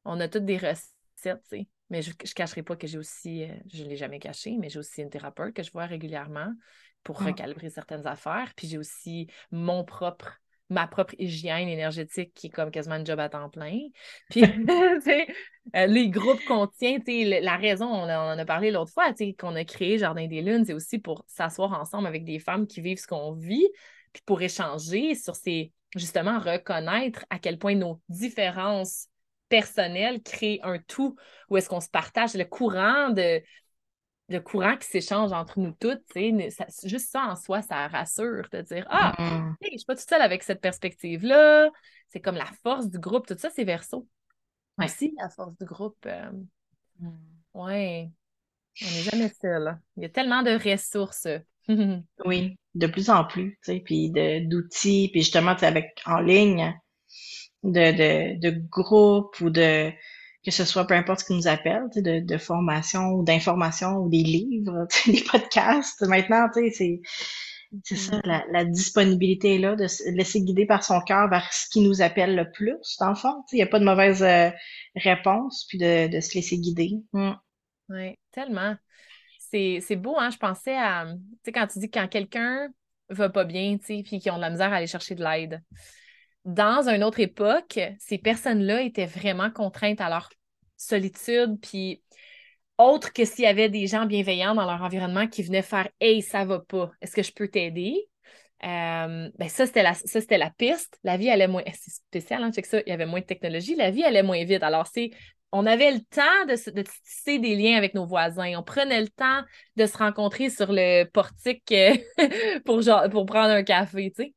on 0.03 0.19
a 0.19 0.27
toutes 0.27 0.45
des 0.45 0.57
recettes, 0.57 1.55
Mais 1.89 2.01
je 2.01 2.11
ne 2.11 2.33
cacherai 2.33 2.61
pas 2.61 2.75
que 2.75 2.87
j'ai 2.87 2.97
aussi, 2.97 3.47
je 3.71 3.83
ne 3.83 3.89
l'ai 3.89 3.95
jamais 3.95 4.19
caché, 4.19 4.57
mais 4.59 4.69
j'ai 4.69 4.79
aussi 4.79 5.01
une 5.01 5.09
thérapeute 5.09 5.55
que 5.55 5.63
je 5.63 5.71
vois 5.71 5.85
régulièrement 5.85 6.53
pour 7.03 7.21
mm. 7.21 7.27
recalibrer 7.27 7.69
certaines 7.69 8.05
affaires. 8.05 8.51
Puis 8.55 8.67
j'ai 8.67 8.77
aussi 8.77 9.27
mon 9.51 9.85
propre 9.85 10.41
ma 10.69 10.87
propre 10.87 11.13
hygiène 11.19 11.67
énergétique 11.67 12.33
qui 12.33 12.47
est 12.47 12.49
comme 12.49 12.71
quasiment 12.71 12.95
un 12.95 13.05
job 13.05 13.19
à 13.19 13.29
temps 13.29 13.49
plein. 13.49 13.79
Puis, 14.29 14.43
euh, 15.75 15.85
les 15.85 16.09
groupes 16.09 16.43
qu'on 16.45 16.67
tient, 16.67 16.97
la 17.07 17.57
raison, 17.57 17.87
on, 17.87 18.03
en 18.03 18.37
a 18.37 18.45
parlé 18.45 18.71
l'autre 18.71 18.91
fois, 18.91 19.13
qu'on 19.37 19.55
a 19.55 19.63
créé 19.63 19.97
Jardin 19.97 20.27
des 20.27 20.41
Lunes, 20.41 20.65
c'est 20.65 20.73
aussi 20.73 20.99
pour 20.99 21.23
s'asseoir 21.27 21.79
ensemble 21.79 22.07
avec 22.07 22.25
des 22.25 22.39
femmes 22.39 22.67
qui 22.67 22.81
vivent 22.81 22.99
ce 22.99 23.07
qu'on 23.07 23.33
vit, 23.33 23.67
puis 24.13 24.23
pour 24.25 24.41
échanger 24.41 25.15
sur 25.15 25.35
ces, 25.35 25.71
justement, 25.95 26.39
reconnaître 26.39 27.25
à 27.29 27.39
quel 27.39 27.59
point 27.59 27.75
nos 27.75 28.01
différences 28.09 29.07
personnelles 29.49 30.23
créent 30.23 30.59
un 30.63 30.79
tout, 30.79 31.15
où 31.49 31.57
est-ce 31.57 31.69
qu'on 31.69 31.81
se 31.81 31.89
partage 31.89 32.33
le 32.33 32.45
courant 32.45 33.09
de, 33.09 33.41
le 34.29 34.39
courant 34.39 34.75
qui 34.77 34.87
s'échange 34.87 35.31
entre 35.31 35.59
nous 35.59 35.71
toutes, 35.79 36.03
ça, 36.49 36.65
juste 36.83 37.11
ça 37.11 37.27
en 37.27 37.35
soi, 37.35 37.61
ça 37.61 37.87
rassure 37.87 38.47
de 38.51 38.61
dire 38.61 38.85
Ah, 38.89 39.13
mm. 39.19 39.55
je 39.61 39.71
ne 39.71 39.77
suis 39.77 39.85
pas 39.85 39.95
toute 39.95 40.09
seule 40.09 40.21
avec 40.21 40.43
cette 40.43 40.61
perspective-là. 40.61 41.69
C'est 42.09 42.21
comme 42.21 42.35
la 42.35 42.49
force 42.63 42.89
du 42.89 42.99
groupe, 42.99 43.27
tout 43.27 43.37
ça, 43.37 43.49
c'est 43.49 43.63
verso. 43.63 44.07
Aussi, 44.81 45.13
la 45.17 45.29
force 45.29 45.55
du 45.57 45.65
groupe. 45.65 46.05
Euh, 46.05 46.31
mm. 46.99 47.11
Ouais. 47.53 48.09
On 48.81 48.85
n'est 48.85 49.03
jamais 49.03 49.31
seul. 49.41 49.79
Il 49.95 50.03
y 50.03 50.05
a 50.05 50.09
tellement 50.09 50.43
de 50.43 50.51
ressources. 50.51 51.27
oui, 52.25 52.57
de 52.75 52.87
plus 52.87 53.09
en 53.09 53.25
plus, 53.25 53.51
tu 53.63 53.73
sais, 53.73 53.79
puis 53.79 54.11
d'outils, 54.11 55.09
puis 55.11 55.21
justement, 55.21 55.55
avec 55.61 56.01
en 56.05 56.19
ligne, 56.19 56.77
de, 57.63 57.91
de, 57.91 58.39
de 58.39 58.59
groupes 58.69 59.39
ou 59.39 59.49
de 59.49 59.91
que 60.45 60.51
ce 60.51 60.63
soit 60.63 60.85
peu 60.85 60.93
importe 60.93 61.21
ce 61.21 61.25
qui 61.25 61.33
nous 61.33 61.47
appelle, 61.47 61.83
de, 61.95 62.19
de 62.19 62.37
formation 62.37 63.13
ou 63.13 63.23
d'information 63.23 63.97
ou 63.97 64.09
des 64.09 64.23
livres, 64.23 64.87
des 65.07 65.23
podcasts. 65.23 66.01
Maintenant, 66.07 66.47
tu 66.53 66.61
sais, 66.65 66.71
c'est 66.71 67.01
c'est 67.83 67.95
ça, 67.95 68.17
mm. 68.17 68.51
la, 68.51 68.65
disponibilité 68.65 69.55
est 69.55 69.59
là, 69.59 69.75
de 69.75 69.87
se 69.87 70.09
laisser 70.11 70.41
guider 70.41 70.65
par 70.65 70.83
son 70.83 71.01
cœur 71.01 71.27
vers 71.29 71.51
ce 71.51 71.67
qui 71.69 71.81
nous 71.81 72.01
appelle 72.01 72.35
le 72.35 72.49
plus, 72.51 72.97
dans 72.99 73.09
le 73.09 73.15
fond. 73.15 73.43
Il 73.51 73.55
n'y 73.55 73.63
a 73.63 73.67
pas 73.67 73.79
de 73.79 73.85
mauvaise 73.85 74.23
euh, 74.23 74.49
réponse, 74.95 75.65
puis 75.67 75.77
de, 75.77 76.07
de, 76.07 76.19
se 76.19 76.35
laisser 76.35 76.57
guider. 76.57 76.91
Mm. 77.13 77.33
Oui, 77.89 78.17
tellement. 78.31 78.75
C'est 79.51 79.95
beau, 79.95 80.17
hein? 80.17 80.29
Je 80.31 80.37
pensais 80.37 80.75
à, 80.75 81.05
tu 81.07 81.19
sais, 81.45 81.51
quand 81.53 81.67
tu 81.67 81.79
dis 81.79 81.89
que 81.89 81.97
quand 81.97 82.09
quelqu'un 82.09 82.67
va 83.09 83.29
pas 83.29 83.45
bien, 83.45 83.77
tu 83.77 83.85
sais, 83.85 84.03
puis 84.03 84.19
qu'ils 84.19 84.31
ont 84.31 84.35
de 84.35 84.41
la 84.41 84.49
misère 84.49 84.73
à 84.73 84.77
aller 84.77 84.87
chercher 84.87 85.15
de 85.15 85.23
l'aide 85.23 85.61
dans 86.45 86.87
une 86.87 87.03
autre 87.03 87.19
époque, 87.19 87.79
ces 87.99 88.17
personnes-là 88.17 88.81
étaient 88.81 89.05
vraiment 89.05 89.49
contraintes 89.49 90.01
à 90.01 90.09
leur 90.09 90.29
solitude, 90.77 91.59
puis 91.61 92.01
autre 92.77 93.13
que 93.13 93.25
s'il 93.25 93.45
y 93.45 93.47
avait 93.47 93.69
des 93.69 93.87
gens 93.87 94.05
bienveillants 94.05 94.55
dans 94.55 94.65
leur 94.65 94.81
environnement 94.81 95.27
qui 95.27 95.43
venaient 95.43 95.61
faire 95.61 95.89
Hey, 95.99 96.21
ça 96.21 96.45
va 96.45 96.59
pas, 96.59 96.91
est-ce 97.01 97.15
que 97.15 97.23
je 97.23 97.31
peux 97.33 97.47
t'aider? 97.47 98.07
Euh, 98.63 99.29
ben 99.37 99.49
ça, 99.49 99.65
c'était 99.65 99.83
la, 99.83 99.93
ça, 99.93 100.21
c'était 100.21 100.37
la 100.37 100.49
piste. 100.49 100.97
La 101.03 101.17
vie 101.17 101.29
allait 101.29 101.47
moins. 101.47 101.63
C'est 101.73 101.91
spécial, 101.91 102.41
hein, 102.43 102.51
que 102.51 102.65
ça. 102.67 102.79
Il 102.85 102.89
y 102.89 102.93
avait 102.93 103.05
moins 103.05 103.19
de 103.19 103.25
technologie. 103.25 103.75
La 103.75 103.91
vie 103.91 104.03
allait 104.03 104.23
moins 104.23 104.43
vite. 104.43 104.63
Alors, 104.63 104.87
c'est. 104.87 105.11
On 105.51 105.65
avait 105.65 105.91
le 105.91 105.99
temps 105.99 106.45
de, 106.47 106.71
de, 106.71 106.81
tisser 106.81 107.39
des 107.39 107.55
liens 107.55 107.77
avec 107.77 107.93
nos 107.93 108.05
voisins. 108.05 108.57
On 108.57 108.63
prenait 108.63 109.01
le 109.01 109.07
temps 109.07 109.41
de 109.77 109.85
se 109.85 109.97
rencontrer 109.97 110.49
sur 110.49 110.67
le 110.71 111.05
portique 111.05 111.71
euh, 111.71 111.95
pour, 112.65 112.81
genre, 112.81 113.09
pour 113.09 113.25
prendre 113.25 113.51
un 113.51 113.63
café, 113.63 114.11
tu 114.15 114.23
sais. 114.23 114.33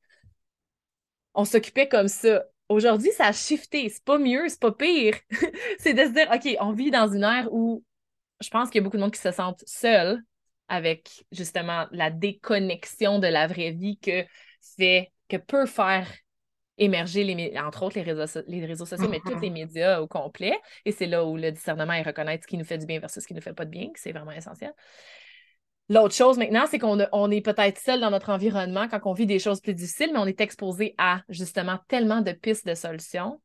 On 1.38 1.44
s'occupait 1.44 1.86
comme 1.86 2.08
ça. 2.08 2.42
Aujourd'hui, 2.68 3.12
ça 3.12 3.26
a 3.26 3.32
shifté. 3.32 3.88
C'est 3.90 4.02
pas 4.02 4.18
mieux, 4.18 4.48
c'est 4.48 4.58
pas 4.58 4.72
pire. 4.72 5.14
c'est 5.78 5.94
de 5.94 6.02
se 6.02 6.08
dire, 6.08 6.28
OK, 6.34 6.56
on 6.60 6.72
vit 6.72 6.90
dans 6.90 7.06
une 7.06 7.22
ère 7.22 7.46
où 7.52 7.84
je 8.40 8.50
pense 8.50 8.70
qu'il 8.70 8.80
y 8.80 8.82
a 8.82 8.82
beaucoup 8.82 8.96
de 8.96 9.02
monde 9.02 9.12
qui 9.12 9.20
se 9.20 9.30
sentent 9.30 9.62
seuls 9.64 10.20
avec 10.66 11.24
justement 11.30 11.86
la 11.92 12.10
déconnexion 12.10 13.20
de 13.20 13.28
la 13.28 13.46
vraie 13.46 13.70
vie 13.70 13.98
que 13.98 14.24
fait, 14.76 15.12
que 15.28 15.36
peut 15.36 15.66
faire 15.66 16.08
émerger, 16.76 17.22
les, 17.22 17.56
entre 17.56 17.84
autres, 17.84 18.00
les 18.00 18.12
réseaux, 18.12 18.40
les 18.48 18.66
réseaux 18.66 18.86
sociaux, 18.86 19.08
mais 19.08 19.20
tous 19.24 19.38
les 19.38 19.50
médias 19.50 20.00
au 20.00 20.08
complet. 20.08 20.58
Et 20.84 20.90
c'est 20.90 21.06
là 21.06 21.24
où 21.24 21.36
le 21.36 21.52
discernement 21.52 21.92
est 21.92 22.02
reconnaître 22.02 22.42
ce 22.42 22.48
qui 22.48 22.58
nous 22.58 22.64
fait 22.64 22.78
du 22.78 22.86
bien 22.86 22.98
versus 22.98 23.22
ce 23.22 23.28
qui 23.28 23.34
ne 23.34 23.38
nous 23.38 23.44
fait 23.44 23.54
pas 23.54 23.64
de 23.64 23.70
bien, 23.70 23.92
que 23.92 24.00
c'est 24.00 24.12
vraiment 24.12 24.32
essentiel. 24.32 24.72
L'autre 25.88 26.14
chose 26.14 26.36
maintenant, 26.36 26.66
c'est 26.70 26.78
qu'on 26.78 26.98
on 27.12 27.30
est 27.30 27.40
peut-être 27.40 27.78
seul 27.78 28.00
dans 28.00 28.10
notre 28.10 28.30
environnement 28.30 28.88
quand 28.88 29.00
on 29.04 29.14
vit 29.14 29.26
des 29.26 29.38
choses 29.38 29.60
plus 29.60 29.74
difficiles, 29.74 30.10
mais 30.12 30.18
on 30.18 30.26
est 30.26 30.40
exposé 30.40 30.94
à 30.98 31.22
justement 31.28 31.78
tellement 31.88 32.20
de 32.20 32.32
pistes 32.32 32.66
de 32.66 32.74
solutions 32.74 33.40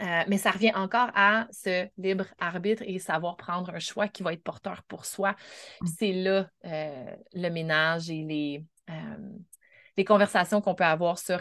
euh, 0.00 0.22
mais 0.26 0.38
ça 0.38 0.50
revient 0.50 0.72
encore 0.74 1.10
à 1.14 1.46
ce 1.50 1.86
libre 1.98 2.24
arbitre 2.38 2.82
et 2.86 2.98
savoir 2.98 3.36
prendre 3.36 3.70
un 3.74 3.78
choix 3.78 4.08
qui 4.08 4.22
va 4.22 4.32
être 4.32 4.42
porteur 4.42 4.82
pour 4.84 5.04
soi. 5.04 5.36
Mmh. 5.80 5.86
C'est 5.98 6.12
là 6.12 6.48
euh, 6.64 7.16
le 7.34 7.48
ménage 7.50 8.08
et 8.08 8.22
les, 8.22 8.64
euh, 8.88 9.16
les 9.98 10.04
conversations 10.04 10.62
qu'on 10.62 10.74
peut 10.74 10.84
avoir 10.84 11.18
sur 11.18 11.40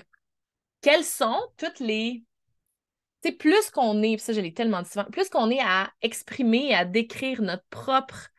quelles 0.81 1.05
sont 1.05 1.39
toutes 1.57 1.79
les. 1.79 2.23
Tu 3.23 3.31
plus 3.31 3.69
qu'on 3.69 4.01
est, 4.01 4.17
ça 4.17 4.33
je 4.33 4.41
l'ai 4.41 4.53
tellement 4.53 4.81
dit 4.81 4.89
souvent, 4.89 5.05
plus 5.05 5.29
qu'on 5.29 5.49
est 5.49 5.61
à 5.61 5.89
exprimer, 6.01 6.73
à 6.73 6.85
décrire 6.85 7.41
notre 7.41 7.65
propre 7.69 8.29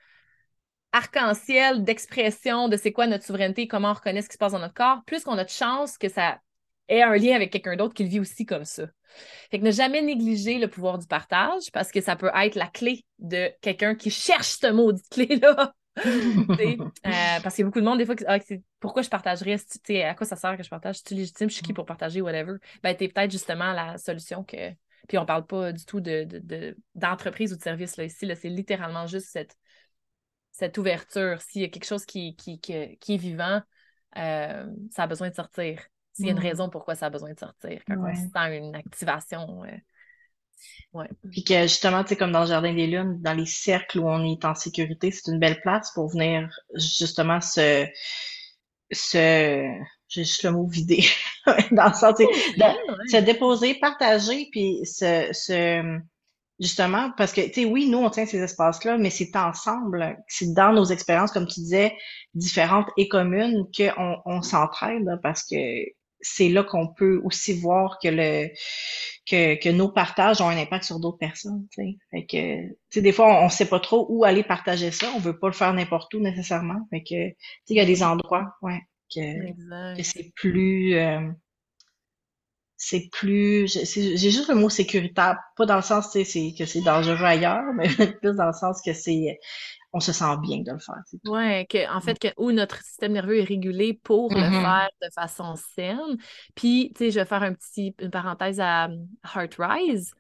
arc-en-ciel 0.93 1.85
d'expression 1.85 2.69
de 2.69 2.77
c'est 2.77 2.93
quoi 2.93 3.07
notre 3.07 3.25
souveraineté, 3.25 3.67
comment 3.67 3.91
on 3.91 3.95
reconnaît 3.95 4.23
ce 4.23 4.29
qui 4.29 4.35
se 4.35 4.39
passe 4.39 4.53
dans 4.53 4.59
notre 4.59 4.75
corps, 4.75 5.03
plus 5.07 5.25
qu'on 5.25 5.39
a 5.39 5.45
de 5.45 5.51
chance 5.51 5.99
que 5.99 6.09
ça 6.09 6.41
ait 6.89 7.03
un 7.03 7.17
lien 7.17 7.35
avec 7.35 7.51
quelqu'un 7.51 7.77
d'autre 7.77 7.95
qui 7.95 8.05
le 8.05 8.11
vit 8.11 8.21
aussi 8.21 8.45
comme 8.45 8.65
ça. 8.65 8.85
Fait 9.51 9.59
que 9.59 9.65
ne 9.65 9.71
jamais 9.71 10.03
négliger 10.03 10.59
le 10.59 10.69
pouvoir 10.69 10.99
du 10.99 11.07
partage 11.07 11.71
parce 11.73 11.91
que 11.91 12.01
ça 12.01 12.17
peut 12.17 12.31
être 12.35 12.55
la 12.55 12.67
clé 12.67 13.05
de 13.19 13.51
quelqu'un 13.61 13.95
qui 13.95 14.11
cherche 14.11 14.59
ce 14.61 14.71
maudit 14.71 15.03
clé-là. 15.11 15.75
euh, 15.99 16.77
parce 17.05 17.55
qu'il 17.55 17.63
y 17.63 17.63
a 17.63 17.67
beaucoup 17.67 17.81
de 17.81 17.85
monde, 17.85 17.99
des 17.99 18.07
fois, 18.07 18.17
qui 18.17 18.25
ah, 18.27 18.39
pourquoi 18.81 19.03
je 19.03 19.11
partagerais, 19.11 19.57
à 20.03 20.15
quoi 20.15 20.27
ça 20.27 20.37
sert 20.37 20.57
que 20.57 20.63
je 20.63 20.71
partage? 20.71 21.03
Tu 21.03 21.15
légitime, 21.15 21.51
je 21.51 21.55
suis 21.55 21.63
qui 21.63 21.75
pour 21.75 21.85
partager, 21.85 22.23
whatever. 22.23 22.55
Ben, 22.83 22.97
t'es 22.97 23.09
peut-être 23.09 23.31
justement 23.31 23.73
la 23.73 23.99
solution 23.99 24.43
que. 24.43 24.71
Puis 25.09 25.19
on 25.19 25.27
parle 25.27 25.47
pas 25.47 25.73
du 25.73 25.85
tout 25.85 26.01
d'entreprise 26.01 27.51
de, 27.51 27.55
de, 27.55 27.57
ou 27.57 27.59
de 27.59 27.63
service 27.63 27.97
là, 27.97 28.05
ici. 28.05 28.25
Là, 28.25 28.37
c'est 28.37 28.49
littéralement 28.49 29.07
juste 29.07 29.27
cette, 29.31 29.57
cette 30.53 30.79
ouverture. 30.79 31.41
S'il 31.41 31.63
y 31.63 31.65
a 31.65 31.69
quelque 31.69 31.87
chose 31.87 32.05
qui, 32.05 32.37
qui, 32.37 32.61
qui, 32.61 32.73
est 32.73 33.17
vivant, 33.17 33.61
euh, 34.17 34.67
ça 34.91 35.03
a 35.03 35.07
besoin 35.07 35.31
de 35.31 35.35
sortir. 35.35 35.83
S'il 36.13 36.27
y 36.27 36.29
a 36.29 36.33
une 36.33 36.39
raison 36.39 36.69
pourquoi 36.69 36.95
ça 36.95 37.07
a 37.07 37.11
besoin 37.11 37.33
de 37.33 37.39
sortir, 37.39 37.81
quand 37.87 37.97
on 37.99 38.15
sent 38.15 38.59
une 38.59 38.77
activation. 38.77 39.65
Euh, 39.65 39.69
ouais. 40.93 41.09
Puis 41.31 41.43
que 41.43 41.63
justement, 41.63 42.03
tu 42.03 42.11
sais, 42.11 42.17
comme 42.17 42.33
dans 42.33 42.43
le 42.43 42.49
Jardin 42.49 42.75
des 42.75 42.87
Lunes, 42.87 43.21
dans 43.23 43.33
les 43.33 43.47
cercles 43.47 43.99
où 43.99 44.09
on 44.09 44.23
est 44.25 44.45
en 44.45 44.55
sécurité, 44.55 45.11
c'est 45.11 45.33
une 45.33 45.39
belle 45.39 45.61
place 45.63 45.91
pour 45.95 46.11
venir 46.11 46.49
justement 46.75 47.41
se. 47.41 47.87
se 48.91 49.67
j'ai 50.09 50.25
juste 50.25 50.43
le 50.43 50.51
mot 50.51 50.67
vider. 50.67 51.03
dans 51.71 51.87
le 51.87 51.95
sens, 51.95 52.19
se 52.19 53.25
déposer, 53.25 53.75
partager, 53.77 54.49
puis 54.53 54.85
se, 54.85 55.31
se 55.33 55.99
justement, 56.63 57.11
parce 57.17 57.33
que, 57.33 57.41
tu 57.41 57.53
sais, 57.53 57.65
oui, 57.65 57.89
nous, 57.89 57.99
on 57.99 58.09
tient 58.09 58.25
ces 58.25 58.39
espaces-là, 58.39 58.97
mais 58.97 59.11
c'est 59.11 59.35
ensemble, 59.37 60.17
c'est 60.29 60.55
dans 60.55 60.73
nos 60.73 60.85
expériences, 60.85 61.33
comme 61.33 61.47
tu 61.47 61.61
disais, 61.61 61.95
différentes 62.35 62.87
et 62.97 63.09
communes, 63.09 63.67
qu'on 63.77 64.17
on, 64.25 64.43
s'entraide, 64.43 65.19
parce 65.23 65.43
que 65.43 65.57
c'est 66.21 66.49
là 66.49 66.63
qu'on 66.63 66.87
peut 66.87 67.21
aussi 67.25 67.53
voir 67.53 67.99
que 68.01 68.09
le 68.09 68.49
que, 69.29 69.61
que 69.61 69.69
nos 69.69 69.89
partages 69.89 70.41
ont 70.41 70.49
un 70.49 70.57
impact 70.57 70.85
sur 70.85 71.01
d'autres 71.01 71.19
personnes. 71.19 71.67
sais 71.75 71.97
Fait 72.11 72.27
que, 72.27 72.69
tu 72.69 72.77
sais, 72.91 73.03
des 73.03 73.13
fois, 73.13 73.41
on, 73.41 73.45
ne 73.47 73.51
sait 73.51 73.69
pas 73.69 73.81
trop 73.81 74.07
où 74.09 74.25
aller 74.25 74.45
partager 74.45 74.93
ça. 74.93 75.13
On 75.17 75.19
veut 75.19 75.39
pas 75.39 75.49
le 75.49 75.53
faire 75.53 75.75
n'importe 75.75 76.15
où 76.15 76.21
nécessairement. 76.21 76.87
Fait 76.91 77.03
que, 77.03 77.29
tu 77.29 77.37
sais, 77.65 77.75
il 77.75 77.77
y 77.77 77.81
a 77.81 77.85
des 77.85 78.03
endroits, 78.03 78.55
ouais, 78.63 78.81
que, 79.15 79.97
que 79.97 80.03
c'est 80.03 80.33
plus 80.35 80.95
euh, 80.95 81.21
c'est 82.85 83.09
plus 83.13 83.69
j'ai 83.69 84.31
juste 84.31 84.49
le 84.49 84.57
mot 84.57 84.69
sécuritaire 84.69 85.37
pas 85.57 85.67
dans 85.67 85.77
le 85.77 85.83
sens 85.83 86.11
c'est 86.11 86.25
que 86.59 86.67
c'est 86.67 86.81
dangereux 86.81 87.25
ailleurs 87.25 87.63
mais 87.77 87.89
plus 87.89 88.35
dans 88.35 88.47
le 88.47 88.53
sens 88.53 88.83
que 88.85 88.93
c'est 88.93 89.39
on 89.95 90.01
se 90.01 90.13
sent 90.13 90.37
bien 90.41 90.61
de 90.61 90.73
le 90.73 90.79
faire. 90.79 91.03
Oui, 91.27 91.67
que, 91.67 91.95
en 91.95 92.01
fait, 92.01 92.19
que, 92.19 92.29
où 92.39 92.51
notre 92.51 92.83
système 92.83 93.13
nerveux 93.13 93.41
est 93.41 93.45
régulé 93.45 93.93
pour 93.93 94.33
le 94.33 94.41
mm-hmm. 94.41 94.63
faire 94.63 94.91
de 95.03 95.09
façon 95.15 95.55
saine. 95.75 96.17
Puis, 96.55 96.93
tu 96.97 97.05
sais, 97.05 97.11
je 97.11 97.21
vais 97.21 97.27
faire 97.27 97.43
un 97.43 97.53
petit, 97.53 97.95
une 98.01 98.11
parenthèse 98.11 98.59
à 98.59 98.89
Heart 99.35 99.57
Rise. 99.59 100.15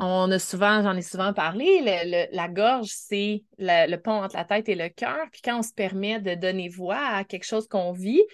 On 0.00 0.28
a 0.32 0.40
souvent, 0.40 0.82
j'en 0.82 0.96
ai 0.96 1.02
souvent 1.02 1.32
parlé, 1.32 2.28
la 2.32 2.48
gorge, 2.48 2.90
c'est 2.90 3.44
le, 3.58 3.88
le, 3.88 3.96
pont 4.02 4.20
entre 4.20 4.34
la 4.34 4.44
tête 4.44 4.68
et 4.68 4.74
le 4.74 4.88
cœur. 4.88 5.26
Puis 5.30 5.42
quand 5.44 5.60
on 5.60 5.62
se 5.62 5.72
permet 5.72 6.20
de 6.20 6.34
donner 6.34 6.68
voix 6.68 6.98
à 6.98 7.22
quelque 7.22 7.46
chose 7.46 7.68
qu'on 7.68 7.92
vit, 7.92 8.24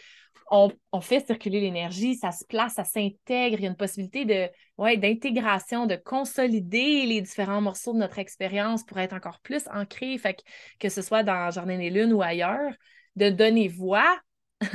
on, 0.51 1.01
fait 1.01 1.27
circuler 1.27 1.61
l'énergie, 1.61 2.15
ça 2.17 2.31
se 2.31 2.45
place, 2.45 2.75
ça 2.75 2.85
s'intègre. 2.85 3.59
Il 3.59 3.63
y 3.63 3.67
a 3.67 3.71
une 3.71 3.77
possibilité 3.77 4.25
de, 4.25 4.49
ouais, 4.79 4.97
d'intégration, 4.97 5.87
de 5.87 5.97
consolider 5.97 7.07
les 7.07 7.21
différents 7.21 7.61
morceaux 7.61 7.93
de 7.93 7.99
notre 7.99 8.19
expérience 8.19 8.85
pour 8.85 8.99
être 8.99 9.15
encore 9.15 9.41
plus 9.41 9.67
ancré. 9.73 10.17
Fait 10.19 10.35
que, 10.35 10.43
que 10.79 10.89
ce 10.89 11.03
soit 11.03 11.23
dans 11.23 11.51
Jardin 11.51 11.79
des 11.79 11.91
Lunes 11.91 12.13
ou 12.13 12.23
ailleurs, 12.23 12.73
de 13.17 13.31
donner 13.31 13.69
voix, 13.69 14.19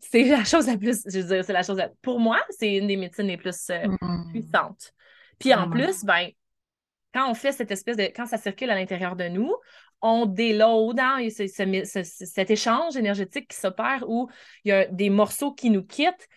c'est 0.00 0.24
la 0.24 0.44
chose 0.44 0.66
la 0.66 0.76
plus, 0.76 1.02
je 1.06 1.20
veux 1.20 1.34
dire, 1.34 1.44
c'est 1.44 1.52
la 1.52 1.62
chose, 1.62 1.82
pour 2.02 2.20
moi, 2.20 2.38
c'est 2.50 2.76
une 2.76 2.86
des 2.86 2.96
médecines 2.96 3.26
les 3.26 3.36
plus 3.36 3.70
euh, 3.70 3.86
mm. 4.00 4.30
puissantes. 4.30 4.92
Puis 5.38 5.54
en 5.54 5.70
plus, 5.70 6.04
ben, 6.04 6.28
quand 7.14 7.30
on 7.30 7.34
fait 7.34 7.52
cette 7.52 7.70
espèce 7.70 7.96
de, 7.96 8.04
quand 8.04 8.26
ça 8.26 8.38
circule 8.38 8.70
à 8.70 8.74
l'intérieur 8.74 9.16
de 9.16 9.28
nous, 9.28 9.54
on 10.00 10.26
déload, 10.26 10.98
hein, 11.00 11.18
cet 11.30 12.50
échange 12.50 12.96
énergétique 12.96 13.48
qui 13.48 13.56
s'opère 13.56 14.04
où 14.08 14.28
il 14.64 14.68
y 14.68 14.72
a 14.72 14.86
des 14.86 15.10
morceaux 15.10 15.52
qui 15.52 15.70
nous 15.70 15.82
quittent. 15.82 16.28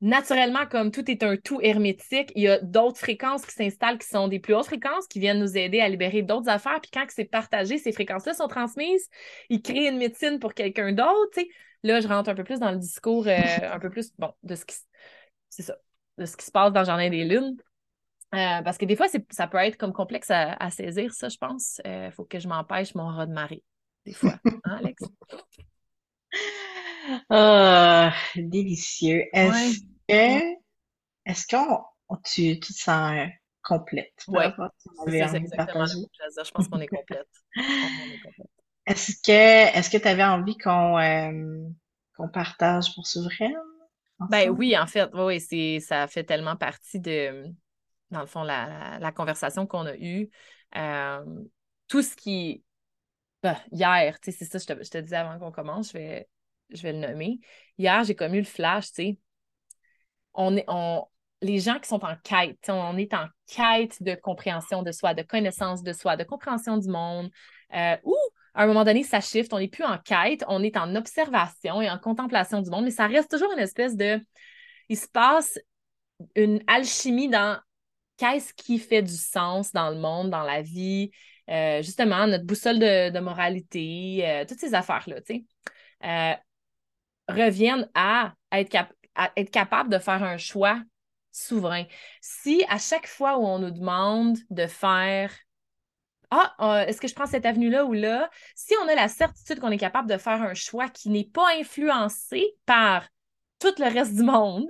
Naturellement, 0.00 0.64
comme 0.66 0.92
tout 0.92 1.10
est 1.10 1.24
un 1.24 1.36
tout 1.36 1.60
hermétique, 1.60 2.30
il 2.36 2.42
y 2.42 2.48
a 2.48 2.60
d'autres 2.60 2.98
fréquences 2.98 3.44
qui 3.44 3.52
s'installent 3.52 3.98
qui 3.98 4.06
sont 4.06 4.28
des 4.28 4.38
plus 4.38 4.54
hautes 4.54 4.66
fréquences 4.66 5.08
qui 5.08 5.18
viennent 5.18 5.40
nous 5.40 5.56
aider 5.56 5.80
à 5.80 5.88
libérer 5.88 6.22
d'autres 6.22 6.48
affaires. 6.48 6.80
Puis 6.80 6.90
quand 6.92 7.04
c'est 7.08 7.24
partagé, 7.24 7.78
ces 7.78 7.90
fréquences-là 7.90 8.34
sont 8.34 8.46
transmises, 8.46 9.08
ils 9.48 9.60
créent 9.60 9.88
une 9.88 9.98
médecine 9.98 10.38
pour 10.38 10.54
quelqu'un 10.54 10.92
d'autre. 10.92 11.40
Là, 11.82 12.00
je 12.00 12.06
rentre 12.06 12.30
un 12.30 12.34
peu 12.34 12.44
plus 12.44 12.60
dans 12.60 12.70
le 12.70 12.76
discours, 12.76 13.26
euh, 13.26 13.40
un 13.62 13.78
peu 13.80 13.90
plus 13.90 14.12
bon, 14.18 14.32
de 14.44 14.54
ce 14.54 14.64
qui 14.64 14.76
ça, 15.48 15.76
de 16.18 16.24
ce 16.26 16.36
qui 16.36 16.44
se 16.44 16.50
passe 16.50 16.72
dans 16.72 16.80
le 16.80 16.86
Jardin 16.86 17.10
des 17.10 17.24
Lunes. 17.24 17.56
Euh, 18.34 18.62
parce 18.62 18.76
que 18.76 18.84
des 18.84 18.94
fois, 18.94 19.06
ça 19.30 19.46
peut 19.46 19.56
être 19.58 19.76
comme 19.76 19.92
complexe 19.92 20.30
à, 20.30 20.70
saisir, 20.70 21.12
ça, 21.14 21.28
je 21.28 21.38
pense. 21.38 21.80
Il 21.84 21.90
euh, 21.90 22.10
faut 22.10 22.24
que 22.24 22.38
je 22.38 22.46
m'empêche 22.46 22.94
mon 22.94 23.06
rat 23.06 23.26
de 23.26 23.32
marée, 23.32 23.64
des 24.04 24.12
fois. 24.12 24.38
Hein, 24.64 24.78
Alex? 24.78 25.02
Ah, 27.30 28.12
délicieux. 28.36 29.24
Est-ce 29.32 29.80
que, 30.06 30.56
est-ce 31.24 31.46
qu'on, 31.46 32.16
tu, 32.22 32.60
tu 32.60 32.74
te 32.74 32.78
sens 32.78 33.28
complète? 33.62 34.12
Oui, 34.28 34.44
c'est 35.06 35.34
exactement 35.36 35.86
Je 35.86 36.50
pense 36.50 36.68
qu'on 36.68 36.80
est 36.80 36.86
complète. 36.86 37.26
Est-ce 38.84 39.12
que, 39.24 39.78
est-ce 39.78 39.88
que 39.88 39.96
tu 39.96 40.06
avais 40.06 40.24
envie 40.24 40.58
qu'on, 40.58 40.98
euh, 40.98 41.66
qu'on 42.14 42.28
partage 42.28 42.94
pour 42.94 43.06
s'ouvrir? 43.06 43.58
Ben 44.28 44.50
oui, 44.50 44.76
en 44.76 44.86
fait, 44.86 45.08
oui, 45.14 45.40
c'est, 45.40 45.80
ça 45.80 46.06
fait 46.08 46.24
tellement 46.24 46.56
partie 46.56 47.00
de, 47.00 47.46
dans 48.10 48.20
le 48.20 48.26
fond, 48.26 48.42
la, 48.42 49.12
conversation 49.12 49.66
qu'on 49.66 49.86
a 49.86 49.96
eue. 49.96 50.30
Euh, 50.76 51.24
tout 51.88 52.02
ce 52.02 52.14
qui. 52.16 52.64
Ben, 53.42 53.56
hier, 53.72 54.18
tu 54.20 54.32
sais, 54.32 54.38
c'est 54.38 54.44
ça, 54.44 54.58
je 54.58 54.66
te, 54.66 54.84
je 54.84 54.90
te, 54.90 54.98
disais 54.98 55.16
avant 55.16 55.38
qu'on 55.38 55.52
commence, 55.52 55.88
je 55.88 55.98
vais, 55.98 56.28
je 56.70 56.82
vais 56.82 56.92
le 56.92 56.98
nommer. 56.98 57.38
Hier, 57.78 58.02
j'ai 58.04 58.14
comme 58.14 58.34
eu 58.34 58.38
le 58.38 58.44
flash, 58.44 58.88
tu 58.88 58.94
sais. 58.94 59.18
On 60.34 60.56
est, 60.56 60.64
on, 60.68 61.06
les 61.40 61.60
gens 61.60 61.78
qui 61.78 61.88
sont 61.88 62.04
en 62.04 62.16
quête, 62.22 62.68
on 62.68 62.96
est 62.96 63.14
en 63.14 63.26
quête 63.46 64.02
de 64.02 64.14
compréhension 64.14 64.82
de 64.82 64.92
soi, 64.92 65.14
de 65.14 65.22
connaissance 65.22 65.82
de 65.82 65.92
soi, 65.92 66.16
de 66.16 66.24
compréhension 66.24 66.76
du 66.76 66.88
monde, 66.88 67.30
euh, 67.74 67.96
ou 68.04 68.16
à 68.54 68.64
un 68.64 68.66
moment 68.66 68.84
donné, 68.84 69.04
ça 69.04 69.20
shift, 69.20 69.52
on 69.52 69.58
n'est 69.58 69.68
plus 69.68 69.84
en 69.84 69.98
quête, 69.98 70.44
on 70.48 70.62
est 70.62 70.76
en 70.76 70.96
observation 70.96 71.80
et 71.80 71.88
en 71.88 71.98
contemplation 71.98 72.60
du 72.60 72.70
monde, 72.70 72.84
mais 72.84 72.90
ça 72.90 73.06
reste 73.06 73.30
toujours 73.30 73.52
une 73.52 73.60
espèce 73.60 73.96
de. 73.96 74.20
Il 74.88 74.96
se 74.96 75.06
passe 75.06 75.58
une 76.34 76.62
alchimie 76.66 77.28
dans 77.28 77.60
qu'est-ce 78.18 78.52
qui 78.52 78.78
fait 78.78 79.02
du 79.02 79.16
sens 79.16 79.72
dans 79.72 79.88
le 79.88 79.96
monde, 79.96 80.28
dans 80.28 80.42
la 80.42 80.60
vie, 80.60 81.10
euh, 81.48 81.80
justement, 81.82 82.26
notre 82.26 82.44
boussole 82.44 82.78
de, 82.78 83.18
moralité, 83.20 84.20
euh, 84.28 84.44
toutes 84.46 84.60
ces 84.60 84.74
affaires-là, 84.74 85.22
tu 85.22 85.34
sais, 85.34 85.44
euh, 86.04 86.34
reviennent 87.28 87.88
à 87.94 88.34
être, 88.52 88.76
être 89.36 89.50
capable 89.50 89.90
de 89.90 89.98
faire 89.98 90.22
un 90.22 90.36
choix 90.36 90.82
souverain. 91.32 91.84
Si 92.20 92.64
à 92.68 92.78
chaque 92.78 93.06
fois 93.06 93.38
où 93.38 93.46
on 93.46 93.58
nous 93.60 93.70
demande 93.70 94.36
de 94.50 94.66
faire 94.66 95.32
ah, 96.30 96.84
est-ce 96.86 97.00
que 97.00 97.08
je 97.08 97.14
prends 97.14 97.26
cette 97.26 97.46
avenue-là 97.46 97.86
ou 97.86 97.94
là? 97.94 98.28
Si 98.54 98.74
on 98.84 98.88
a 98.88 98.94
la 98.94 99.08
certitude 99.08 99.60
qu'on 99.60 99.70
est 99.70 99.78
capable 99.78 100.10
de 100.10 100.18
faire 100.18 100.42
un 100.42 100.52
choix 100.52 100.90
qui 100.90 101.08
n'est 101.08 101.24
pas 101.24 101.46
influencé 101.58 102.44
par 102.66 103.08
tout 103.58 103.72
le 103.78 103.90
reste 103.90 104.14
du 104.14 104.22
monde 104.22 104.68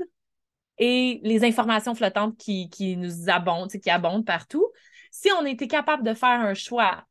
et 0.78 1.20
les 1.22 1.44
informations 1.44 1.94
flottantes 1.94 2.36
qui, 2.36 2.68
qui 2.70 2.96
nous 2.96 3.28
abondent, 3.28 3.70
qui 3.70 3.90
abondent 3.90 4.24
partout, 4.24 4.66
si 5.10 5.30
on 5.32 5.44
était 5.44 5.68
capable 5.68 6.04
de 6.04 6.14
faire 6.14 6.40
un 6.40 6.54
choix 6.54 7.04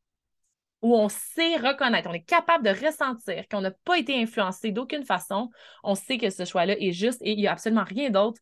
où 0.80 0.94
on 0.94 1.08
sait 1.08 1.56
reconnaître, 1.56 2.08
on 2.08 2.14
est 2.14 2.22
capable 2.22 2.64
de 2.64 2.86
ressentir 2.86 3.48
qu'on 3.48 3.60
n'a 3.60 3.72
pas 3.84 3.98
été 3.98 4.20
influencé 4.20 4.70
d'aucune 4.70 5.04
façon, 5.04 5.50
on 5.82 5.96
sait 5.96 6.18
que 6.18 6.30
ce 6.30 6.44
choix-là 6.44 6.76
est 6.78 6.92
juste 6.92 7.20
et 7.22 7.32
il 7.32 7.38
n'y 7.38 7.48
a 7.48 7.52
absolument 7.52 7.84
rien 7.84 8.10
d'autre 8.10 8.40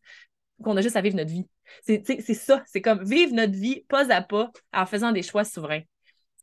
qu'on 0.63 0.77
a 0.77 0.81
juste 0.81 0.95
à 0.95 1.01
vivre 1.01 1.17
notre 1.17 1.31
vie. 1.31 1.47
C'est 1.83 2.33
ça, 2.33 2.63
c'est 2.67 2.81
comme 2.81 3.03
vivre 3.03 3.33
notre 3.33 3.53
vie 3.53 3.83
pas 3.89 4.11
à 4.11 4.21
pas 4.21 4.51
en 4.73 4.85
faisant 4.85 5.11
des 5.11 5.23
choix 5.23 5.43
souverains 5.43 5.81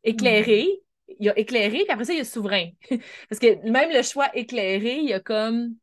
éclairé, 0.05 0.69
il 1.09 1.27
y 1.27 1.29
a 1.29 1.39
éclairé, 1.39 1.79
puis 1.79 1.91
après 1.91 2.05
ça, 2.05 2.13
il 2.13 2.19
y 2.19 2.21
a 2.21 2.25
souverain. 2.25 2.69
Parce 3.29 3.41
que 3.41 3.69
même 3.69 3.91
le 3.91 4.03
choix 4.03 4.29
éclairé, 4.35 4.99
il 4.99 5.09
y 5.09 5.13
a 5.13 5.21
comme. 5.21 5.75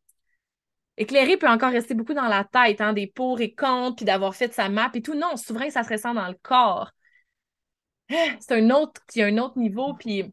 Éclairé 1.02 1.36
peut 1.36 1.50
encore 1.50 1.72
rester 1.72 1.96
beaucoup 1.96 2.14
dans 2.14 2.28
la 2.28 2.44
tête, 2.44 2.80
hein, 2.80 2.94
des 2.94 3.08
pour 3.08 3.42
et 3.42 3.56
contre, 3.56 3.96
puis 3.96 4.06
d'avoir 4.06 4.36
fait 4.36 4.54
sa 4.54 4.70
map 4.70 4.92
et 4.94 5.02
tout. 5.02 5.16
Non, 5.16 5.36
souverain, 5.36 5.72
ça 5.72 5.84
se 5.84 5.90
ressent 5.90 6.14
dans 6.14 6.28
le 6.28 6.38
corps. 6.44 6.92
C'est 8.40 8.52
un 8.52 8.70
autre, 8.70 9.02
il 9.16 9.24
a 9.24 9.26
un 9.26 9.38
autre 9.40 9.58
niveau, 9.58 9.96
puis 9.96 10.32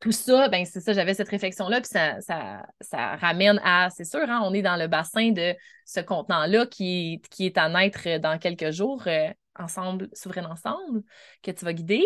tout 0.00 0.12
ça, 0.12 0.48
ben 0.48 0.64
c'est 0.64 0.80
ça, 0.80 0.92
j'avais 0.92 1.12
cette 1.12 1.28
réflexion-là, 1.28 1.80
puis 1.80 1.90
ça, 1.90 2.20
ça, 2.20 3.16
ramène 3.16 3.60
à, 3.64 3.90
c'est 3.90 4.04
sûr, 4.04 4.20
hein, 4.20 4.40
on 4.44 4.54
est 4.54 4.62
dans 4.62 4.76
le 4.76 4.86
bassin 4.86 5.32
de 5.32 5.54
ce 5.84 6.00
contenant-là 6.00 6.66
qui, 6.66 7.20
qui 7.30 7.46
est 7.46 7.58
à 7.58 7.68
naître 7.68 8.18
dans 8.20 8.38
quelques 8.38 8.70
jours, 8.70 9.02
euh, 9.08 9.28
ensemble, 9.58 10.08
souverain 10.14 10.44
ensemble, 10.44 11.02
que 11.42 11.50
tu 11.50 11.64
vas 11.64 11.72
guider. 11.72 12.04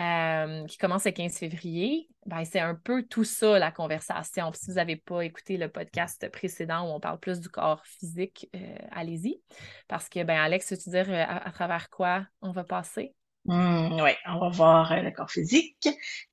Euh, 0.00 0.66
qui 0.66 0.76
commence 0.76 1.04
le 1.04 1.12
15 1.12 1.38
février, 1.38 2.08
ben, 2.26 2.44
c'est 2.44 2.58
un 2.58 2.74
peu 2.74 3.04
tout 3.04 3.22
ça, 3.22 3.60
la 3.60 3.70
conversation. 3.70 4.50
si 4.52 4.66
vous 4.66 4.74
n'avez 4.74 4.96
pas 4.96 5.22
écouté 5.22 5.56
le 5.56 5.68
podcast 5.68 6.28
précédent 6.32 6.88
où 6.88 6.94
on 6.94 6.98
parle 7.00 7.20
plus 7.20 7.38
du 7.38 7.48
corps 7.48 7.84
physique, 7.86 8.48
euh, 8.56 8.76
allez-y. 8.90 9.40
Parce 9.86 10.08
que, 10.08 10.24
ben, 10.24 10.36
Alex, 10.36 10.72
veux-tu 10.72 10.90
dire 10.90 11.06
euh, 11.08 11.24
à, 11.28 11.50
travers 11.52 11.90
quoi 11.90 12.26
on 12.42 12.50
va 12.50 12.64
passer? 12.64 13.14
Mmh, 13.44 14.00
oui, 14.02 14.10
on 14.26 14.40
va 14.40 14.48
voir 14.48 15.00
le 15.00 15.12
corps 15.12 15.30
physique, 15.30 15.88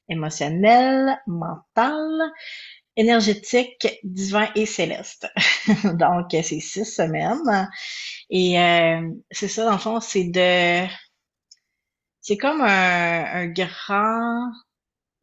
émotionnel, 0.10 1.20
mental, 1.28 2.32
énergétique, 2.96 3.88
divin 4.04 4.50
et 4.56 4.66
céleste. 4.66 5.28
Donc, 6.00 6.30
c'est 6.32 6.60
six 6.60 6.86
semaines. 6.86 7.70
Et 8.32 8.56
c'est 9.30 9.50
ça, 9.50 9.66
dans 9.66 9.74
le 9.74 9.78
fond, 9.78 10.00
c'est 10.00 10.24
de 10.24 10.88
c'est 12.22 12.38
comme 12.38 12.62
un, 12.62 13.48
grand 13.48 14.52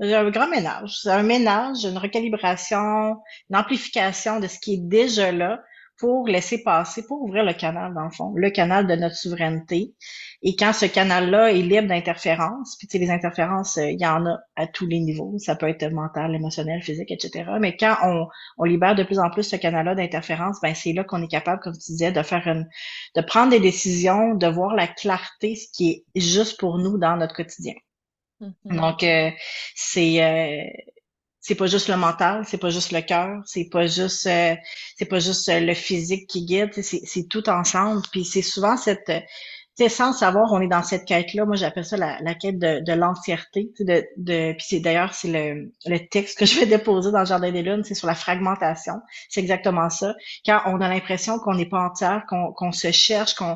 un 0.01 0.31
grand 0.31 0.49
ménage. 0.49 1.01
Un 1.07 1.23
ménage, 1.23 1.85
une 1.85 1.99
recalibration, 1.99 3.17
une 3.51 3.57
amplification 3.57 4.41
de 4.41 4.47
ce 4.47 4.59
qui 4.59 4.75
est 4.75 4.89
déjà 4.89 5.33
là 5.33 5.61
pour 5.99 6.29
laisser 6.29 6.63
passer, 6.63 7.05
pour 7.05 7.23
ouvrir 7.23 7.45
le 7.45 7.53
canal, 7.53 7.93
dans 7.93 8.05
le 8.05 8.11
fond, 8.11 8.33
le 8.37 8.51
canal 8.51 8.87
de 8.87 8.95
notre 8.95 9.17
souveraineté. 9.17 9.95
Et 10.43 10.55
quand 10.55 10.73
ce 10.73 10.87
canal-là 10.87 11.51
est 11.53 11.63
libre 11.63 11.89
d'interférences, 11.89 12.77
puis 12.79 12.87
tu 12.87 12.93
sais, 12.93 12.99
les 13.05 13.11
interférences, 13.11 13.77
euh, 13.79 13.91
il 13.91 14.01
y 14.01 14.07
en 14.07 14.25
a 14.25 14.39
à 14.55 14.69
tous 14.69 14.87
les 14.87 15.01
niveaux, 15.01 15.35
ça 15.39 15.57
peut 15.57 15.69
être 15.69 15.91
mental, 15.91 16.35
émotionnel, 16.35 16.83
physique, 16.83 17.11
etc. 17.11 17.51
Mais 17.61 17.77
quand 17.77 17.97
on, 18.05 18.29
on 18.59 18.65
libère 18.65 18.95
de 18.95 19.03
plus 19.03 19.19
en 19.19 19.31
plus 19.31 19.43
ce 19.43 19.57
canal-là 19.57 19.97
d'interférences, 19.97 20.61
ben 20.63 20.75
c'est 20.75 20.93
là 20.93 21.03
qu'on 21.03 21.23
est 21.23 21.29
capable, 21.29 21.61
comme 21.61 21.77
tu 21.77 21.91
disais, 21.93 22.13
de 22.13 22.23
faire 22.23 22.47
une, 22.47 22.69
de 23.17 23.21
prendre 23.21 23.51
des 23.51 23.61
décisions, 23.61 24.35
de 24.35 24.47
voir 24.47 24.75
la 24.75 24.87
clarté, 24.87 25.57
ce 25.57 25.67
qui 25.73 26.05
est 26.15 26.21
juste 26.21 26.61
pour 26.61 26.79
nous 26.79 26.99
dans 26.99 27.17
notre 27.17 27.35
quotidien. 27.35 27.75
Mm-hmm. 28.41 28.77
Donc, 28.77 29.03
euh, 29.03 29.31
c'est 29.75 30.23
euh, 30.23 30.65
c'est 31.49 31.55
pas 31.55 31.67
juste 31.67 31.89
le 31.89 31.97
mental, 31.97 32.45
c'est 32.47 32.59
pas 32.59 32.69
juste 32.69 32.93
le 32.93 33.01
cœur, 33.01 33.41
c'est 33.47 33.71
pas 33.71 33.87
juste 33.87 34.27
euh, 34.27 34.55
c'est 34.99 35.07
pas 35.07 35.19
juste 35.19 35.49
euh, 35.49 35.61
le 35.61 35.73
physique 35.73 36.27
qui 36.27 36.45
guide, 36.45 36.73
c'est 36.83 37.27
tout 37.27 37.49
ensemble. 37.49 38.03
Puis 38.13 38.27
c'est 38.27 38.43
souvent 38.43 38.77
cette 38.77 39.11
sais, 39.85 39.89
sans 39.89 40.13
savoir, 40.13 40.53
on 40.53 40.61
est 40.61 40.69
dans 40.69 40.83
cette 40.83 41.05
quête-là. 41.05 41.45
Moi, 41.45 41.57
j'appelle 41.57 41.85
ça 41.85 41.97
la, 41.97 42.35
quête 42.35 42.59
de, 42.59 42.81
de 42.81 42.93
l'entièreté. 42.93 43.71
De, 43.81 44.05
de, 44.17 44.53
puis 44.53 44.67
c'est 44.69 44.81
d'ailleurs, 44.81 45.15
c'est 45.15 45.29
le, 45.29 45.73
le 45.87 46.09
texte 46.09 46.39
que 46.39 46.47
je 46.47 46.59
vais 46.59 46.67
déposer 46.67 47.13
dans 47.13 47.21
le 47.21 47.27
Jardin 47.27 47.53
des 47.53 47.63
Lunes, 47.63 47.85
c'est 47.85 47.95
sur 47.95 48.07
la 48.07 48.15
fragmentation. 48.15 48.95
C'est 49.29 49.41
exactement 49.41 49.89
ça. 49.89 50.15
Quand 50.45 50.61
on 50.67 50.81
a 50.81 50.89
l'impression 50.89 51.39
qu'on 51.39 51.55
n'est 51.55 51.69
pas 51.69 51.81
entière, 51.81 52.25
qu'on 52.29 52.73
se 52.73 52.91
cherche, 52.91 53.35
qu'il 53.37 53.47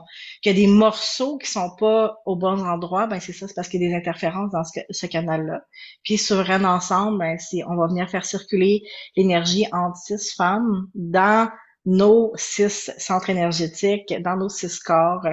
y 0.47 0.49
a 0.51 0.53
des 0.53 0.67
morceaux 0.67 1.39
qui 1.39 1.51
sont 1.51 1.75
pas 1.77 2.17
au 2.27 2.37
bon 2.37 2.61
endroit, 2.65 3.07
ben 3.07 3.21
c'est 3.21 3.33
ça, 3.33 3.49
c'est 3.49 3.55
parce 3.55 3.69
qu'il 3.69 3.83
y 3.83 3.87
a 3.87 3.89
des 3.89 3.95
interférences 3.97 4.51
dans 4.53 4.65
ce, 4.65 5.07
canal-là. 5.07 5.63
Puis 6.05 6.19
souveraine 6.19 6.65
ensemble, 6.65 7.19
ben 7.19 7.39
c'est 7.39 7.65
on 7.65 7.77
va 7.77 7.89
venir 7.89 8.09
faire 8.09 8.25
circuler 8.25 8.83
l'énergie 9.17 9.67
entre 9.73 9.97
six 9.97 10.35
femmes 10.35 10.87
dans 10.95 11.51
nos 11.85 12.33
six 12.37 12.93
centres 12.99 13.31
énergétiques, 13.31 14.15
dans 14.23 14.37
nos 14.37 14.49
six 14.49 14.79
corps 14.79 15.27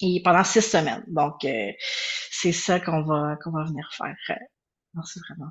et 0.00 0.22
pendant 0.22 0.44
six 0.44 0.62
semaines. 0.62 1.04
Donc, 1.08 1.44
euh, 1.44 1.72
c'est 2.30 2.52
ça 2.52 2.80
qu'on 2.80 3.02
va, 3.02 3.36
qu'on 3.42 3.50
va 3.50 3.64
venir 3.64 3.88
faire. 3.92 4.16
Euh, 4.30 5.00
c'est 5.04 5.20
vraiment 5.28 5.48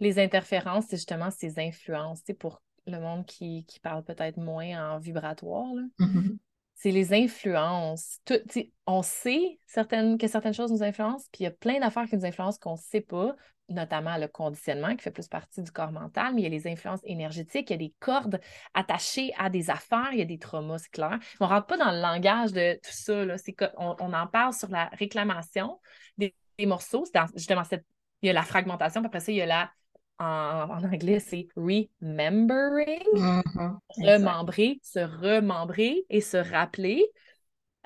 Les 0.00 0.18
interférences, 0.18 0.86
c'est 0.88 0.96
justement 0.96 1.30
ces 1.30 1.58
influences, 1.58 2.22
pour 2.38 2.62
le 2.86 3.00
monde 3.00 3.26
qui, 3.26 3.64
qui 3.66 3.80
parle 3.80 4.04
peut-être 4.04 4.38
moins 4.38 4.94
en 4.94 4.98
vibratoire. 4.98 5.74
Mm-hmm. 5.98 6.38
C'est 6.80 6.92
les 6.92 7.12
influences. 7.12 8.20
Tout, 8.24 8.40
on 8.86 9.02
sait 9.02 9.58
certaines, 9.66 10.16
que 10.16 10.28
certaines 10.28 10.54
choses 10.54 10.70
nous 10.70 10.82
influencent, 10.82 11.26
puis 11.32 11.42
il 11.42 11.44
y 11.44 11.46
a 11.48 11.50
plein 11.50 11.80
d'affaires 11.80 12.08
qui 12.08 12.16
nous 12.16 12.24
influencent 12.24 12.58
qu'on 12.60 12.72
ne 12.72 12.78
sait 12.78 13.00
pas 13.00 13.34
notamment 13.68 14.16
le 14.16 14.28
conditionnement 14.28 14.96
qui 14.96 15.02
fait 15.02 15.10
plus 15.10 15.28
partie 15.28 15.62
du 15.62 15.70
corps 15.70 15.92
mental, 15.92 16.34
mais 16.34 16.42
il 16.42 16.44
y 16.44 16.46
a 16.46 16.50
les 16.50 16.66
influences 16.66 17.00
énergétiques, 17.04 17.70
il 17.70 17.72
y 17.72 17.74
a 17.74 17.78
des 17.78 17.94
cordes 18.00 18.40
attachées 18.74 19.32
à 19.38 19.50
des 19.50 19.70
affaires, 19.70 20.08
il 20.12 20.18
y 20.18 20.22
a 20.22 20.24
des 20.24 20.38
traumas, 20.38 20.78
c'est 20.78 20.90
clair. 20.90 21.18
on 21.40 21.44
ne 21.44 21.50
rentre 21.50 21.66
pas 21.66 21.76
dans 21.76 21.90
le 21.90 22.00
langage 22.00 22.52
de 22.52 22.74
tout 22.82 22.92
ça. 22.92 23.24
Là. 23.24 23.36
C'est 23.36 23.54
on, 23.76 23.94
on, 24.00 24.12
en 24.12 24.26
parle 24.26 24.54
sur 24.54 24.70
la 24.70 24.86
réclamation 24.94 25.78
des, 26.16 26.34
morceaux. 26.60 27.04
justement, 27.34 27.64
cette, 27.64 27.84
il 28.22 28.26
y 28.26 28.30
a 28.30 28.32
la 28.32 28.42
fragmentation, 28.42 29.00
puis 29.02 29.06
après 29.06 29.20
ça, 29.20 29.32
il 29.32 29.36
y 29.36 29.42
a 29.42 29.46
la. 29.46 29.70
En, 30.18 30.82
anglais, 30.82 31.20
c'est 31.20 31.46
remembering, 31.54 33.04
mm-hmm. 33.14 33.78
remembrer, 33.98 34.80
se 34.82 34.98
remembrer 34.98 36.04
et 36.10 36.20
se 36.20 36.36
rappeler. 36.36 37.06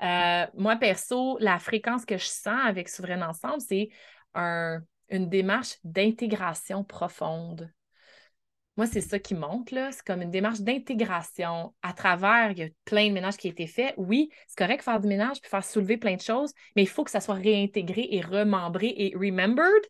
Euh, 0.01 0.45
moi, 0.55 0.75
perso, 0.77 1.37
la 1.39 1.59
fréquence 1.59 2.05
que 2.05 2.17
je 2.17 2.25
sens 2.25 2.59
avec 2.65 2.89
Souveraine 2.89 3.23
Ensemble, 3.23 3.61
c'est 3.61 3.89
un 4.33 4.81
une 5.13 5.29
démarche 5.29 5.77
d'intégration 5.83 6.83
profonde. 6.83 7.71
Moi, 8.75 8.87
c'est 8.87 9.01
ça 9.01 9.19
qui 9.19 9.35
monte, 9.35 9.69
là. 9.69 9.91
C'est 9.91 10.03
comme 10.03 10.23
une 10.23 10.31
démarche 10.31 10.61
d'intégration 10.61 11.73
à 11.83 11.93
travers, 11.93 12.51
il 12.51 12.57
y 12.57 12.63
a 12.63 12.67
plein 12.85 13.07
de 13.07 13.13
ménages 13.13 13.37
qui 13.37 13.47
ont 13.47 13.51
été 13.51 13.67
faits. 13.67 13.93
Oui, 13.97 14.29
c'est 14.47 14.57
correct 14.57 14.79
de 14.79 14.83
faire 14.83 14.99
du 14.99 15.07
ménage 15.07 15.39
puis 15.41 15.49
faire 15.49 15.63
soulever 15.63 15.97
plein 15.97 16.15
de 16.15 16.21
choses, 16.21 16.51
mais 16.75 16.81
il 16.81 16.87
faut 16.87 17.03
que 17.03 17.11
ça 17.11 17.19
soit 17.19 17.35
réintégré 17.35 18.07
et 18.09 18.21
remembré 18.21 18.91
et 18.97 19.13
remembered. 19.15 19.83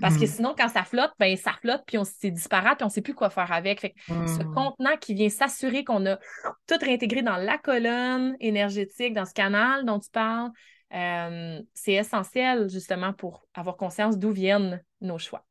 Parce 0.00 0.16
que 0.16 0.24
mm. 0.24 0.28
sinon, 0.28 0.54
quand 0.58 0.68
ça 0.68 0.82
flotte, 0.82 1.12
ben 1.20 1.36
ça 1.36 1.52
flotte, 1.60 1.82
puis 1.86 1.96
c'est 2.02 2.32
disparate, 2.32 2.78
puis 2.78 2.84
on 2.84 2.88
ne 2.88 2.92
sait 2.92 3.02
plus 3.02 3.14
quoi 3.14 3.30
faire 3.30 3.52
avec. 3.52 3.80
Fait 3.80 3.94
ce 4.08 4.42
mm. 4.42 4.54
contenant 4.54 4.96
qui 5.00 5.14
vient 5.14 5.28
s'assurer 5.28 5.84
qu'on 5.84 6.04
a 6.06 6.16
tout 6.66 6.78
réintégré 6.80 7.22
dans 7.22 7.36
la 7.36 7.56
colonne 7.58 8.36
énergétique, 8.40 9.14
dans 9.14 9.26
ce 9.26 9.34
canal 9.34 9.84
dont 9.84 10.00
tu 10.00 10.10
parles, 10.10 10.50
euh, 10.92 11.60
c'est 11.72 11.94
essentiel 11.94 12.68
justement 12.68 13.12
pour 13.12 13.46
avoir 13.54 13.76
conscience 13.76 14.18
d'où 14.18 14.30
viennent 14.30 14.82
nos 15.00 15.18
choix. 15.18 15.44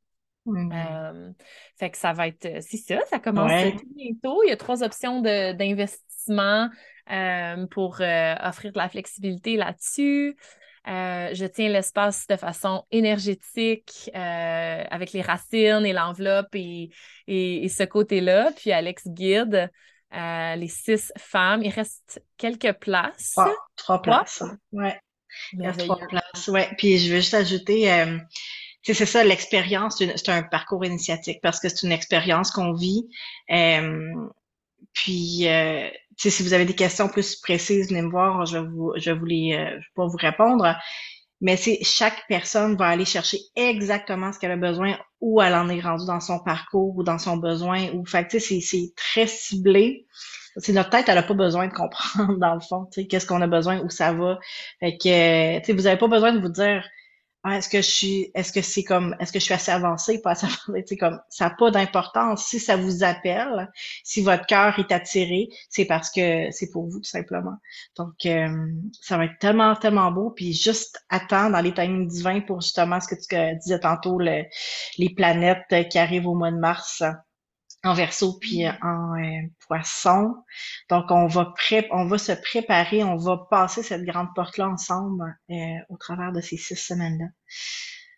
Euh, 0.47 1.31
fait 1.77 1.89
que 1.89 1.97
ça 1.97 2.13
va 2.13 2.27
être, 2.27 2.45
euh, 2.45 2.59
c'est 2.61 2.77
ça, 2.77 2.99
ça 3.09 3.19
commence 3.19 3.51
bientôt. 3.95 4.43
Il 4.43 4.49
y 4.49 4.51
a 4.51 4.57
trois 4.57 4.83
options 4.83 5.21
d'investissement 5.21 6.69
pour 7.71 8.01
offrir 8.01 8.71
de 8.71 8.77
la 8.77 8.89
flexibilité 8.89 9.57
là-dessus. 9.57 10.35
je 10.85 11.45
tiens 11.45 11.69
l'espace 11.69 12.27
de 12.27 12.35
façon 12.35 12.83
énergétique 12.91 14.09
avec 14.13 15.13
les 15.13 15.21
racines 15.21 15.85
et 15.85 15.93
l'enveloppe 15.93 16.53
et, 16.55 16.89
et, 17.27 17.69
ce 17.69 17.83
côté-là. 17.83 18.51
Puis 18.55 18.71
Alex 18.71 19.07
guide 19.07 19.69
les 20.11 20.67
six 20.67 21.11
femmes. 21.17 21.61
Il 21.63 21.71
reste 21.71 22.23
quelques 22.37 22.73
places. 22.73 23.37
trois 23.75 24.01
places. 24.01 24.43
Ouais. 24.71 24.97
Il 25.53 25.61
y 25.61 25.65
a 25.65 25.73
trois 25.73 25.97
places, 25.97 26.47
ouais. 26.47 26.69
Puis 26.77 26.99
je 26.99 27.11
veux 27.11 27.19
juste 27.19 27.33
ajouter, 27.33 27.89
euh, 28.89 28.93
c'est 28.93 29.05
ça, 29.05 29.23
l'expérience, 29.23 29.97
c'est 29.97 30.29
un 30.29 30.43
parcours 30.43 30.85
initiatique 30.85 31.39
parce 31.41 31.59
que 31.59 31.69
c'est 31.69 31.85
une 31.85 31.91
expérience 31.91 32.51
qu'on 32.51 32.73
vit. 32.73 33.07
Euh, 33.51 34.13
puis, 34.93 35.47
euh, 35.47 35.89
si 36.17 36.43
vous 36.43 36.53
avez 36.53 36.65
des 36.65 36.75
questions 36.75 37.07
plus 37.07 37.35
précises, 37.35 37.89
venez 37.89 38.01
me 38.01 38.09
voir, 38.09 38.45
je 38.45 38.57
vais 38.57 38.67
vous, 38.67 38.93
je 38.97 39.11
vais 39.11 39.17
vous 39.17 39.25
les, 39.25 39.53
euh, 39.53 39.79
je 39.79 40.01
vais 40.01 40.07
vous 40.07 40.17
répondre. 40.17 40.75
Mais 41.41 41.57
c'est 41.57 41.79
chaque 41.83 42.23
personne 42.29 42.75
va 42.77 42.87
aller 42.87 43.05
chercher 43.05 43.39
exactement 43.55 44.31
ce 44.31 44.39
qu'elle 44.39 44.51
a 44.51 44.57
besoin, 44.57 44.97
où 45.19 45.41
elle 45.41 45.55
en 45.55 45.67
est 45.69 45.81
rendue 45.81 46.05
dans 46.05 46.21
son 46.21 46.39
parcours 46.39 46.95
ou 46.95 47.03
dans 47.03 47.17
son 47.17 47.37
besoin. 47.37 47.89
Ou 47.93 48.05
fait, 48.05 48.39
c'est 48.39 48.93
très 48.95 49.27
ciblé. 49.27 50.05
c'est 50.57 50.73
notre 50.73 50.89
tête, 50.91 51.09
elle 51.09 51.17
a 51.17 51.23
pas 51.23 51.33
besoin 51.33 51.67
de 51.67 51.73
comprendre 51.73 52.37
dans 52.39 52.53
le 52.53 52.61
fond, 52.61 52.85
tu 52.85 53.01
sais, 53.01 53.07
qu'est-ce 53.07 53.25
qu'on 53.25 53.41
a 53.41 53.47
besoin, 53.47 53.79
où 53.81 53.89
ça 53.89 54.13
va. 54.13 54.39
Fait 54.79 54.97
que, 54.97 55.59
tu 55.59 55.65
sais, 55.65 55.73
vous 55.73 55.87
avez 55.87 55.97
pas 55.97 56.07
besoin 56.07 56.33
de 56.33 56.39
vous 56.39 56.49
dire, 56.49 56.83
ah, 57.45 57.57
est-ce 57.57 57.67
que 57.67 57.81
je 57.81 57.89
suis, 57.89 58.31
est-ce 58.35 58.53
que 58.53 58.61
c'est 58.61 58.83
comme, 58.83 59.17
est-ce 59.19 59.33
que 59.33 59.39
je 59.39 59.43
suis 59.43 59.53
assez 59.53 59.71
avancée, 59.71 60.21
pas 60.21 60.31
assez 60.31 60.47
avancée, 60.47 60.95
comme, 60.95 61.19
ça 61.29 61.49
n'a 61.49 61.55
pas 61.55 61.71
d'importance. 61.71 62.45
Si 62.45 62.57
ça 62.57 62.77
vous 62.77 63.03
appelle, 63.03 63.69
si 64.05 64.21
votre 64.21 64.45
cœur 64.45 64.79
est 64.79 64.93
attiré, 64.93 65.49
c'est 65.69 65.83
parce 65.83 66.09
que 66.09 66.49
c'est 66.51 66.69
pour 66.71 66.87
vous, 66.87 66.99
tout 66.99 67.09
simplement. 67.09 67.57
Donc, 67.97 68.25
euh, 68.25 68.67
ça 69.01 69.17
va 69.17 69.25
être 69.25 69.37
tellement, 69.39 69.75
tellement 69.75 70.09
beau. 70.11 70.29
Puis 70.29 70.53
juste 70.53 71.03
attendre 71.09 71.51
dans 71.51 71.61
les 71.61 71.73
timings 71.73 72.07
divins 72.07 72.39
pour 72.39 72.61
justement 72.61 73.01
ce 73.01 73.09
que 73.09 73.15
tu 73.15 73.57
disais 73.59 73.79
tantôt, 73.79 74.19
le, 74.19 74.43
les 74.97 75.09
planètes 75.09 75.89
qui 75.89 75.99
arrivent 75.99 76.27
au 76.27 76.35
mois 76.35 76.51
de 76.51 76.57
mars 76.57 77.03
en 77.83 77.93
verso 77.93 78.39
puis 78.39 78.65
mm. 78.65 78.77
en 78.81 79.15
euh, 79.21 79.41
poisson. 79.67 80.35
Donc 80.89 81.11
on 81.11 81.27
va 81.27 81.53
pré 81.55 81.87
on 81.91 82.05
va 82.05 82.17
se 82.17 82.31
préparer, 82.31 83.03
on 83.03 83.17
va 83.17 83.45
passer 83.49 83.83
cette 83.83 84.03
grande 84.03 84.29
porte 84.35 84.57
là 84.57 84.69
ensemble 84.69 85.37
euh, 85.49 85.55
au 85.89 85.97
travers 85.97 86.31
de 86.31 86.41
ces 86.41 86.57
six 86.57 86.75
semaines 86.75 87.19
là. 87.19 87.25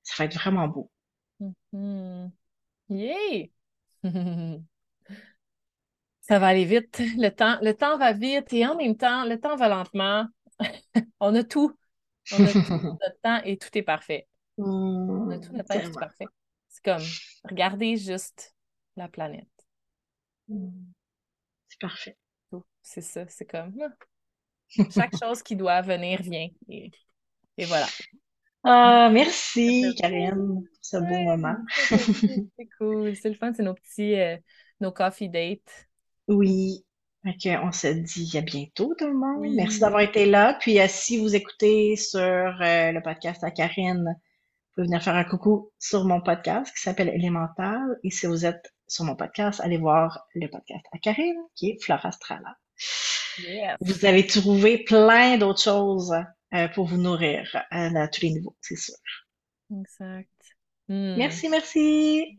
Ça 0.04 0.16
va 0.20 0.26
être 0.26 0.36
vraiment 0.36 0.68
beau. 0.68 0.92
Mm-hmm. 1.42 2.32
Yay! 2.90 3.52
Ça 6.28 6.40
va 6.40 6.48
aller 6.48 6.66
vite. 6.66 7.00
Le 7.18 7.30
temps, 7.30 7.60
le 7.62 7.74
temps 7.74 8.00
va 8.00 8.12
vite 8.12 8.52
et 8.52 8.66
en 8.66 8.76
même 8.76 8.98
temps, 8.98 9.26
le 9.26 9.40
temps 9.40 9.56
va 9.56 9.70
lentement. 9.70 10.26
on 11.20 11.36
a 11.36 11.44
tout. 11.44 11.78
On 12.32 12.44
a 12.44 12.52
tout 12.52 12.60
notre 12.60 13.22
temps 13.22 13.42
et 13.44 13.56
tout 13.58 13.70
est 13.78 13.84
parfait. 13.84 14.28
on 14.58 15.30
a 15.30 15.38
tout 15.38 15.54
notre 15.54 15.68
temps 15.68 15.80
et 15.80 15.84
tout 15.84 15.90
est 15.92 16.00
parfait. 16.00 16.26
C'est 16.70 16.84
comme, 16.84 17.04
regardez 17.44 17.98
juste 17.98 18.56
la 18.96 19.08
planète. 19.08 19.55
C'est 20.48 21.80
parfait. 21.80 22.18
C'est 22.82 23.02
ça, 23.02 23.26
c'est 23.28 23.46
comme 23.46 23.74
chaque 24.94 25.18
chose 25.18 25.42
qui 25.42 25.56
doit 25.56 25.82
venir 25.82 26.22
vient. 26.22 26.48
Et, 26.70 26.92
voilà. 27.66 27.88
Ah, 28.64 29.10
merci, 29.12 29.94
Karine, 29.98 30.64
pour 30.64 30.78
ce 30.82 30.98
beau 30.98 31.20
moment. 31.20 31.56
c'est 31.78 32.70
cool. 32.78 33.16
C'est 33.16 33.30
le 33.30 33.36
fun, 33.36 33.54
c'est 33.54 33.64
nos 33.64 33.74
petits 33.74 34.16
euh, 34.16 34.38
nos 34.82 34.92
coffee 34.92 35.30
dates. 35.30 35.88
Oui. 36.28 36.84
on 37.24 37.72
se 37.72 37.88
dit 37.88 38.38
à 38.38 38.42
bientôt 38.42 38.94
tout 38.98 39.08
le 39.08 39.14
monde. 39.14 39.54
Merci 39.56 39.80
d'avoir 39.80 40.02
été 40.02 40.26
là. 40.26 40.58
Puis 40.60 40.80
euh, 40.80 40.86
si 40.88 41.18
vous 41.18 41.36
écoutez 41.36 41.96
sur 41.96 42.20
euh, 42.20 42.92
le 42.92 43.02
podcast 43.02 43.44
à 43.44 43.52
Karine, 43.52 44.16
vous 44.16 44.74
pouvez 44.76 44.88
venir 44.88 45.04
faire 45.04 45.16
un 45.16 45.24
coucou 45.24 45.72
sur 45.80 46.06
mon 46.06 46.22
podcast 46.22 46.74
qui 46.76 46.82
s'appelle 46.82 47.10
Élémental. 47.10 47.98
Et 48.04 48.12
si 48.12 48.26
vous 48.26 48.46
êtes 48.46 48.75
sur 48.88 49.06
mon 49.06 49.16
podcast, 49.16 49.60
allez 49.62 49.78
voir 49.78 50.28
le 50.36 50.48
podcast 50.48 50.86
à 50.94 50.98
Karine, 50.98 51.42
qui 51.56 51.72
est 51.72 51.84
Flora 51.84 52.12
Strala. 52.12 52.58
Vous 53.82 54.06
avez 54.06 54.26
trouvé 54.26 54.84
plein 54.84 55.38
d'autres 55.38 55.62
choses 55.62 56.14
euh, 56.54 56.68
pour 56.70 56.86
vous 56.86 56.98
nourrir 56.98 57.50
euh, 57.74 57.96
à 57.96 58.08
tous 58.08 58.22
les 58.22 58.32
niveaux, 58.32 58.56
c'est 58.62 58.78
sûr. 58.78 58.96
Exact. 59.72 60.30
Hmm. 60.88 61.16
Merci, 61.18 61.50
merci. 61.50 62.38